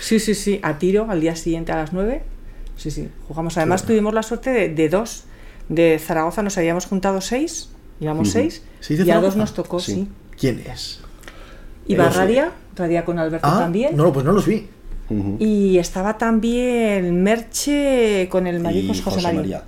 Sí, 0.00 0.18
sí, 0.20 0.34
sí, 0.34 0.60
a 0.62 0.78
tiro 0.78 1.06
al 1.08 1.20
día 1.20 1.36
siguiente 1.36 1.72
a 1.72 1.76
las 1.76 1.92
9. 1.92 2.22
Sí, 2.76 2.90
sí, 2.90 3.08
jugamos. 3.28 3.56
Además 3.56 3.84
tuvimos 3.84 4.12
la 4.12 4.22
suerte 4.22 4.50
de, 4.50 4.68
de 4.68 4.88
dos. 4.88 5.24
De 5.68 5.98
Zaragoza 5.98 6.42
nos 6.42 6.58
habíamos 6.58 6.84
juntado 6.86 7.20
seis, 7.22 7.70
íbamos 8.04 8.28
Ujú. 8.28 8.32
seis, 8.38 8.62
¿Seis 8.80 8.98
de 9.00 9.06
y 9.06 9.10
a 9.10 9.20
dos 9.20 9.36
nos 9.36 9.52
tocó, 9.54 9.80
Sí. 9.80 9.92
sí. 9.92 10.08
¿Quién 10.38 10.60
es? 10.60 11.00
Iba 11.86 12.04
No 12.06 12.12
sé. 12.12 12.18
Radia, 12.18 12.52
Radia 12.76 13.04
con 13.04 13.18
Alberto 13.18 13.46
Ah, 13.50 13.58
también. 13.58 13.96
no, 13.96 14.12
pues 14.12 14.24
no 14.24 14.32
los 14.32 14.46
vi. 14.46 14.68
Y 15.38 15.76
estaba 15.78 16.16
también 16.16 17.22
Merche 17.22 18.26
con 18.30 18.46
el 18.46 18.60
marido 18.60 18.88
José, 18.88 19.02
José 19.02 19.32
María. 19.34 19.64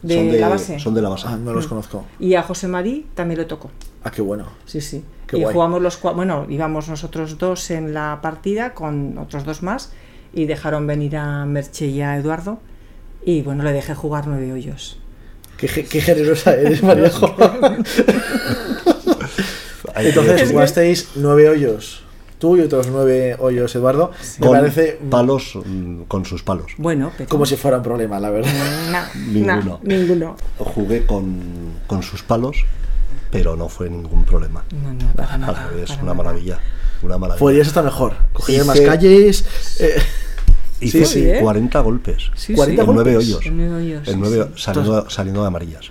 De, 0.00 0.14
son 0.14 0.30
de 0.30 0.38
la 0.38 0.48
base. 0.48 0.78
Son 0.78 0.94
de 0.94 1.02
la 1.02 1.08
base. 1.08 1.26
Ah, 1.28 1.36
no 1.36 1.52
los 1.52 1.66
conozco. 1.66 2.04
Y 2.20 2.34
a 2.34 2.42
José 2.44 2.68
María 2.68 3.02
también 3.14 3.40
lo 3.40 3.46
tocó. 3.48 3.70
Ah, 4.04 4.12
qué 4.12 4.22
bueno. 4.22 4.44
Sí, 4.64 4.80
sí. 4.80 5.02
Qué 5.26 5.38
y 5.38 5.42
guay. 5.42 5.52
jugamos 5.52 5.82
los 5.82 6.00
cua- 6.00 6.14
bueno, 6.14 6.46
íbamos 6.48 6.88
nosotros 6.88 7.36
dos 7.36 7.70
en 7.72 7.92
la 7.92 8.20
partida 8.22 8.74
con 8.74 9.18
otros 9.18 9.44
dos 9.44 9.62
más 9.64 9.92
y 10.32 10.44
dejaron 10.46 10.86
venir 10.86 11.16
a 11.16 11.44
Merche 11.46 11.86
y 11.88 12.00
a 12.00 12.16
Eduardo 12.16 12.60
y 13.24 13.42
bueno, 13.42 13.64
le 13.64 13.72
dejé 13.72 13.94
jugar 13.96 14.28
nueve 14.28 14.52
hoyos. 14.52 15.00
Qué, 15.58 15.66
ge- 15.68 15.84
qué 15.86 16.00
generosa 16.00 16.54
eres, 16.54 16.80
que 19.94 20.08
Entonces 20.08 20.50
jugasteis 20.50 21.08
nueve 21.16 21.48
hoyos. 21.48 22.02
Tú 22.38 22.56
y 22.56 22.60
otros 22.60 22.86
nueve 22.86 23.34
hoyos, 23.40 23.74
Eduardo. 23.74 24.12
Me 24.38 24.46
con 24.46 24.56
parece 24.56 24.98
palos, 25.10 25.54
mm, 25.56 26.02
con 26.02 26.24
sus 26.24 26.44
palos. 26.44 26.72
Bueno, 26.78 27.10
pero 27.18 27.28
como 27.28 27.44
si 27.44 27.56
fuera 27.56 27.78
un 27.78 27.82
problema, 27.82 28.20
la 28.20 28.30
verdad. 28.30 28.52
No, 28.92 29.00
Ninguno. 29.32 29.62
no, 29.64 29.80
ninguno. 29.82 30.36
Jugué 30.58 31.04
con, 31.04 31.72
con 31.88 32.04
sus 32.04 32.22
palos, 32.22 32.58
pero 33.32 33.56
no 33.56 33.68
fue 33.68 33.90
ningún 33.90 34.24
problema. 34.24 34.62
No, 34.70 34.92
no, 34.94 35.12
para 35.16 35.36
nada, 35.36 35.52
para 35.54 35.74
una 35.94 35.96
nada. 35.96 36.14
maravilla. 36.14 36.60
Una 37.02 37.18
maravilla. 37.18 37.40
Podrías 37.40 37.66
estar 37.66 37.82
mejor. 37.82 38.14
Cogerías 38.32 38.66
más 38.66 38.80
calles. 38.80 39.44
eh, 39.80 39.96
Hice 40.80 41.04
sí, 41.04 41.12
sí, 41.22 41.26
¿eh? 41.30 41.38
40 41.40 41.80
golpes. 41.80 42.30
Sí, 42.34 42.54
40 42.54 42.82
sí. 42.82 42.88
en 42.88 42.94
nueve 42.94 43.16
hoyos. 43.16 43.46
En 43.46 43.56
nueve 43.56 43.74
hoyos, 43.76 44.08
En 44.08 44.14
sí, 44.14 44.20
nueve- 44.20 44.48
sí. 44.54 44.62
saliendo, 44.62 45.10
saliendo 45.10 45.40
de 45.42 45.46
amarillas. 45.48 45.90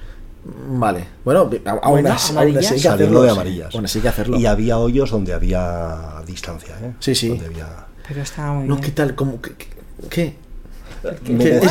Vale. 0.69 1.05
Bueno, 1.25 1.49
aún, 1.81 1.91
Bueno, 1.91 2.13
así, 2.13 2.31
aún 2.37 2.39
así 2.39 2.47
hay 2.47 2.53
que 2.53 2.61
Saliendo 2.63 2.89
hacerlo. 2.93 3.21
de 3.23 3.29
amarillas. 3.31 3.73
Bueno, 3.73 3.87
sí 3.89 3.97
hay 3.97 4.01
que 4.03 4.07
hacerlo. 4.07 4.37
Y 4.37 4.45
había 4.45 4.77
hoyos 4.77 5.11
donde 5.11 5.33
había 5.33 6.21
distancia, 6.25 6.75
¿eh? 6.81 6.93
Sí, 6.99 7.15
sí. 7.15 7.29
Donde 7.29 7.47
había... 7.47 7.67
Pero 8.07 8.21
estaba 8.21 8.53
muy 8.53 8.67
No, 8.67 8.75
bien. 8.75 8.85
¿qué 8.85 8.91
tal? 8.91 9.13
¿Cómo, 9.15 9.41
qué? 9.41 9.55
qué- 9.55 9.67
qué? 10.09 10.35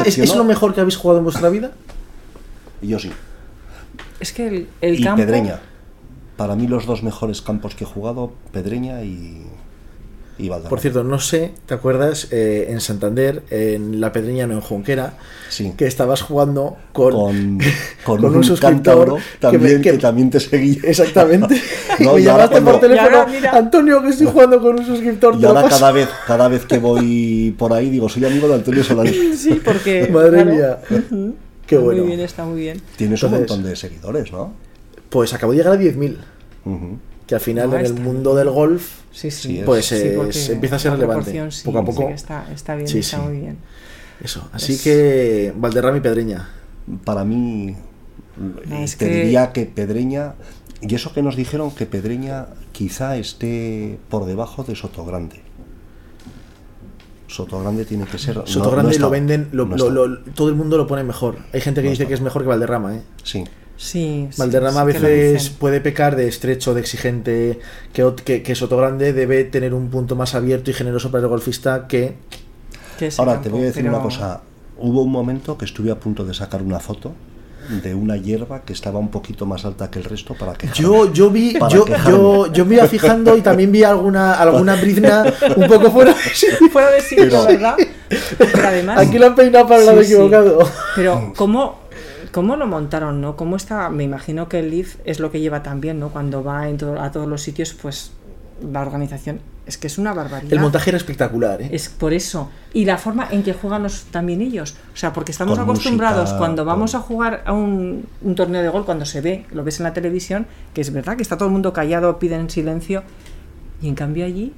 ¿Es- 0.05 0.19
¿Es, 0.19 0.37
lo 0.37 0.45
mejor 0.45 0.75
que 0.75 0.81
habéis 0.83 0.97
jugado 0.97 1.19
en 1.19 1.25
vuestra 1.25 1.49
vida? 1.49 1.73
Y 2.83 2.89
yo 2.89 2.99
sí. 2.99 3.11
Es 4.21 4.33
que 4.33 4.47
el, 4.47 4.69
el 4.83 5.01
y 5.01 5.03
campo 5.05 5.23
Pedreña. 5.25 5.61
Para 6.37 6.55
mí 6.55 6.67
los 6.67 6.85
dos 6.85 7.03
mejores 7.03 7.41
campos 7.41 7.75
que 7.75 7.85
he 7.85 7.87
jugado, 7.87 8.35
Pedreña 8.53 9.03
y, 9.03 9.47
y 10.39 10.49
Valderrama. 10.49 10.69
Por 10.71 10.81
cierto, 10.81 11.03
no 11.05 11.19
sé, 11.19 11.53
¿te 11.67 11.75
acuerdas? 11.75 12.29
eh, 12.31 12.67
en 12.71 12.81
Santander, 12.81 13.43
en 13.51 14.01
La 14.01 14.13
Pedreña, 14.13 14.47
no 14.47 14.55
en 14.55 14.61
Junquera, 14.61 15.15
Sí. 15.49 15.73
que 15.77 15.87
estabas 15.87 16.23
jugando 16.23 16.77
con, 16.93 17.13
con, 17.13 17.59
con 18.05 18.21
con 18.21 18.37
un, 18.37 18.43
que 18.43 18.49
me- 18.59 19.21
también 19.41 19.83
que, 19.83 19.91
que- 19.93 19.99
también 19.99 20.31
te 20.31 20.41
seguía. 20.41 20.81
Exactamente. 20.85 21.61
No, 21.99 22.13
me 22.15 22.21
y 22.21 22.27
ahora 22.27 22.45
llamaste 22.45 22.61
por 22.71 22.81
teléfono, 22.81 23.17
ahora. 23.21 23.51
Antonio, 23.53 24.03
que 24.03 24.09
estoy 24.11 24.27
jugando 24.27 24.61
con 24.61 24.79
un 24.79 24.85
suscriptor. 24.85 25.37
Y 25.41 25.45
ahora 25.47 25.63
paso". 25.63 25.77
cada 25.79 25.93
vez, 25.93 26.09
cada 26.27 26.49
vez 26.49 26.67
que 26.67 26.79
voy 26.79 27.55
por 27.59 27.73
ahí 27.73 27.89
digo, 27.89 28.09
soy 28.11 28.25
amigo 28.27 28.47
de 28.49 28.55
Antonio 28.57 28.85
Solari. 28.85 29.35
Sí, 29.35 29.61
porque. 29.65 30.07
Madre 30.13 30.43
claro, 30.43 30.51
mía. 30.53 30.79
Qué 31.67 31.79
bueno. 31.79 32.01
Muy 32.03 32.09
bien, 32.09 32.21
está 32.21 32.45
muy 32.45 32.61
bien. 32.61 32.83
Tienes 32.97 33.23
un 33.23 33.31
montón 33.31 33.63
de 33.63 33.75
seguidores, 33.77 34.31
¿no? 34.31 34.53
Pues 35.09 35.33
acabo 35.33 35.53
de 35.53 35.59
llegar 35.59 35.73
a 35.73 35.77
10.000. 35.81 36.17
Ujú. 36.67 36.99
Que 37.27 37.35
al 37.35 37.41
final 37.41 37.71
No, 37.71 37.77
en 37.77 37.87
el 37.87 37.95
mundo 37.95 38.35
del 38.37 38.51
golf, 38.51 39.01
Sí, 39.11 39.31
sí. 39.31 39.49
Sí, 39.57 39.63
pues 39.65 39.87
Sí, 39.87 39.95
es- 39.97 40.13
porque 40.17 40.53
empieza 40.53 40.77
a 40.77 40.79
ser 40.79 40.93
relevante. 40.93 41.31
poco 41.65 41.79
a 41.79 41.83
sí 41.83 41.87
poco. 41.87 42.07
que 42.09 42.13
está, 42.15 42.53
está 42.53 42.75
bien, 42.77 42.87
Sí, 42.87 42.99
está 42.99 43.17
sí. 43.17 43.23
muy 43.23 43.41
bien. 43.41 43.57
Eso. 44.23 44.49
Así 44.53 44.75
Es- 44.75 44.83
que 44.83 45.53
Valderrama 45.57 45.97
y 45.99 46.01
Pedreña. 46.01 46.49
Para 47.05 47.25
mí, 47.25 47.75
es 48.71 48.97
te 48.97 49.09
que- 49.09 49.15
diría 49.15 49.53
que 49.53 49.67
Pedreña, 49.67 50.35
y 50.83 50.95
eso 50.95 51.13
que 51.13 51.23
nos 51.23 51.35
dijeron 51.35 51.71
que 51.73 51.87
Pedreña 51.87 52.47
quizá 52.73 53.17
esté 53.17 53.99
por 54.09 54.27
debajo 54.27 54.63
de 54.63 54.77
Sotogrande. 54.77 55.41
Sotogrande 57.29 57.85
tiene 57.85 58.05
que 58.05 58.19
ser. 58.19 58.37
no- 58.37 58.47
Soto 58.47 58.67
no 58.67 58.71
Grande 58.71 58.93
está, 58.93 59.03
lo 59.03 59.11
venden, 59.11 59.49
lo- 59.53 59.67
no 59.67 59.91
lo- 59.91 60.19
todo 60.35 60.49
el 60.49 60.55
mundo 60.55 60.77
lo 60.77 60.87
pone 60.87 61.03
mejor. 61.03 61.39
Hay 61.53 61.61
gente 61.61 61.81
que 61.81 61.87
No 61.89 61.91
dice 61.91 62.05
está. 62.05 62.09
que 62.09 62.15
es 62.15 62.21
mejor 62.21 62.43
que 62.43 62.49
Valderrama, 62.49 62.95
¿eh? 62.97 63.03
Sí. 63.25 63.43
Sí, 63.77 64.29
sí, 64.31 64.39
Valderrama 64.41 64.81
a 64.83 64.87
sí 64.87 64.93
lo 64.99 65.01
veces 65.03 65.51
puede 65.51 65.81
pecar 65.81 66.17
de 66.17 66.29
estrecho, 66.29 66.73
de 66.75 66.81
exigente, 66.81 67.61
que, 67.93 68.11
que, 68.25 68.43
que 68.43 68.55
Sotogrande 68.55 69.13
debe 69.13 69.45
tener 69.45 69.75
un 69.75 69.91
punto 69.91 70.17
más 70.17 70.35
abierto 70.35 70.71
y 70.71 70.75
generoso 70.75 71.11
para 71.11 71.23
el 71.25 71.29
golfista 71.29 71.87
que... 71.87 72.15
Ahora 73.19 73.33
campo, 73.35 73.43
te 73.45 73.49
voy 73.51 73.61
a 73.63 73.65
decir 73.67 73.83
pero- 73.83 73.95
una 73.95 74.03
cosa. 74.03 74.41
Hubo 74.79 75.03
un 75.03 75.11
momento 75.13 75.57
que 75.59 75.65
estuve 75.65 75.91
a 75.91 75.99
punto 75.99 76.25
de 76.25 76.35
sacar 76.35 76.63
una 76.63 76.81
foto 76.81 77.13
de 77.83 77.95
una 77.95 78.17
hierba 78.17 78.61
que 78.63 78.73
estaba 78.73 78.99
un 79.01 79.09
poquito 79.11 79.45
más 79.45 79.65
alta 79.65 79.91
que 79.91 79.99
el 79.99 80.05
resto 80.05 80.35
para 80.35 80.53
que 80.55 80.69
Yo, 80.73 81.13
yo 81.13 81.31
vi, 81.31 81.55
yo, 81.71 81.85
yo, 82.07 82.53
yo 82.53 82.65
me 82.65 82.77
iba 82.77 82.87
fijando 82.87 83.37
y 83.37 83.41
también 83.41 83.73
vi 83.73 83.83
alguna, 83.83 84.35
alguna 84.35 84.77
brizna 84.77 85.25
un 85.57 85.67
poco 85.67 85.91
fuera. 85.91 86.15
Puedo 86.73 86.91
decirlo, 86.93 87.45
Pero- 87.45 87.45
¿verdad? 87.47 87.75
Pero 88.39 88.69
además. 88.69 88.99
Aquí 89.01 89.19
lo 89.19 89.27
han 89.27 89.35
peinado 89.35 89.67
para 89.67 89.81
el 89.81 89.87
lado 89.87 90.03
sí. 90.03 90.13
equivocado. 90.13 90.59
Pero, 90.95 91.33
¿cómo, 91.37 91.81
¿cómo 92.33 92.57
lo 92.57 92.67
montaron, 92.67 93.21
no? 93.21 93.37
¿Cómo 93.37 93.57
está? 93.57 93.89
Me 93.91 94.05
imagino 94.05 94.49
que 94.49 94.59
el 94.61 94.71
Leaf 94.71 94.97
es 95.05 95.21
lo 95.21 95.31
que 95.31 95.41
lleva 95.41 95.63
también, 95.63 95.99
¿no? 96.01 96.09
Cuando 96.11 96.43
va 96.45 96.69
en 96.69 96.77
todo- 96.79 97.01
a 97.01 97.11
todos 97.11 97.27
los 97.27 97.43
sitios, 97.43 97.75
pues 97.75 98.13
la 98.73 98.81
organización 98.83 99.41
es 99.67 99.77
que 99.79 99.89
es 99.89 99.99
una 99.99 100.13
barbaridad. 100.15 100.53
El 100.53 100.61
montaje 100.61 100.91
era 100.91 100.97
espectacular, 100.97 101.61
¿eh? 101.61 101.69
Es 101.73 101.89
por 101.89 102.13
eso. 102.13 102.51
Y 102.73 102.85
la 102.85 102.99
forma 102.99 103.27
en 103.31 103.43
que 103.43 103.53
juegan 103.53 103.83
los, 103.83 104.05
también 104.05 104.41
ellos. 104.41 104.77
O 104.95 104.97
sea, 104.97 105.13
porque 105.13 105.33
estamos 105.33 105.59
Con 105.59 105.65
acostumbrados 105.65 106.21
música, 106.23 106.39
cuando 106.39 106.65
vamos 106.65 106.93
con- 106.93 107.01
a 107.01 107.03
jugar 107.03 107.43
a 107.45 107.53
un, 107.53 108.07
un 108.23 108.35
torneo 108.35 108.63
de 108.63 108.69
gol, 108.69 108.85
cuando 108.85 109.05
se 109.05 109.21
ve, 109.21 109.45
lo 109.51 109.65
ves 109.65 109.81
en 109.81 109.85
la 109.85 109.93
televisión, 109.93 110.47
que 110.73 110.81
es 110.81 110.93
verdad 110.93 111.17
que 111.17 111.23
está 111.23 111.37
todo 111.37 111.47
el 111.49 111.53
mundo 111.53 111.73
callado, 111.73 112.19
piden 112.19 112.49
silencio. 112.49 113.03
Y 113.83 113.89
en 113.89 113.95
cambio 113.95 114.25
allí 114.25 114.55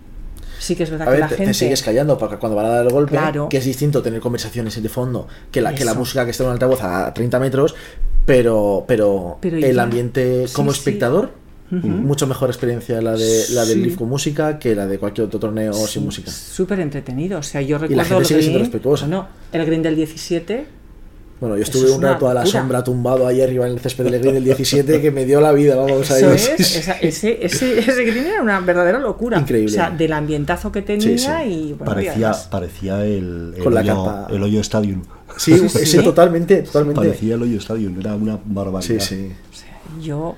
sí 0.59 0.75
que 0.77 0.83
es 0.85 0.91
verdad 0.91 1.09
A 1.09 1.11
que 1.11 1.13
ver, 1.13 1.21
la 1.21 1.29
te, 1.29 1.35
te 1.37 1.39
gente... 1.43 1.55
sigues 1.55 1.83
callando 1.83 2.17
porque 2.19 2.37
cuando 2.37 2.57
van 2.57 2.67
a 2.67 2.69
dar 2.71 2.87
el 2.87 2.93
golpe, 2.93 3.13
Claro. 3.13 3.49
que 3.49 3.59
es 3.59 3.65
distinto 3.65 4.03
tener 4.03 4.21
conversaciones 4.21 4.81
de 4.83 4.89
fondo 4.89 5.27
que 5.51 5.61
la, 5.61 5.75
que 5.75 5.85
la 5.85 5.95
música 5.95 6.25
que 6.25 6.31
está 6.33 6.43
en 6.45 6.49
un 6.49 6.53
altavoz 6.55 6.83
a 6.83 7.13
30 7.15 7.39
metros, 7.41 7.75
pero, 8.27 8.85
pero, 8.87 9.39
Pero 9.41 9.57
el 9.57 9.75
ya- 9.75 9.83
ambiente 9.83 10.49
sí, 10.49 10.55
como 10.55 10.73
sí. 10.73 10.79
espectador, 10.79 11.33
mucho 11.71 12.27
mejor 12.27 12.49
experiencia 12.49 13.01
la 13.03 13.13
de 13.15 13.45
la 13.51 13.65
del 13.67 13.85
Sí. 13.91 13.97
Con 13.97 14.09
música 14.09 14.59
que 14.59 14.75
la 14.75 14.87
de 14.87 14.99
cualquier 14.99 15.27
otro 15.27 15.39
torneo 15.39 15.75
sin 15.75 16.03
música. 16.05 16.31
Súper 16.31 16.81
entretenido. 16.81 17.39
O 17.39 17.43
sea, 17.43 17.61
yo 17.61 17.77
la 17.77 17.87
recuerdo 17.87 18.05
gente 18.05 18.23
el 18.23 18.27
sigue 18.27 18.41
siendo 18.43 18.59
respetuosa. 18.61 19.07
bueno, 19.07 19.29
el 19.53 19.67
green 19.67 19.83
del 19.83 19.95
17, 19.97 20.67
Bueno, 21.41 21.57
yo 21.57 21.63
estuve 21.63 21.85
es 21.87 21.91
un 21.93 21.99
una 21.99 22.15
rato 22.15 22.29
a 22.29 22.35
la 22.35 22.41
locura. 22.43 22.61
sombra 22.61 22.83
tumbado 22.85 23.27
ahí 23.27 23.41
arriba 23.41 23.67
en 23.67 23.73
el 23.75 23.79
césped 23.81 24.05
del 24.05 24.19
Green 24.21 24.35
del 24.35 24.45
17 24.45 25.01
que 25.01 25.11
me 25.13 25.25
dio 25.25 25.41
la 25.41 25.53
vida, 25.53 25.77
vamos 25.77 26.11
a 26.11 26.19
ir. 26.19 26.27
es, 26.27 26.49
esa- 26.77 26.99
ese, 27.01 27.39
ese, 27.47 27.79
ese 27.79 28.05
green 28.05 28.27
era 28.27 28.43
una 28.43 28.59
verdadera 28.61 28.99
locura. 28.99 29.39
Increíble. 29.39 29.71
O 29.71 29.75
sea, 29.75 29.91
del 29.91 30.13
ambientazo 30.13 30.73
que 30.73 30.83
tenía 30.83 31.01
Sí, 31.01 31.19
sí. 31.19 31.31
y 31.49 31.73
bueno, 31.75 31.85
parecía, 31.95 32.33
parecía 32.51 33.05
el, 33.05 33.55
el 33.57 33.63
Con 33.63 33.73
la 33.75 33.81
hoyo, 33.83 34.05
capa. 34.05 34.27
el 34.35 34.43
hoyo 34.43 34.61
Stadium. 34.61 35.03
Sí, 35.37 35.53
ese 35.65 35.87
sí. 35.87 36.03
totalmente, 36.03 36.63
totalmente. 36.63 37.01
Parecía 37.03 37.35
el 37.37 37.43
hoyo 37.43 37.59
Stadium, 37.59 38.01
era 38.01 38.15
una 38.17 38.39
barbaridad. 38.45 38.83
Sí, 38.83 38.99
sí. 38.99 39.33
O 39.53 39.55
sea, 39.57 39.81
yo, 40.03 40.37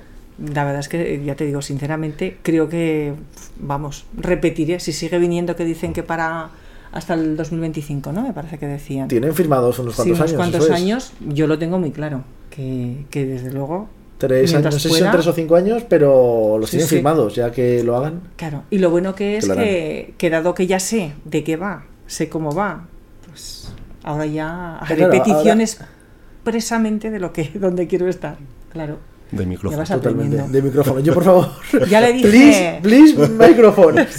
la 0.53 0.63
verdad 0.65 0.81
es 0.81 0.87
que, 0.89 1.21
ya 1.25 1.35
te 1.35 1.45
digo, 1.47 1.63
sinceramente, 1.63 2.37
creo 2.43 2.69
que, 2.69 3.13
vamos, 3.57 4.05
repetiré, 4.17 4.79
si 4.79 4.93
sigue 4.93 5.17
viniendo 5.17 5.55
que 5.55 5.65
dicen 5.65 5.93
que 5.93 6.03
para 6.03 6.49
hasta 6.91 7.13
el 7.13 7.37
2025, 7.37 8.11
¿no? 8.11 8.23
Me 8.23 8.33
parece 8.33 8.57
que 8.57 8.67
decían. 8.67 9.07
Tienen 9.07 9.33
firmados 9.33 9.79
unos 9.79 9.95
Sí, 9.95 10.01
cuantos 10.11 10.17
unos 10.19 10.21
años. 10.29 10.37
cuantos 10.37 10.65
es. 10.65 10.71
años, 10.71 11.13
yo 11.29 11.47
lo 11.47 11.57
tengo 11.59 11.79
muy 11.79 11.91
claro, 11.91 12.23
que, 12.49 13.05
que 13.09 13.25
desde 13.25 13.51
luego... 13.51 13.89
Tres 14.17 14.53
años, 14.53 14.65
no 14.65 14.79
sé 14.79 14.89
si 14.89 14.95
son 14.99 15.11
tres 15.11 15.25
o 15.25 15.33
cinco 15.33 15.55
años, 15.55 15.83
pero 15.89 16.57
los 16.59 16.69
Sí, 16.69 16.77
tienen 16.77 16.87
sí. 16.89 16.95
firmados, 16.97 17.33
ya 17.33 17.51
que 17.51 17.83
lo 17.83 17.95
hagan. 17.97 18.21
Claro, 18.35 18.63
y 18.69 18.77
lo 18.77 18.91
bueno 18.91 19.15
que 19.15 19.37
es 19.37 19.47
que, 19.49 20.13
que 20.19 20.29
dado 20.29 20.53
que 20.53 20.67
ya 20.67 20.79
sé 20.79 21.13
de 21.25 21.43
qué 21.43 21.55
va, 21.55 21.85
sé 22.05 22.29
cómo 22.29 22.53
va, 22.53 22.85
pues 23.27 23.73
ahora 24.03 24.27
ya 24.27 24.77
haré 24.77 24.95
Claro, 24.97 25.23
ahora- 25.23 25.63
expresamente 25.63 27.09
de 27.09 27.19
lo 27.19 27.33
que, 27.33 27.49
donde 27.55 27.87
quiero 27.87 28.07
estar. 28.07 28.37
Claro. 28.71 28.99
De 29.31 29.45
micrófono. 29.45 29.77
vas 29.79 29.89
Totalmente. 29.89 30.43
De 30.49 30.61
micrófono. 30.61 30.99
Yo, 30.99 31.13
por 31.13 31.23
favor. 31.23 31.47
Ya 31.89 32.01
le 32.01 32.11
Please, 32.19 32.31
dije- 32.31 32.79
please, 32.81 33.27
micrófono. 33.29 34.05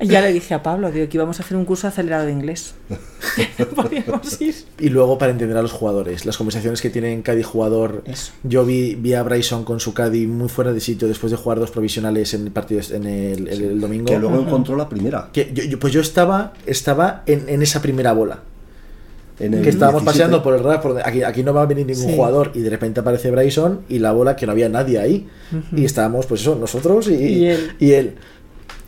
Ya 0.00 0.20
le 0.20 0.32
dije 0.32 0.52
a 0.54 0.62
Pablo, 0.64 0.90
digo 0.90 1.08
que 1.08 1.16
íbamos 1.16 1.38
a 1.38 1.44
hacer 1.44 1.56
un 1.56 1.64
curso 1.64 1.86
acelerado 1.86 2.26
de 2.26 2.32
inglés. 2.32 2.74
Podríamos 3.76 4.40
ir. 4.40 4.54
Y 4.80 4.88
luego 4.88 5.16
para 5.16 5.30
entender 5.30 5.56
a 5.56 5.62
los 5.62 5.70
jugadores, 5.70 6.26
las 6.26 6.36
conversaciones 6.36 6.80
que 6.80 6.90
tienen 6.90 7.22
Caddy 7.22 7.42
jugador. 7.44 8.02
Eso. 8.06 8.32
Yo 8.42 8.64
vi, 8.64 8.96
vi 8.96 9.14
a 9.14 9.22
Bryson 9.22 9.64
con 9.64 9.78
su 9.80 9.94
Caddy 9.94 10.26
muy 10.26 10.48
fuera 10.48 10.72
de 10.72 10.80
sitio 10.80 11.06
después 11.06 11.30
de 11.30 11.36
jugar 11.36 11.60
dos 11.60 11.70
provisionales 11.70 12.34
en 12.34 12.42
el 12.46 12.50
partido 12.50 12.80
en 12.90 13.06
el, 13.06 13.46
el- 13.48 13.62
el 13.62 13.80
domingo. 13.80 14.06
Que 14.06 14.18
luego 14.18 14.40
encontró 14.40 14.76
la 14.76 14.88
primera. 14.88 15.28
Que 15.32 15.50
yo- 15.54 15.62
yo- 15.64 15.78
pues 15.78 15.92
yo 15.92 16.00
estaba, 16.00 16.52
estaba 16.66 17.22
en, 17.26 17.48
en 17.48 17.62
esa 17.62 17.80
primera 17.80 18.12
bola. 18.12 18.40
En 19.40 19.54
el 19.54 19.62
que 19.62 19.70
estábamos 19.70 20.02
17. 20.02 20.04
paseando 20.12 20.42
por 20.42 20.54
el 20.54 20.62
RAF, 20.62 20.82
por- 20.82 21.00
aquí, 21.06 21.22
aquí 21.22 21.42
no 21.42 21.52
va 21.54 21.62
a 21.62 21.66
venir 21.66 21.86
ningún 21.86 22.04
Sí. 22.10 22.14
jugador 22.14 22.52
y 22.54 22.60
de 22.60 22.70
repente 22.70 23.00
aparece 23.00 23.30
Bryson 23.30 23.80
y 23.88 23.98
la 23.98 24.12
bola 24.12 24.36
que 24.36 24.46
no 24.46 24.52
había 24.52 24.68
nadie 24.68 24.98
ahí. 24.98 25.26
Y 25.74 25.84
estábamos, 25.84 26.26
pues 26.26 26.42
eso, 26.42 26.54
nosotros 26.54 27.08
y, 27.08 27.14
Y 27.14 27.46
él. 27.48 27.72
Y, 27.80 27.92
él. 27.92 28.14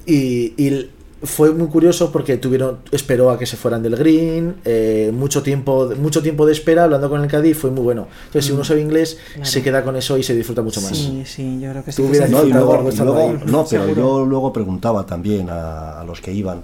Y- 0.07 0.53
y 0.57 0.91
fue 1.23 1.53
muy 1.53 1.69
curioso 1.69 2.13
porque 2.13 2.37
tuvieron, 2.37 2.81
esperó 2.93 3.31
a 3.31 3.39
que 3.39 3.47
se 3.47 3.57
fueran 3.57 3.83
del 3.83 3.97
green, 3.97 4.57
eh, 4.67 5.11
mucho 5.15 5.43
tiempo, 5.43 5.91
mucho 5.99 6.21
tiempo 6.23 6.45
de 6.45 6.53
espera 6.53 6.85
hablando 6.85 7.09
con 7.09 7.23
el 7.23 7.29
Cádiz, 7.31 7.57
fue 7.57 7.71
muy 7.71 7.83
bueno. 7.83 8.07
Entonces, 8.27 8.45
si 8.45 8.53
uno 8.53 8.63
sabe 8.63 8.83
inglés, 8.83 9.17
Mm. 9.17 9.33
Claro. 9.37 9.51
se 9.51 9.63
queda 9.63 9.83
con 9.83 9.97
eso 9.97 10.19
y 10.19 10.23
se 10.23 10.35
disfruta 10.35 10.61
mucho 10.61 10.83
más. 10.83 10.91
Sí, 10.95 11.23
sí, 11.25 11.59
yo 11.63 11.71
creo 11.71 11.83
que 11.85 11.93
sí. 11.93 12.03
Que 12.03 12.29
No, 12.29 12.43
luego, 12.45 12.83
luego- 12.83 13.33
no, 13.47 13.65
pero 13.69 13.85
Seguro. 13.85 13.95
yo 13.95 14.27
luego 14.27 14.53
preguntaba 14.53 15.07
también 15.07 15.49
a, 15.49 16.01
a 16.01 16.05
los 16.05 16.21
que 16.21 16.31
iban 16.33 16.61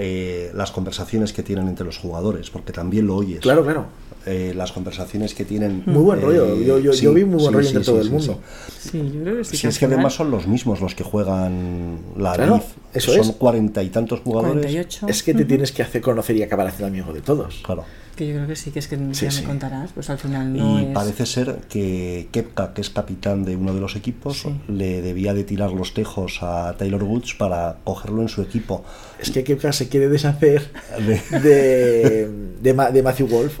eh, 0.00 0.52
las 0.54 0.70
conversaciones 0.70 1.32
que 1.32 1.42
tienen 1.42 1.66
entre 1.66 1.84
los 1.84 1.98
jugadores, 1.98 2.50
porque 2.50 2.72
también 2.72 3.08
lo 3.08 3.16
oyes. 3.16 3.40
Claro, 3.40 3.64
claro. 3.64 3.86
Eh, 4.30 4.52
las 4.54 4.72
conversaciones 4.72 5.32
que 5.34 5.44
tienen. 5.46 5.82
Muy 5.86 6.02
buen 6.02 6.18
eh, 6.18 6.22
rollo. 6.22 6.56
Yo, 6.60 6.78
yo, 6.78 6.92
sí, 6.92 7.04
yo 7.04 7.14
vi 7.14 7.24
muy 7.24 7.36
buen 7.40 7.46
sí, 7.48 7.54
rollo 7.54 7.62
sí, 7.62 7.68
entre 7.68 7.84
sí, 7.84 7.90
todo 7.90 8.00
el 8.02 8.10
mundo. 8.10 8.40
sí. 8.78 8.88
Sí, 8.90 9.10
yo 9.14 9.22
creo 9.22 9.36
que 9.38 9.44
sí. 9.44 9.56
Si 9.56 9.62
que 9.62 9.68
es 9.68 9.74
que 9.78 9.86
final- 9.86 9.94
además 10.00 10.14
son 10.14 10.30
los 10.30 10.46
mismos 10.46 10.80
los 10.82 10.94
que 10.94 11.02
juegan 11.04 11.98
la 12.16 12.34
Claro, 12.34 12.56
Leaf. 12.56 12.64
eso 12.92 13.12
Son 13.12 13.20
es. 13.22 13.30
cuarenta 13.32 13.82
y 13.82 13.88
tantos 13.88 14.20
jugadores. 14.20 14.52
48. 14.66 15.06
Es 15.08 15.22
que 15.22 15.32
te 15.32 15.44
tienes 15.46 15.72
que 15.72 15.82
hacer 15.82 16.02
conocer 16.02 16.36
y 16.36 16.42
acabar 16.42 16.66
haciendo 16.66 16.88
amigo 16.88 17.12
de 17.14 17.20
todos. 17.22 17.62
Claro. 17.64 17.84
Que 18.16 18.26
yo 18.26 18.34
creo 18.34 18.48
que 18.48 18.56
sí, 18.56 18.72
que 18.72 18.80
es 18.80 18.88
que 18.88 18.96
Sí, 19.12 19.26
ya 19.26 19.30
sí. 19.30 19.42
me 19.42 19.46
contarás, 19.46 19.92
pues 19.92 20.10
al 20.10 20.18
final 20.18 20.52
no 20.52 20.80
y 20.80 20.86
es... 20.86 20.92
parece 20.92 21.24
ser 21.24 21.60
que 21.68 22.28
Kepka, 22.32 22.74
que 22.74 22.80
es 22.80 22.90
capitán 22.90 23.44
de 23.44 23.54
uno 23.54 23.72
de 23.72 23.80
los 23.80 23.94
equipos, 23.94 24.40
Sí. 24.42 24.48
le 24.66 25.00
debía 25.02 25.34
de 25.34 25.44
tirar 25.44 25.70
los 25.70 25.94
tejos 25.94 26.42
a 26.42 26.74
Taylor 26.76 27.02
Woods 27.04 27.34
para 27.34 27.76
cogerlo 27.84 28.20
en 28.22 28.28
su 28.28 28.42
equipo. 28.42 28.84
Es 29.20 29.30
que 29.30 29.44
Kepka 29.44 29.72
se 29.72 29.88
quiere 29.88 30.08
deshacer 30.08 30.68
De- 30.98 31.38
de, 31.38 32.28
de, 32.60 32.90
de 32.92 33.02
Matthew 33.04 33.28
Wolf. 33.28 33.58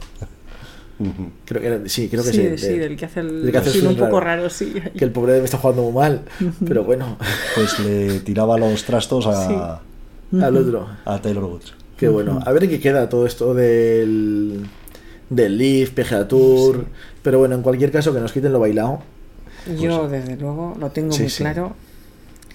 Creo 1.44 1.60
que 1.60 1.66
era- 1.68 1.80
sí, 1.88 2.08
creo 2.08 2.24
que 2.24 2.30
sí, 2.32 2.42
sí. 2.56 2.58
sí, 2.58 2.68
de- 2.74 2.78
del 2.80 2.96
que 2.96 3.04
hace 3.06 3.20
el, 3.20 3.48
que 3.52 3.58
hace 3.58 3.70
el 3.70 3.80
sí, 3.80 3.86
un 3.86 3.96
poco 3.96 4.18
raro. 4.20 4.50
sí. 4.50 4.74
Que 4.96 5.04
el 5.04 5.12
pobre 5.12 5.38
me 5.38 5.44
está 5.44 5.58
jugando 5.58 5.82
muy 5.84 5.92
mal. 5.92 6.22
Pero 6.66 6.82
bueno, 6.84 7.16
pues 7.54 7.78
le 7.80 8.20
tiraba 8.20 8.58
los 8.58 8.82
trastos 8.84 9.26
a, 9.26 9.80
al 10.42 10.56
otro. 10.56 10.88
a 11.04 11.20
Taylor 11.22 11.44
Woods. 11.44 11.74
Qué 11.96 12.08
bueno. 12.08 12.40
A 12.44 12.52
ver 12.52 12.64
en 12.64 12.70
qué 12.70 12.80
queda 12.80 13.08
todo 13.08 13.26
esto 13.26 13.54
del, 13.54 14.66
del 15.30 15.58
Leaf, 15.58 15.90
PGA 15.90 16.26
Tour. 16.28 16.86
Pero 17.22 17.38
bueno, 17.38 17.54
en 17.54 17.62
cualquier 17.62 17.90
caso, 17.90 18.12
que 18.14 18.20
nos 18.20 18.32
quiten 18.32 18.52
lo 18.52 18.60
bailado. 18.60 19.00
Yo, 19.78 20.08
desde 20.08 20.36
luego, 20.36 20.74
lo 20.80 20.90
tengo 20.90 21.12
Sí, 21.12 21.22
muy 21.22 21.30
sí. 21.30 21.42
claro 21.42 21.74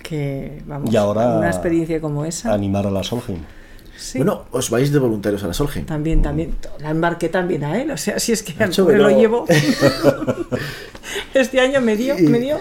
que, 0.01 0.61
vamos, 0.65 0.91
Y 0.91 0.97
ahora 0.97 1.37
una 1.37 1.47
experiencia 1.47 2.01
como 2.01 2.25
esa... 2.25 2.53
Animar 2.53 2.87
a 2.87 2.91
la 2.91 3.03
Solheim. 3.03 3.39
Sí, 3.97 4.17
Bueno, 4.19 4.43
os 4.51 4.69
vais 4.69 4.91
de 4.91 4.99
voluntarios 4.99 5.43
a 5.43 5.47
la 5.47 5.53
Solheim. 5.53 5.85
También, 5.85 6.21
también, 6.21 6.55
la 6.79 6.89
embarqué 6.91 7.29
también 7.29 7.63
a 7.63 7.79
él, 7.81 7.91
o 7.91 7.97
sea, 7.97 8.19
si 8.19 8.31
es 8.31 8.43
que 8.43 8.51
al 8.53 8.69
Macho, 8.69 8.83
pobre 8.83 8.97
lo 8.97 9.09
llevo. 9.09 9.45
este 11.33 11.59
año 11.59 11.81
me 11.81 11.95
dio, 11.95 12.15
me 12.19 12.39
dio. 12.39 12.57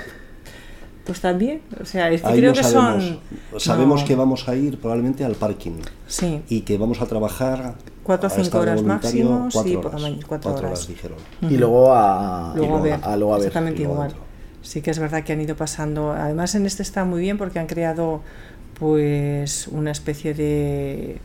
Pues 1.04 1.20
también, 1.20 1.62
o 1.80 1.84
sea, 1.84 2.10
es 2.10 2.22
que 2.22 2.28
Ahí 2.28 2.38
creo 2.38 2.50
no 2.50 2.56
que 2.56 2.62
sabemos. 2.62 3.04
son... 3.50 3.60
Sabemos 3.60 4.02
no, 4.02 4.06
que 4.06 4.14
vamos 4.14 4.48
a 4.48 4.54
ir 4.54 4.78
probablemente 4.78 5.24
al 5.24 5.34
parking 5.34 5.80
Sí, 6.06 6.42
y 6.48 6.60
que 6.60 6.78
vamos 6.78 7.00
a 7.00 7.06
trabajar 7.06 7.74
Cuatro 8.04 8.28
o 8.28 8.30
cinco 8.30 8.58
horas 8.58 8.82
máximo, 8.82 9.48
sí, 9.50 9.58
cuatro 9.74 9.80
horas, 9.88 10.00
mañana, 10.02 10.22
cuatro 10.28 10.52
horas. 10.54 10.86
dijeron. 10.86 11.18
Y 11.42 11.56
luego 11.56 11.92
a, 11.92 12.52
luego 12.54 12.76
a 12.78 12.80
ver, 12.82 13.00
a- 13.02 13.16
luego 13.16 13.34
a 13.34 13.38
ver. 13.38 13.46
exactamente 13.48 13.82
igual. 13.82 14.10
otro. 14.10 14.20
Sí 14.62 14.80
que 14.80 14.92
es 14.92 14.98
verdad 15.00 15.24
que 15.24 15.32
han 15.32 15.40
ido 15.40 15.56
pasando. 15.56 16.12
Además, 16.12 16.54
en 16.54 16.66
este 16.66 16.84
está 16.84 17.04
muy 17.04 17.20
bien 17.20 17.36
porque 17.36 17.58
han 17.58 17.66
creado, 17.66 18.22
pues, 18.82 19.68
una 19.68 19.92
especie 19.92 20.34
de 20.34 21.18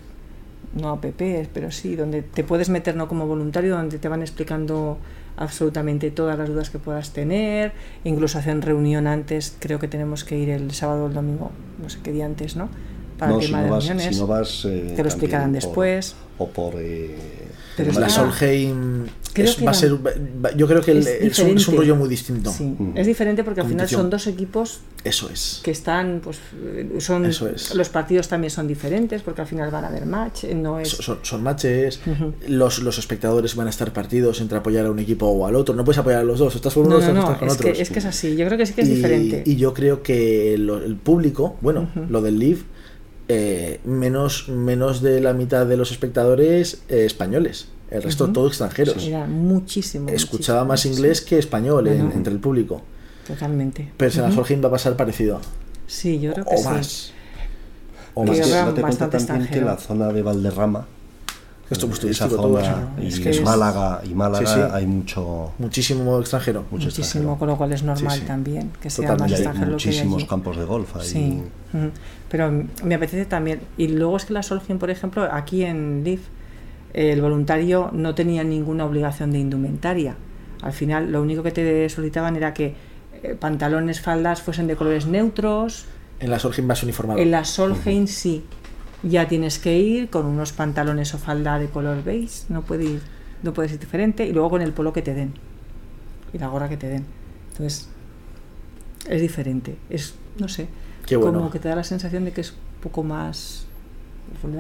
no 0.80 0.90
app, 0.90 1.06
pero 1.54 1.72
sí, 1.72 1.96
donde 1.96 2.22
te 2.22 2.44
puedes 2.44 2.70
meter 2.70 2.96
no 2.96 3.08
como 3.08 3.26
voluntario, 3.26 3.76
donde 3.76 3.98
te 3.98 4.08
van 4.08 4.22
explicando 4.22 5.00
absolutamente 5.38 6.12
todas 6.12 6.38
las 6.38 6.50
dudas 6.50 6.70
que 6.70 6.78
puedas 6.78 7.14
tener, 7.14 7.72
incluso 8.04 8.38
hacen 8.38 8.62
reunión 8.62 9.08
antes, 9.08 9.56
creo 9.60 9.80
que 9.80 9.88
tenemos 9.88 10.24
que 10.24 10.38
ir 10.38 10.52
el 10.52 10.72
sábado 10.72 11.06
o 11.06 11.08
el 11.08 11.16
domingo, 11.16 11.50
no 11.82 11.90
sé 11.90 11.98
qué 12.04 12.12
día 12.12 12.28
antes, 12.28 12.56
¿no? 12.56 12.70
Para 13.18 13.32
No, 13.32 13.38
el 13.40 13.42
si 13.42 13.48
tema 13.48 13.58
no 13.60 13.64
de 13.66 13.70
vas, 13.72 13.88
reuniones. 13.88 14.16
si 14.16 14.22
no 14.22 14.28
vas, 14.28 14.66
eh, 14.66 14.94
Te 14.96 15.02
lo 15.02 15.10
explicarán 15.10 15.52
después. 15.52 16.16
O 16.38 16.48
por. 16.50 16.76
eh, 16.78 17.16
Pero 17.78 17.92
La 18.00 18.08
está- 18.08 18.10
Solheim 18.24 19.06
es- 19.36 19.64
va 19.66 19.70
a 19.70 19.74
ser. 19.76 19.94
va- 19.94 20.52
Yo 20.56 20.68
creo 20.68 20.82
que 20.82 20.92
el- 20.92 20.98
Es 20.98 21.08
es, 21.08 21.14
un, 21.22 21.22
es 21.28 21.40
un 21.40 21.56
diferente. 21.56 21.78
rollo 21.78 21.96
muy 21.96 22.10
distinto. 22.10 22.52
Sí, 22.52 22.64
Mm. 22.64 22.98
es 22.98 23.06
diferente 23.06 23.44
porque 23.44 23.62
al 23.62 23.68
final 23.68 23.88
son 23.88 24.10
dos 24.10 24.26
equipos 24.26 24.80
Eso 25.04 25.30
es. 25.30 25.62
que 25.64 25.70
están, 25.72 26.20
pues, 26.24 26.40
son 26.98 27.26
Eso 27.26 27.48
es. 27.48 27.76
los 27.76 27.90
partidos 27.90 28.28
también 28.28 28.50
son 28.50 28.68
diferentes 28.68 29.22
porque 29.22 29.42
al 29.42 29.48
final 29.48 29.70
van 29.70 29.86
a 29.86 29.88
haber 29.90 30.08
match, 30.08 30.46
eh, 30.46 30.56
no 30.56 30.80
es 30.80 30.90
So- 30.90 31.04
Son, 31.04 31.20
son 31.22 31.44
matches, 31.44 32.00
los, 32.48 32.80
los 32.80 32.98
espectadores 32.98 33.56
van 33.56 33.68
a 33.68 33.70
estar 33.70 33.94
partidos 33.94 34.42
entre 34.42 34.58
apoyar 34.58 34.88
a 34.88 34.92
un 34.92 34.98
equipo 35.00 35.28
o 35.28 35.46
al 35.46 35.56
otro. 35.56 35.76
No 35.76 35.86
puedes 35.86 36.00
apoyar 36.00 36.22
a 36.22 36.24
los 36.24 36.40
dos, 36.40 36.56
estás 36.56 36.74
con 36.74 36.88
uno, 36.88 36.96
no, 37.00 37.00
no, 37.00 37.02
estás, 37.02 37.14
no, 37.16 37.22
estás 37.22 37.38
con 37.40 37.48
es 37.50 37.54
otros. 37.54 37.74
que, 37.78 37.82
es 37.84 37.90
que 37.92 38.00
es 38.00 38.06
así. 38.06 38.36
Yo 38.36 38.46
creo 38.48 38.58
que 38.58 38.66
sí 38.66 38.74
que 38.74 38.82
es 38.82 38.90
y, 38.90 38.96
diferente. 38.96 39.44
y 39.46 39.56
yo 39.56 39.74
creo 39.76 40.02
que 40.02 40.58
lo- 40.58 40.84
el 40.84 40.96
público, 40.96 41.58
bueno, 41.62 41.90
lo 42.10 42.22
del 42.24 42.40
Live, 42.40 42.62
eh, 43.28 43.80
menos, 43.86 44.48
menos 44.50 45.02
de 45.02 45.20
la 45.22 45.34
mitad 45.34 45.66
de 45.66 45.78
los 45.78 45.92
espectadores 45.92 46.82
eh, 46.90 47.06
españoles. 47.06 47.68
El 47.90 48.04
resto 48.04 48.26
Ujú. 48.26 48.34
todo 48.34 48.48
extranjeros. 48.48 49.06
Era 49.08 49.26
muchísimo. 49.28 50.10
Escuchaba 50.10 50.64
muchísimo, 50.66 50.68
más 50.68 50.80
sí. 50.82 50.90
inglés 50.90 51.22
que 51.22 51.38
español 51.40 51.86
No, 51.86 51.92
en- 51.92 52.10
no. 52.10 52.12
entre 52.14 52.34
el 52.34 52.40
público. 52.40 52.82
Totalmente. 53.26 53.92
Pero 53.98 54.12
en 54.14 54.22
la 54.22 54.28
Ujú. 54.28 54.36
Solheim 54.36 54.64
va 54.64 54.68
a 54.68 54.72
pasar 54.72 54.96
parecido. 54.98 55.40
Sí, 55.88 56.20
yo 56.20 56.34
creo 56.34 56.46
que 56.46 56.56
O 56.56 56.58
sí. 56.58 56.64
más. 56.66 57.12
O 58.14 58.24
Que 58.26 58.32
más. 58.32 58.40
Que 58.42 58.50
date 58.50 58.82
cuenta 58.82 58.82
bastante 59.08 59.18
también 59.18 59.38
que 59.38 59.44
extranjero. 59.60 59.66
la 59.68 59.78
zona 59.78 60.08
de 60.14 60.22
Valderrama, 60.22 60.88
Esto 61.70 61.86
es 61.88 62.02
muy 62.04 62.12
esa 62.12 62.30
todo. 62.30 62.42
zona, 62.62 62.88
sí. 62.98 63.04
y 63.04 63.08
Es 63.08 63.20
que 63.20 63.30
es 63.32 63.42
Málaga, 63.42 64.02
y 64.04 64.14
Málaga 64.14 64.46
Sí, 64.48 64.54
sí. 64.54 64.60
hay 64.72 64.86
mucho, 64.88 65.52
Muchísimo 65.60 66.20
extranjero. 66.20 66.62
mucho 66.72 66.86
Muchísimo, 66.86 67.04
extranjero. 67.04 67.38
con 67.40 67.48
lo 67.50 67.58
cual 67.58 67.74
es 67.74 67.84
normal 67.84 68.14
Sí, 68.14 68.20
sí. 68.22 68.26
también 68.26 68.72
que 68.82 68.90
sea 68.90 69.08
Totalmente. 69.10 69.32
más 69.32 69.40
extranjero 69.40 69.66
hay 69.68 69.72
muchísimos 69.74 70.26
campos 70.26 70.58
de 70.58 70.64
golf. 70.66 70.96
Ahí. 70.96 71.06
Sí, 71.08 71.42
ujú. 71.74 71.90
pero 72.30 72.52
mm, 72.52 72.68
me 72.84 72.96
apetece 72.96 73.26
también. 73.26 73.60
Y 73.78 73.90
luego 73.90 74.16
es 74.18 74.26
que 74.26 74.34
la 74.34 74.44
Solheim, 74.44 74.80
por 74.80 74.90
ejemplo, 74.90 75.28
aquí 75.32 75.64
en 75.64 76.04
Leaf, 76.06 76.22
el 76.94 77.22
voluntario 77.22 77.90
no 77.94 78.16
tenía 78.16 78.44
ninguna 78.44 78.86
obligación 78.86 79.32
de 79.32 79.40
indumentaria. 79.40 80.16
Al 80.62 80.74
final, 80.74 81.12
lo 81.12 81.22
único 81.22 81.44
que 81.44 81.52
te 81.52 81.88
solicitaban 81.90 82.36
era 82.38 82.54
que 82.54 82.76
eh, 83.24 83.36
pantalones, 83.40 84.00
faldas 84.02 84.42
fuesen 84.42 84.68
de 84.68 84.76
colores 84.76 85.06
neutros. 85.06 85.86
En 86.20 86.32
la 86.32 86.40
Solheim 86.40 86.68
vas 86.68 86.82
uniformado. 86.82 87.20
En 87.20 87.30
la 87.30 87.44
Solheim 87.44 88.08
sí. 88.08 88.44
Ya 89.04 89.28
tienes 89.28 89.60
que 89.60 89.78
ir 89.78 90.10
con 90.10 90.26
unos 90.26 90.52
pantalones 90.54 91.14
o 91.14 91.18
falda 91.18 91.60
de 91.60 91.68
color 91.68 92.04
beige, 92.04 92.46
no 92.50 92.64
puede 92.64 92.86
ir, 92.86 93.02
no 93.44 93.54
puede 93.54 93.70
ser 93.70 93.80
diferente, 93.80 94.26
y 94.26 94.32
luego 94.34 94.50
con 94.50 94.62
el 94.62 94.74
polo 94.74 94.92
que 94.94 95.02
te 95.02 95.14
den 95.14 95.34
y 96.34 96.38
la 96.40 96.48
gorra 96.48 96.68
que 96.68 96.78
te 96.78 96.88
den. 96.90 97.06
Entonces, 97.52 97.90
es 99.08 99.22
diferente. 99.22 99.78
Es, 99.90 100.16
no 100.40 100.48
sé, 100.48 100.68
Qué 101.06 101.16
bueno. 101.16 101.38
como 101.40 101.52
que 101.52 101.60
te 101.60 101.70
da 101.70 101.76
la 101.76 101.84
sensación 101.84 102.26
de 102.26 102.32
que 102.32 102.42
es 102.42 102.52
un 102.52 102.82
poco 102.82 103.04
más, 103.04 103.66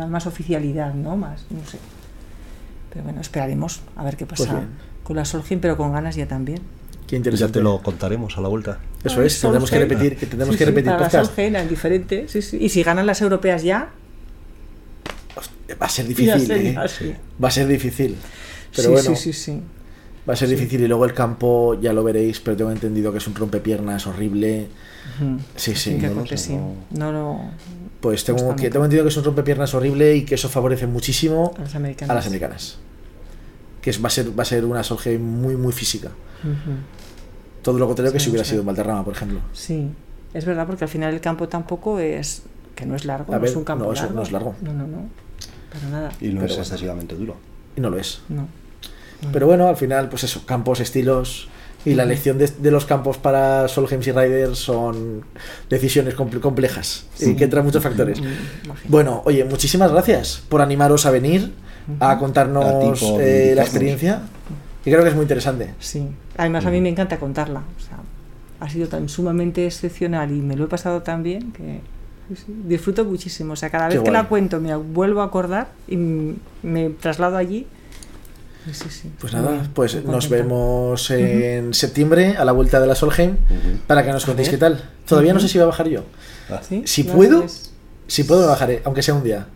más 0.09 0.27
oficialidad, 0.27 0.93
¿no? 0.93 1.17
Más, 1.17 1.45
no 1.49 1.65
sé. 1.65 1.77
Pero 2.91 3.03
bueno, 3.03 3.21
esperaremos 3.21 3.81
a 3.95 4.03
ver 4.03 4.15
qué 4.17 4.25
Pues 4.25 4.41
pasa 4.41 4.63
con 5.03 5.15
la 5.15 5.25
Solheim, 5.25 5.59
pero 5.59 5.75
con 5.77 5.91
ganas 5.91 6.15
ya 6.15 6.27
también. 6.27 6.59
Qué 7.07 7.15
Ya 7.15 7.17
interesante. 7.17 7.59
te 7.59 7.63
lo 7.63 7.81
contaremos 7.81 8.37
a 8.37 8.41
la 8.41 8.47
vuelta. 8.49 8.79
Eso 9.03 9.19
Ay, 9.21 9.27
es, 9.27 9.39
tendremos 9.41 9.69
que 9.69 9.79
repetir, 9.79 10.15
que 10.17 10.25
tendremos 10.25 10.55
Sí, 10.55 10.59
que 10.59 10.65
repetir 10.65 10.91
para 10.91 10.99
la 11.01 11.05
podcast. 11.09 11.31
Solheim 11.35 11.55
es 11.55 11.69
diferente, 11.69 12.27
sí, 12.27 12.41
sí. 12.41 12.57
Y 12.61 12.69
si 12.69 12.83
ganan 12.83 13.05
las 13.05 13.21
europeas 13.21 13.63
ya, 13.63 13.89
Va 15.81 15.85
a 15.85 15.89
ser 15.89 16.07
difícil, 16.07 16.51
¿eh? 16.51 16.75
Va 17.43 17.47
a 17.47 17.51
ser 17.51 17.67
difícil. 17.67 18.15
Pero 18.75 18.87
sí, 18.87 18.93
bueno, 18.93 19.15
sí, 19.15 19.15
sí, 19.15 19.33
sí. 19.33 19.61
va 20.27 20.33
a 20.33 20.37
ser 20.37 20.49
difícil. 20.49 20.81
Y 20.81 20.87
luego 20.87 21.05
el 21.05 21.13
campo, 21.13 21.79
ya 21.79 21.93
lo 21.93 22.03
veréis, 22.03 22.39
pero 22.39 22.55
tengo 22.55 22.71
entendido 22.71 23.11
que 23.11 23.17
es 23.17 23.27
un 23.27 23.35
rompepiernas 23.35 24.07
horrible. 24.07 24.67
Sí, 25.55 25.75
sí. 25.75 25.97
que 25.97 26.07
no 26.07 26.13
lo 26.13 26.19
corte, 26.19 26.37
sé, 26.37 26.47
sí. 26.49 26.57
no. 26.91 27.51
Pues 28.01 28.23
tengo, 28.23 28.55
que, 28.55 28.69
tengo 28.69 28.85
entendido 28.85 29.03
que 29.03 29.09
es 29.09 29.17
un 29.17 29.23
rompepiernas 29.23 29.73
horrible 29.73 30.15
y 30.15 30.25
que 30.25 30.35
eso 30.35 30.49
favorece 30.49 30.85
muchísimo 30.85 31.53
A 31.57 31.61
las 31.61 31.75
americanas. 31.75 32.11
a 32.11 32.13
las 32.13 32.27
americanas. 32.27 32.77
Que 33.81 33.89
es, 33.89 34.03
va, 34.03 34.07
a 34.07 34.11
ser, 34.11 34.37
va 34.37 34.43
a 34.43 34.45
ser 34.45 34.65
una 34.65 34.83
Solheim 34.83 35.21
muy, 35.21 35.55
muy 35.55 35.73
física. 35.73 36.11
Todo 37.61 37.79
lo 37.79 37.87
contrario 37.87 38.13
que 38.13 38.19
si 38.19 38.29
hubiera 38.29 38.45
sido 38.45 38.61
en 38.61 38.67
Valderrama, 38.67 39.03
por 39.03 39.13
ejemplo. 39.13 39.41
Sí, 39.53 39.89
es 40.33 40.45
verdad, 40.45 40.67
porque 40.67 40.83
al 40.85 40.89
final 40.89 41.13
el 41.13 41.21
campo 41.21 41.47
tampoco 41.47 41.99
es. 41.99 42.43
que 42.75 42.85
no 42.85 42.95
es 42.95 43.05
largo, 43.05 43.37
no 43.37 43.45
es 43.45 43.55
un 43.55 43.63
campo 43.63 43.85
no, 43.85 43.93
eso 43.93 44.03
largo. 44.03 44.15
no 44.15 44.21
es 44.23 44.31
largo. 44.31 44.55
No, 44.61 44.73
no, 44.73 44.87
no. 44.87 45.09
Para 45.79 45.89
nada. 45.91 46.11
Y 46.21 46.27
no 46.27 46.33
Pero 46.41 46.45
es 46.45 46.51
bueno. 46.51 46.63
excesivamente 46.63 47.15
duro. 47.15 47.35
Y 47.75 47.81
no 47.81 47.89
lo 47.89 47.97
es. 47.97 48.21
No. 48.29 48.47
Pero 49.33 49.47
bueno, 49.47 49.67
al 49.67 49.77
final, 49.77 50.09
pues 50.09 50.23
eso, 50.23 50.45
campos, 50.45 50.79
estilos. 50.79 51.49
Y 51.85 51.93
la 51.93 52.03
elección 52.03 52.37
de, 52.37 52.47
de 52.47 52.69
los 52.71 52.85
campos 52.85 53.17
para 53.17 53.67
Solheim 53.69 54.01
y 54.01 54.11
Riders 54.11 54.57
son 54.59 55.23
decisiones 55.69 56.17
comple- 56.17 56.41
complejas 56.41 57.05
y 57.19 57.33
que 57.35 57.45
entran 57.45 57.63
muchos 57.63 57.81
factores. 57.81 58.19
Mm. 58.19 58.25
Bueno, 58.89 59.21
oye, 59.25 59.45
muchísimas 59.45 59.91
gracias 59.91 60.43
por 60.49 60.61
animaros 60.61 61.05
a 61.05 61.11
venir 61.11 61.53
a 62.01 62.17
contarnos 62.17 63.01
A 63.03 63.23
eh, 63.23 63.53
la 63.55 63.61
experiencia. 63.61 64.21
Y 64.83 64.89
creo 64.91 65.01
que 65.03 65.09
es 65.09 65.15
muy 65.15 65.21
interesante. 65.23 65.75
Sí. 65.79 66.07
Además, 66.35 66.65
a 66.65 66.71
mí 66.71 66.81
me 66.81 66.89
encanta 66.89 67.19
contarla. 67.19 67.59
O 67.77 67.79
sea, 67.79 67.99
ha 68.59 68.69
sido 68.69 68.89
tan 68.89 69.07
sumamente 69.07 69.65
excepcional 69.65 70.31
y 70.31 70.41
me 70.41 70.57
lo 70.57 70.65
he 70.65 70.67
pasado 70.67 71.03
tan 71.03 71.23
bien 71.23 71.53
que 71.53 71.79
disfruto 72.65 73.05
muchísimo. 73.05 73.53
O 73.53 73.55
sea, 73.55 73.69
cada 73.69 73.87
Qué 73.89 73.95
vez 73.95 74.03
que 74.03 74.09
guay. 74.09 74.23
la 74.23 74.27
cuento 74.29 74.59
me 74.59 74.75
vuelvo 74.75 75.21
a 75.21 75.25
acordar 75.25 75.69
y 75.87 75.97
me 75.97 76.89
traslado 76.99 77.37
allí. 77.37 77.67
Y 78.69 78.73
Sí, 78.73 78.89
sí. 78.89 79.11
Pues 79.19 79.33
nada, 79.33 79.65
pues 79.73 79.95
muy 79.95 80.03
nos 80.13 80.25
contenta. 80.27 80.35
vemos 80.43 81.09
en 81.11 81.73
septiembre 81.73 82.35
a 82.37 82.43
la 82.43 82.51
vuelta 82.51 82.79
de 82.81 82.87
la 82.87 82.95
Solheim 82.95 83.37
para 83.87 84.03
que 84.03 84.11
nos 84.11 84.25
contéis 84.25 84.49
qué 84.49 84.57
tal. 84.57 84.83
Todavía 85.07 85.33
no 85.33 85.39
sé 85.39 85.47
si 85.47 85.57
voy 85.57 85.63
a 85.63 85.67
bajar 85.67 85.87
yo. 85.87 86.03
Ah, 86.49 86.59
¿Sí? 86.67 86.83
Si 86.85 87.03
¿No 87.03 87.13
puedo, 87.13 87.41
ves? 87.43 87.71
Si 88.07 88.23
puedo, 88.25 88.41
me 88.41 88.47
bajaré, 88.47 88.81
aunque 88.83 89.01
sea 89.01 89.13
un 89.13 89.23
día. 89.23 89.47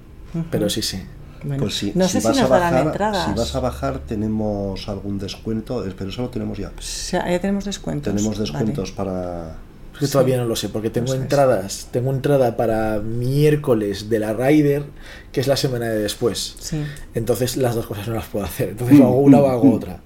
Pero 0.50 0.70
sí, 0.70 0.82
sí. 0.82 1.02
Bueno, 1.44 1.64
Pues 1.64 1.76
sí, 1.76 1.92
no 1.96 2.08
sé 2.08 2.22
si, 2.22 2.28
vas 2.28 2.38
nos 2.38 2.46
a 2.46 2.54
darán 2.54 2.72
bajar, 2.72 2.88
entradas. 2.88 3.26
si 3.26 3.34
vas 3.34 3.56
a 3.56 3.60
bajar 3.60 4.00
tenemos 4.00 4.88
algún 4.88 5.18
descuento, 5.18 5.84
pero 5.98 6.10
eso 6.10 6.22
lo 6.22 6.30
tenemos 6.30 6.58
ya. 6.58 6.68
O 6.70 6.82
sea, 6.82 7.30
ya 7.30 7.42
tenemos 7.42 7.66
descuentos. 7.66 8.14
Tenemos 8.14 8.38
Vale. 8.38 8.50
descuentos 8.50 8.92
para 8.92 9.56
Es 9.94 10.00
que 10.00 10.06
Sí. 10.08 10.12
todavía 10.14 10.38
no 10.38 10.46
lo 10.46 10.56
sé, 10.56 10.70
porque 10.70 10.90
tengo 10.90 11.14
entradas. 11.14 11.88
Tengo 11.92 12.12
entrada 12.12 12.56
para 12.58 13.00
miércoles 13.00 14.10
de 14.10 14.20
la 14.20 14.34
Rider, 14.34 14.84
que 15.32 15.40
es 15.42 15.48
la 15.48 15.56
semana 15.58 15.88
de 15.90 16.00
después. 16.00 16.56
Sí. 16.60 16.84
Entonces 17.14 17.58
las 17.58 17.76
dos 17.76 17.86
cosas 17.86 18.08
no 18.08 18.16
las 18.16 18.26
puedo 18.26 18.46
hacer. 18.46 18.70
Entonces 18.70 19.00
o 19.00 19.04
hago 19.04 19.18
una 19.20 19.40
o 19.40 19.48
hago 19.48 19.74
otra. 19.76 20.00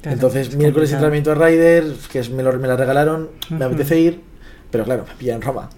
Claro, 0.00 0.14
Entonces, 0.14 0.48
es 0.48 0.56
miércoles 0.56 0.90
entrenamiento 0.92 1.30
a 1.32 1.34
Rider, 1.34 1.92
que 2.10 2.20
es, 2.20 2.30
me, 2.30 2.42
lo- 2.42 2.58
me 2.58 2.66
la 2.66 2.76
regalaron, 2.76 3.28
me 3.50 3.64
apetece 3.66 4.00
ir, 4.00 4.20
pero 4.70 4.84
claro, 4.84 5.04
me 5.06 5.14
pilla 5.14 5.34
en 5.34 5.42
Roma. 5.42 5.68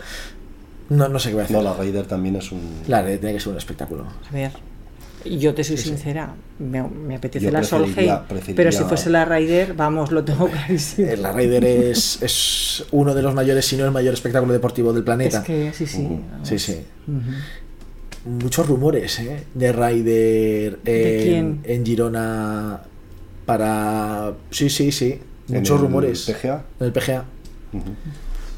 No, 0.91 1.09
no 1.09 1.19
sé 1.19 1.31
qué 1.31 1.35
voy 1.35 1.43
a 1.43 1.45
hacer. 1.47 1.57
No, 1.57 1.63
la 1.63 1.75
Raider 1.75 2.07
también 2.07 2.37
es 2.37 2.53
un 2.53 2.61
La 2.87 3.03
Rider 3.03 3.19
tiene 3.19 3.35
que 3.35 3.41
ser 3.41 3.51
un 3.53 3.59
espectáculo. 3.59 4.05
A 4.31 4.33
ver, 4.33 4.53
yo 5.25 5.55
te 5.55 5.65
soy 5.65 5.77
Sí, 5.77 5.83
sí. 5.85 5.89
sincera, 5.91 6.35
me, 6.59 6.83
me 6.83 7.17
apetece 7.17 7.45
Yo 7.47 7.51
la 7.51 7.63
Solheim, 7.65 7.95
preferiría- 8.29 8.55
pero 8.57 8.73
si 8.73 8.85
fuese 8.85 9.11
la 9.11 9.25
Raider, 9.25 9.75
vamos, 9.75 10.11
lo 10.13 10.25
tengo 10.25 10.49
clarísimo. 10.49 11.09
Eh, 11.09 11.17
La 11.17 11.33
Rider 11.33 11.65
es, 11.65 12.23
es 12.23 12.85
uno 12.91 13.15
de 13.15 13.23
los 13.23 13.35
mayores, 13.35 13.65
si 13.67 13.77
no 13.77 13.85
el 13.85 13.91
mayor 13.91 14.15
espectáculo 14.15 14.53
deportivo 14.53 14.93
del 14.93 15.05
planeta. 15.05 15.39
Es 15.39 15.45
que 15.45 15.73
sí, 15.73 15.87
sí. 15.87 16.03
Vamos. 16.31 16.49
Sí, 16.49 16.59
sí. 16.59 16.81
Muchos 18.25 18.69
rumores 18.69 19.19
¿eh? 19.19 19.45
de 19.55 19.73
Rider 19.73 20.79
¿De 20.83 21.19
en, 21.19 21.23
quién? 21.23 21.61
en 21.79 21.85
Girona 21.87 22.81
para... 23.47 24.35
Sí, 24.51 24.71
sí, 24.71 24.93
sí. 24.93 25.19
en 25.49 25.55
Muchos 25.57 25.77
el 25.77 25.83
rumores. 25.83 26.31
PGA. 26.31 26.65
En 26.79 26.87
el 26.87 26.93
PGA. 26.93 27.25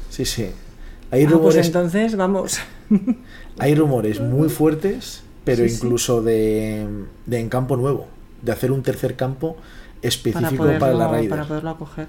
Sí, 0.09 0.23
sí. 0.25 0.43
Hay 1.11 1.23
Ah, 1.23 1.27
pues 1.27 1.31
rumores, 1.31 1.65
entonces 1.67 2.15
vamos. 2.15 2.57
hay 3.57 3.73
rumores 3.75 4.19
muy 4.19 4.49
fuertes, 4.49 5.23
pero 5.45 5.63
Sí, 5.63 5.69
sí. 5.69 5.75
incluso 5.77 6.21
de, 6.21 6.85
de 7.25 7.39
en 7.39 7.47
campo 7.49 7.77
nuevo. 7.77 8.07
De 8.41 8.51
hacer 8.51 8.71
un 8.71 8.83
tercer 8.83 9.15
campo 9.15 9.55
específico 10.01 10.63
para, 10.65 10.79
poderlo- 10.79 10.97
la 10.99 11.07
Rider. 11.09 11.29
para 11.29 11.45
poderlo 11.45 11.69
acoger. 11.69 12.07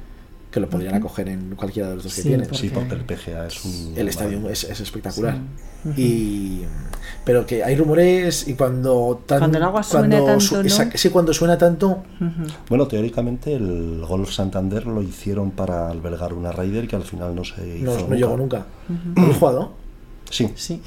que 0.51 0.61
lo 0.61 0.70
podrían 0.70 0.95
acoger 0.95 1.28
en 1.28 1.55
cualquiera 1.55 1.91
de 1.91 1.97
los 1.97 2.05
dos 2.05 2.14
que 2.14 2.22
tienen. 2.22 2.53
Sí, 2.55 2.70
Porque- 2.70 2.95
el 2.95 3.05
PGA 3.05 3.47
es 3.47 3.62
un... 3.64 3.93
El 3.95 4.09
estadio 4.09 4.49
es, 4.49 4.64
es 4.64 4.80
espectacular. 4.80 5.37
Sí. 5.95 6.03
Y 6.03 6.64
pero 7.24 7.45
que 7.45 7.62
hay 7.62 7.76
rumores 7.76 8.47
y 8.49 8.55
cuando 8.55 9.22
tan- 9.26 9.41
Cuando 9.41 9.59
el 9.59 9.64
agua 9.64 9.82
suena 9.82 10.09
cuando 10.09 10.26
tanto, 10.26 10.41
su- 10.41 10.55
¿no? 10.57 10.61
esa- 10.62 10.91
sí, 10.95 11.11
cuando 11.11 11.34
suena 11.34 11.59
tanto. 11.59 12.03
Bueno, 12.70 12.87
teóricamente 12.89 13.55
el 13.55 14.03
Golf 14.09 14.30
Santander 14.32 14.87
lo 14.87 15.03
hicieron 15.03 15.51
para 15.51 15.91
albergar 15.91 16.32
una 16.32 16.53
Raider 16.53 16.89
que 16.89 16.97
al 16.97 17.03
final 17.05 17.34
no 17.34 17.45
se 17.45 17.61
no, 17.80 17.93
hizo 17.95 18.09
no 18.09 18.14
llegó 18.14 18.37
nunca. 18.37 18.66
¿Lo 19.14 19.22
habéis 19.22 19.37
jugado? 19.39 19.72
Sí, 20.30 20.49
Sí, 20.57 20.80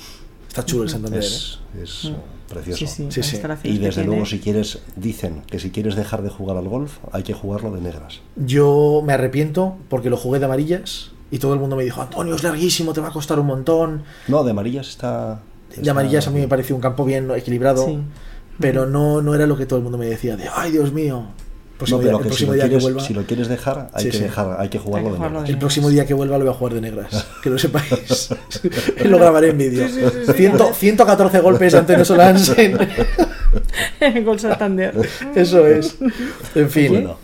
Está 0.50 0.66
chulo 0.66 0.84
el 0.84 0.89
Santander. 0.89 1.22
¿eh? 1.24 1.26
es, 1.26 1.60
es, 1.82 2.06
eh, 2.06 2.16
precioso. 2.50 2.78
sí, 2.86 3.08
sí. 3.10 3.24
Sí, 3.24 3.38
Y 3.64 3.78
desde 3.78 4.02
tiene. 4.02 4.08
luego 4.08 4.26
si 4.26 4.39
quieres, 4.39 4.80
dicen 4.97 5.43
que 5.47 5.60
si 5.60 5.70
quieres 5.72 5.95
dejar 5.95 6.22
de 6.24 6.30
jugar 6.30 6.58
al 6.58 6.68
golf, 6.68 6.97
hay 7.14 7.24
que 7.24 7.34
jugarlo 7.34 7.72
de 7.72 7.80
negras. 7.82 8.20
Yo 8.36 9.02
me 9.06 9.14
arrepiento 9.14 9.78
porque 9.89 10.10
lo 10.10 10.18
jugué 10.18 10.39
de 10.39 10.45
amarillas 10.45 11.12
y 11.32 11.38
todo 11.38 11.54
el 11.54 11.60
mundo 11.60 11.76
me 11.78 11.84
dijo, 11.84 12.02
Antonio, 12.02 12.36
es 12.36 12.43
larguísimo, 12.43 12.91
te 12.91 13.00
va 13.02 13.10
a 13.10 13.12
costar 13.12 13.39
un 13.39 13.45
montón. 13.45 14.04
No, 14.28 14.43
de 14.43 14.52
amarillas 14.52 14.89
está... 14.89 15.41
De 15.70 15.76
está- 15.78 15.91
amarillas 15.91 16.28
a 16.28 16.32
mí 16.32 16.39
me 16.39 16.47
pareció 16.47 16.76
un 16.76 16.82
campo 16.82 17.06
bien 17.06 17.30
equilibrado, 17.32 17.86
Sí. 17.86 18.00
pero 18.60 18.88
no, 18.88 19.22
no 19.22 19.36
era 19.36 19.45
lo 19.45 19.56
que 19.56 19.68
todo 19.68 19.78
el 19.78 19.84
mundo 19.84 20.00
me 20.00 20.08
decía 20.08 20.36
de, 20.36 20.50
ay 20.54 20.72
Dios 20.72 20.91
mío. 20.91 21.26
Próximo 21.80 21.97
No, 21.97 22.03
día, 22.03 22.11
pero 22.11 22.17
el 22.17 22.23
que 22.23 22.23
si 22.23 22.30
próximo 22.30 22.51
lo, 22.51 22.53
día 22.55 22.63
que 22.63 22.69
quieres, 22.69 22.84
vuelva, 22.84 23.01
si 23.01 23.13
lo 23.15 23.23
quieres 23.23 23.47
dejar, 23.47 23.89
hay 23.93 24.03
Sí, 24.03 24.11
que 24.11 24.17
sí. 24.17 24.23
dejar, 24.23 24.55
hay 24.59 24.69
que 24.69 24.77
jugarlo 24.80 25.07
Hay 25.07 25.13
que 25.15 25.17
de 25.17 25.19
negras. 25.30 25.43
de 25.47 25.49
el 25.53 25.57
próximo 25.57 25.89
día 25.89 26.05
que 26.05 26.13
vuelva 26.13 26.38
lo 26.38 26.43
voy 26.45 26.53
a 26.53 26.57
jugar 26.57 26.73
de 26.75 26.82
negras, 26.82 27.25
que 27.41 27.49
lo 27.49 27.57
sepáis. 27.57 28.30
lo 29.05 29.17
grabaré 29.17 29.49
en 29.49 29.57
vídeo. 29.57 29.88
Sí, 29.88 29.93
sí, 29.95 30.01
sí, 30.01 30.25
sí. 30.27 30.34
Ciento- 30.34 30.73
114 30.73 31.39
golpes 31.39 31.73
Antonio 31.73 32.05
Solans 32.05 32.49
en... 32.59 32.77
Gol 34.25 34.39
Santander. 34.39 34.93
Eso 35.36 35.65
es. 35.65 35.95
En 36.53 36.69
fin. 36.69 36.89
Bueno, 36.89 37.17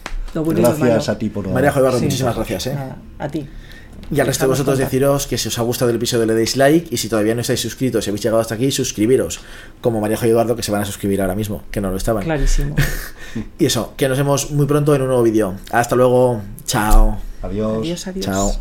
gracias 0.55 1.09
a 1.09 1.17
ti 1.17 1.29
por... 1.29 1.47
María 1.49 1.71
Sí. 1.99 2.05
muchísimas 2.05 2.35
gracias. 2.35 2.67
¿eh? 2.67 2.77
A 3.19 3.27
ti. 3.27 3.47
Y 4.11 4.19
al 4.19 4.27
resto 4.27 4.45
de 4.45 4.49
vosotros 4.49 4.77
deciros 4.77 5.27
que 5.27 5.37
si 5.37 5.47
os 5.47 5.57
ha 5.57 5.61
gustado 5.63 5.89
el 5.89 5.97
episodio 5.97 6.25
le 6.25 6.33
deis 6.33 6.57
like 6.57 6.87
y 6.91 6.97
si 6.97 7.09
todavía 7.09 7.33
no 7.35 7.41
estáis 7.41 7.61
suscritos 7.61 8.05
y 8.05 8.09
habéis 8.09 8.23
llegado 8.23 8.41
hasta 8.41 8.55
aquí, 8.55 8.71
suscribiros. 8.71 9.39
Como 9.81 9.99
María 10.01 10.17
y 10.21 10.27
Eduardo 10.27 10.55
que 10.55 10.63
se 10.63 10.71
van 10.71 10.81
a 10.81 10.85
suscribir 10.85 11.21
ahora 11.21 11.35
mismo, 11.35 11.63
que 11.71 11.81
no 11.81 11.91
lo 11.91 11.97
estaban. 11.97 12.23
Clarísimo. 12.23 12.75
Y 13.59 13.65
eso, 13.65 13.93
que 13.97 14.07
nos 14.07 14.17
vemos 14.17 14.51
muy 14.51 14.65
pronto 14.65 14.95
en 14.95 15.01
un 15.01 15.07
nuevo 15.07 15.21
vídeo. 15.21 15.55
Hasta 15.71 15.97
luego. 15.97 16.41
Chao. 16.65 17.19
Adiós. 17.41 17.79
Adiós, 17.79 18.07
adiós. 18.07 18.25
Chao. 18.25 18.55